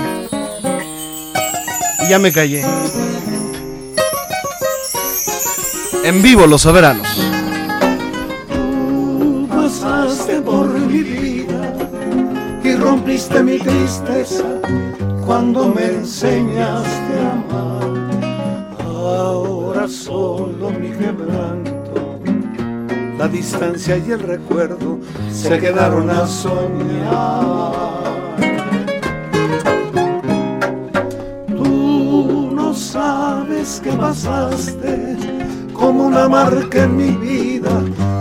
[2.10, 2.64] ya me callé.
[6.04, 7.08] En vivo, los soberanos.
[8.48, 11.74] Tú pasaste por mi vida
[12.64, 14.44] y rompiste mi tristeza
[15.26, 17.76] cuando me enseñaste a amar.
[18.80, 22.20] Ahora solo mi quebranto,
[23.18, 25.00] la distancia y el recuerdo
[25.32, 28.15] se quedaron a soñar.
[32.76, 35.18] Sabes que pasaste
[35.74, 37.72] como una marca en mi vida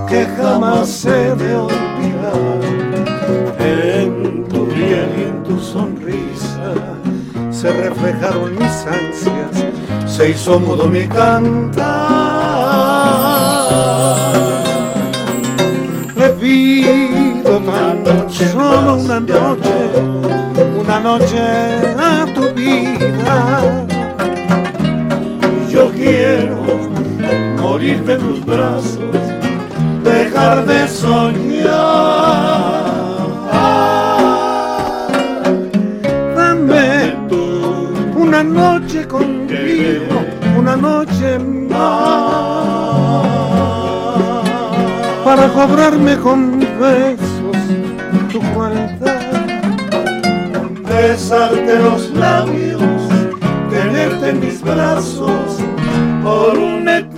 [0.09, 2.61] que jamás he de olvidar.
[3.59, 6.75] En tu piel y en tu sonrisa
[7.51, 9.65] se reflejaron mis ansias,
[10.07, 12.05] se hizo mudo mi cantar.
[16.17, 19.75] Le pido esta noche, solo una noche,
[20.79, 21.39] una noche
[21.99, 23.94] a tu vida.
[26.37, 26.65] Quiero
[27.63, 29.15] morir de tus brazos,
[30.03, 31.71] dejar de soñar.
[36.35, 40.25] Dame tú una noche contigo,
[40.59, 41.69] una noche más
[45.25, 47.59] para cobrarme con besos
[48.33, 49.21] tu cuenta,
[50.89, 52.83] besarte los labios,
[53.71, 55.54] tenerte en mis brazos
[56.25, 57.14] por una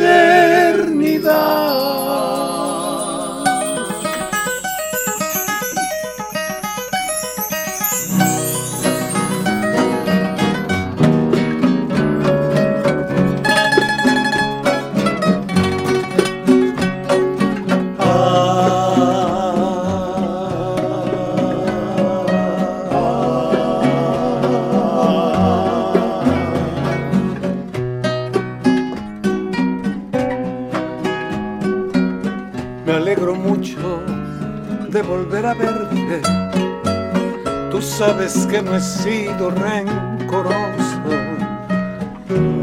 [38.28, 40.56] sabes que no he sido rencoroso.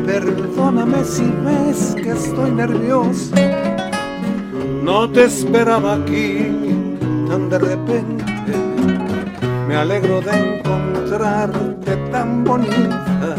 [0.05, 3.35] Perdóname si ves que estoy nervioso.
[4.83, 6.51] No te esperaba aquí
[7.29, 8.25] tan de repente.
[9.67, 13.35] Me alegro de encontrarte tan bonita.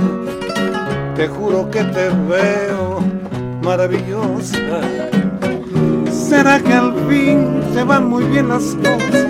[1.14, 3.00] Te juro que te veo
[3.62, 4.80] maravillosa.
[6.10, 9.26] ¿Será que al fin te van muy bien las cosas?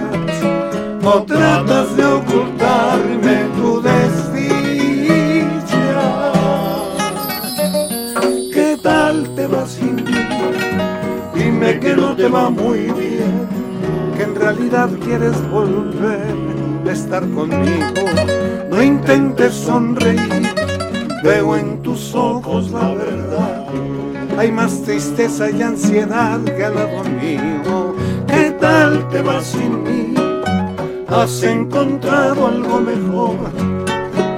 [1.05, 2.54] ¿O tratas de ocultarme
[12.35, 13.49] va muy bien,
[14.17, 16.35] que en realidad quieres volver
[16.87, 17.95] a estar conmigo.
[18.71, 20.53] No intentes sonreír,
[21.23, 23.67] veo en tus ojos la verdad.
[24.37, 27.95] Hay más tristeza y ansiedad que al lado mío.
[28.27, 30.15] ¿Qué tal te vas sin mí?
[31.07, 33.37] ¿Has encontrado algo mejor?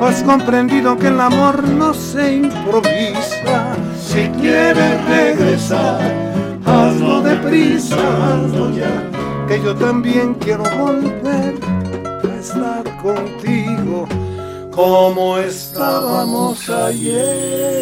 [0.02, 3.74] ¿Has comprendido que el amor no se improvisa?
[3.98, 6.25] Si quieres regresar,
[8.72, 9.10] ya.
[9.48, 11.54] Que yo también quiero volver
[12.24, 14.06] a estar contigo
[14.70, 17.75] como estábamos ayer.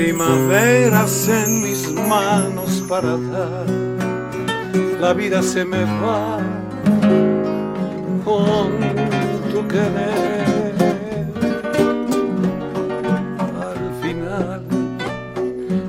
[0.00, 3.66] Primaveras en mis manos para dar.
[4.98, 6.38] La vida se me va
[8.24, 8.70] con
[9.52, 10.72] tu querer.
[13.68, 14.62] Al final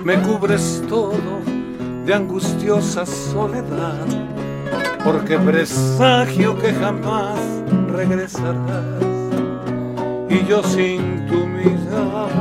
[0.03, 1.39] me cubres todo
[2.05, 4.07] de angustiosa soledad
[5.05, 7.39] porque presagio que jamás
[7.87, 9.11] regresarás
[10.29, 12.40] y yo sin tu mirar,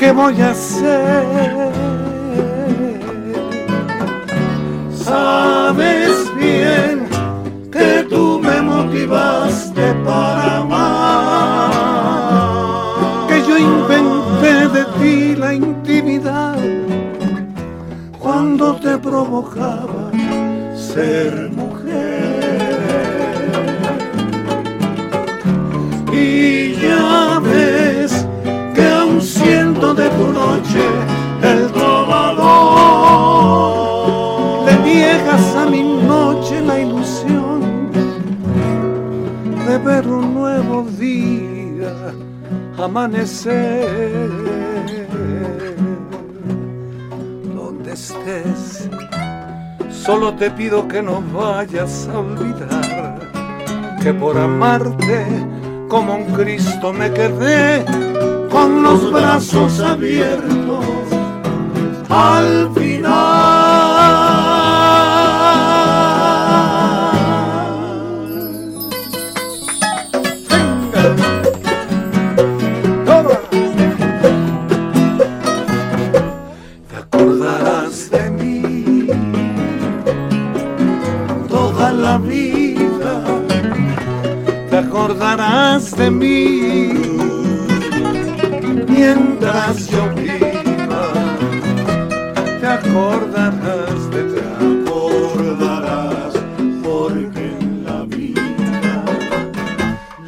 [0.00, 1.70] que voy a hacer.
[4.90, 7.06] Sabes bien
[7.70, 11.70] que tú me motivaste para amar,
[13.28, 16.56] que yo inventé de ti la intimidad
[18.18, 20.10] cuando te provocaba
[20.74, 21.29] ser
[30.20, 30.84] tu noche
[31.42, 32.44] el trovador,
[34.66, 37.90] le niegas a mi noche la ilusión
[39.66, 41.94] de ver un nuevo día
[42.76, 44.30] amanecer.
[47.54, 48.90] Donde estés,
[49.90, 53.18] solo te pido que no vayas a olvidar
[54.02, 55.26] que por amarte
[55.88, 57.84] como un Cristo me quedé
[58.60, 60.84] con los brazos abiertos
[62.10, 62.68] al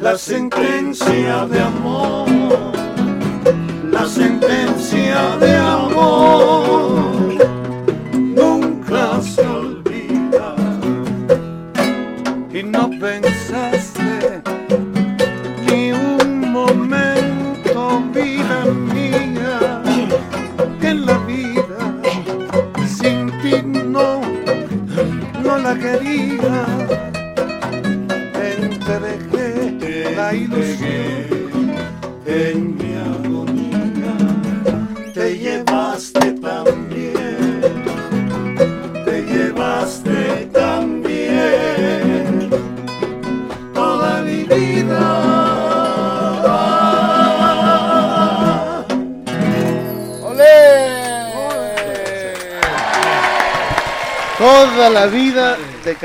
[0.03, 2.27] la sentencia de amor,
[3.89, 6.92] la sentencia de amor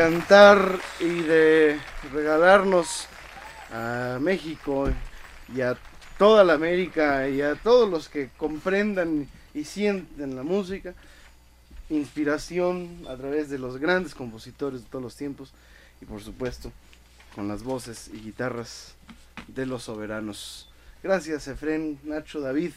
[0.09, 1.79] cantar y de
[2.15, 3.07] regalarnos
[3.71, 4.89] a México
[5.55, 5.77] y a
[6.17, 10.95] toda la América y a todos los que comprendan y sienten la música,
[11.91, 15.53] inspiración a través de los grandes compositores de todos los tiempos
[16.01, 16.73] y por supuesto
[17.35, 18.95] con las voces y guitarras
[19.47, 20.71] de los soberanos.
[21.03, 22.73] Gracias Efren, Nacho, David.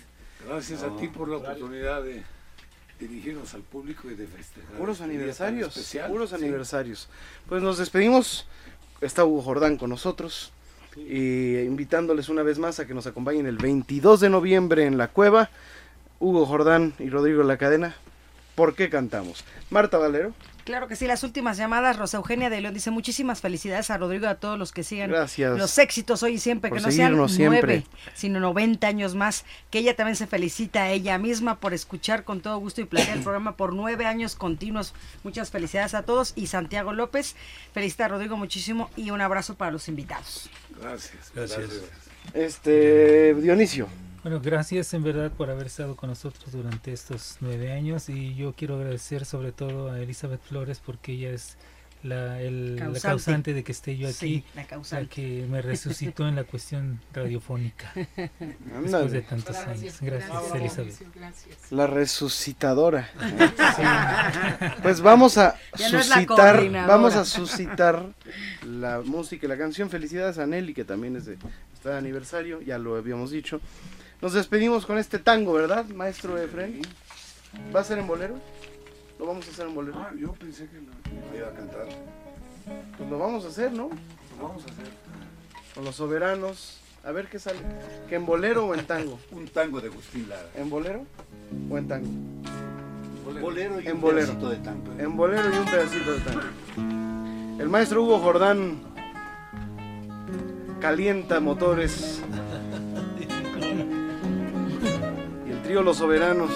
[0.45, 2.25] Gracias a ti por la oportunidad de
[3.07, 4.71] dirigirnos al público y de festejar.
[4.77, 6.09] Puros este aniversarios, especial.
[6.09, 6.35] puros Sí.
[6.35, 7.07] aniversarios.
[7.49, 8.45] Pues nos despedimos.
[9.01, 10.51] Está Hugo Jordán con nosotros
[10.95, 15.07] y invitándoles una vez más a que nos acompañen el 22 de noviembre en la
[15.07, 15.49] cueva.
[16.19, 17.95] Hugo Jordán y Rodrigo La Cadena.
[18.55, 19.43] ¿Por qué cantamos?
[19.71, 20.33] Marta Valero.
[20.63, 21.97] Claro que sí, las últimas llamadas.
[21.97, 25.09] Rosa Eugenia de León dice muchísimas felicidades a Rodrigo y a todos los que sigan
[25.09, 25.57] Gracias.
[25.57, 29.45] los éxitos hoy y siempre, que no sean nueve, sino 90 años más.
[29.69, 33.17] Que ella también se felicita a ella misma por escuchar con todo gusto y placer
[33.17, 34.93] el programa por nueve años continuos.
[35.23, 36.33] Muchas felicidades a todos.
[36.35, 37.35] Y Santiago López,
[37.73, 40.49] felicita a Rodrigo muchísimo y un abrazo para los invitados.
[40.79, 41.31] Gracias.
[41.33, 41.69] Gracias.
[42.33, 43.87] Este, Dionisio.
[44.23, 48.53] Bueno, gracias en verdad por haber estado con nosotros durante estos nueve años y yo
[48.53, 51.57] quiero agradecer sobre todo a Elizabeth Flores porque ella es
[52.03, 53.53] la, el- la Causante.
[53.53, 55.07] de que esté yo Sí, aquí, la causante.
[55.09, 59.99] que me resucitó en la cuestión radiofónica después de tantos años.
[60.01, 61.01] Gracias, Elizabeth.
[61.71, 63.09] La resucitadora.
[64.83, 68.05] Pues vamos a Ya la suscitar, vamos a suscitar
[68.65, 69.89] la música y la canción.
[69.89, 71.37] Felicidades a Nelly, que también es de
[71.73, 73.59] está de aniversario, ya lo habíamos dicho.
[74.21, 76.81] Nos despedimos con este tango, ¿verdad, maestro Efren?
[77.75, 78.35] ¿Va a ser en bolero?
[79.19, 79.97] ¿Lo vamos a hacer en bolero?
[79.99, 81.87] Ah, yo pensé que lo iba a cantar.
[82.97, 83.89] Pues lo vamos a hacer, ¿no?
[84.39, 84.85] Lo vamos a hacer.
[85.73, 86.77] Con los soberanos.
[87.03, 87.59] A ver qué sale.
[88.07, 89.19] ¿Que en bolero o en tango?
[89.31, 90.47] Un tango de Agustín Lara.
[90.55, 91.05] ¿En bolero
[91.69, 92.07] o en tango?
[93.41, 94.27] Bolero y En un bolero.
[94.27, 94.91] pedacito de tango.
[94.99, 96.41] En bolero y un pedacito de tango.
[97.61, 98.81] El maestro Hugo Jordán
[100.79, 102.21] calienta motores.
[105.79, 106.51] Los Soberanos.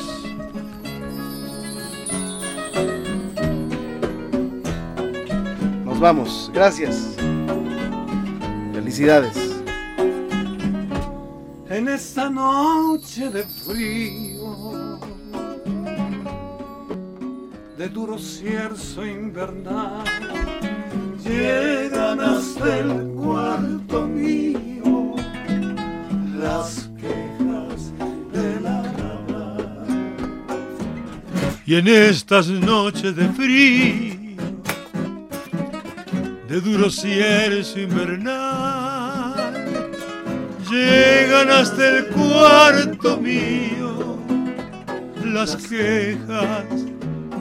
[5.86, 6.52] Nos vamos.
[6.54, 7.16] Gracias.
[8.74, 9.56] Felicidades.
[11.70, 15.00] en esta noche de frío,
[17.78, 20.04] de duro cierzo invernal,
[21.24, 24.65] llegan hasta el cuarto mío
[31.68, 34.14] Y en estas noches de frío,
[36.48, 39.34] de duro cierzo invernal,
[40.70, 44.20] llegan hasta el cuarto mío
[45.24, 46.66] las quejas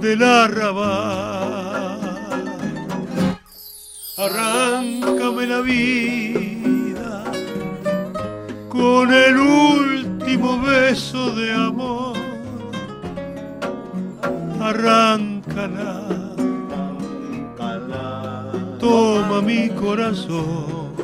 [0.00, 2.00] del arrabal.
[4.16, 7.24] Arráncame la vida
[8.70, 12.03] con el último beso de amor.
[14.64, 15.92] Arráncala,
[18.80, 20.94] toma mi corazón.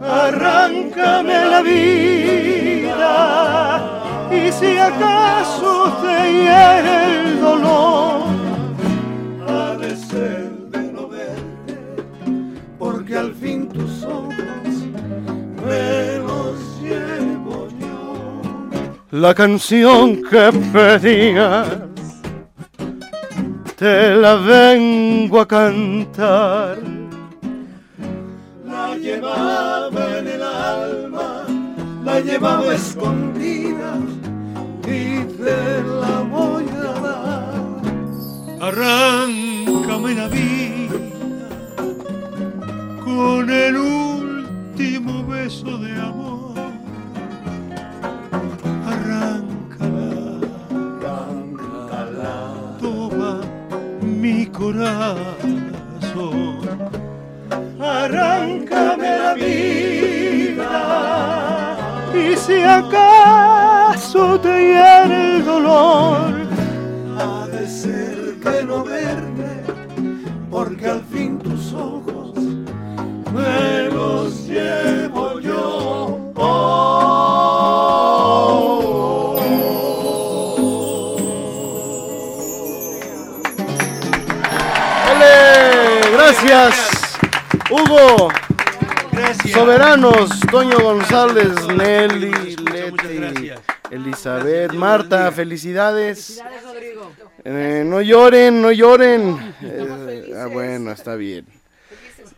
[0.00, 3.10] Arráncame la vida
[4.30, 8.22] y si acaso te hiere el dolor,
[19.12, 21.68] La canción que pedías,
[23.76, 26.78] te la vengo a cantar.
[28.64, 31.44] La llevaba en el alma,
[32.02, 33.98] la llevaba escondida
[34.86, 37.52] y te la voy a dar.
[38.62, 40.96] Arráncame la vida
[43.04, 46.21] con el último beso de amor.
[54.62, 56.60] Corazón.
[57.80, 60.74] Arráncame la vida
[62.14, 66.46] y si acaso te hiere el dolor,
[67.18, 69.64] ha de ser que no verte,
[70.48, 72.34] porque al fin tus ojos
[73.34, 76.21] me los llevo yo.
[86.44, 87.18] Gracias,
[87.70, 88.30] Hugo.
[89.52, 93.50] Soberanos, Toño González, Nelly, Leti,
[93.90, 96.42] Elizabeth, Marta, felicidades.
[97.44, 99.54] Eh, no lloren, no lloren.
[99.62, 101.46] Eh, ah, bueno, está bien.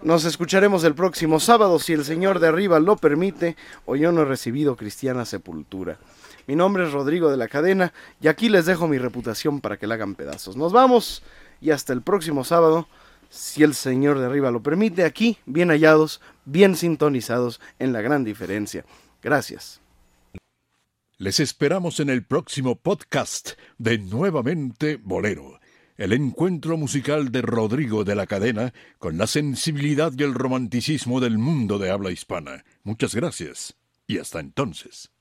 [0.03, 3.57] Nos escucharemos el próximo sábado, si el Señor de arriba lo permite,
[3.87, 5.97] o yo no he recibido cristiana sepultura.
[6.47, 9.87] Mi nombre es Rodrigo de la Cadena y aquí les dejo mi reputación para que
[9.87, 10.57] la hagan pedazos.
[10.57, 11.23] Nos vamos
[11.63, 12.87] y hasta el próximo sábado,
[13.35, 18.25] si el Señor de arriba lo permite, aquí, bien hallados, bien sintonizados en la gran
[18.25, 18.85] diferencia.
[19.23, 19.81] Gracias.
[21.19, 25.61] Les esperamos en el próximo podcast de Nuevamente Bolero,
[25.97, 31.39] el encuentro musical de Rodrigo de la Cadena con la sensibilidad y el romanticismo del
[31.39, 32.65] mundo de habla hispana.
[32.83, 35.14] Muchas gracias y hasta entonces.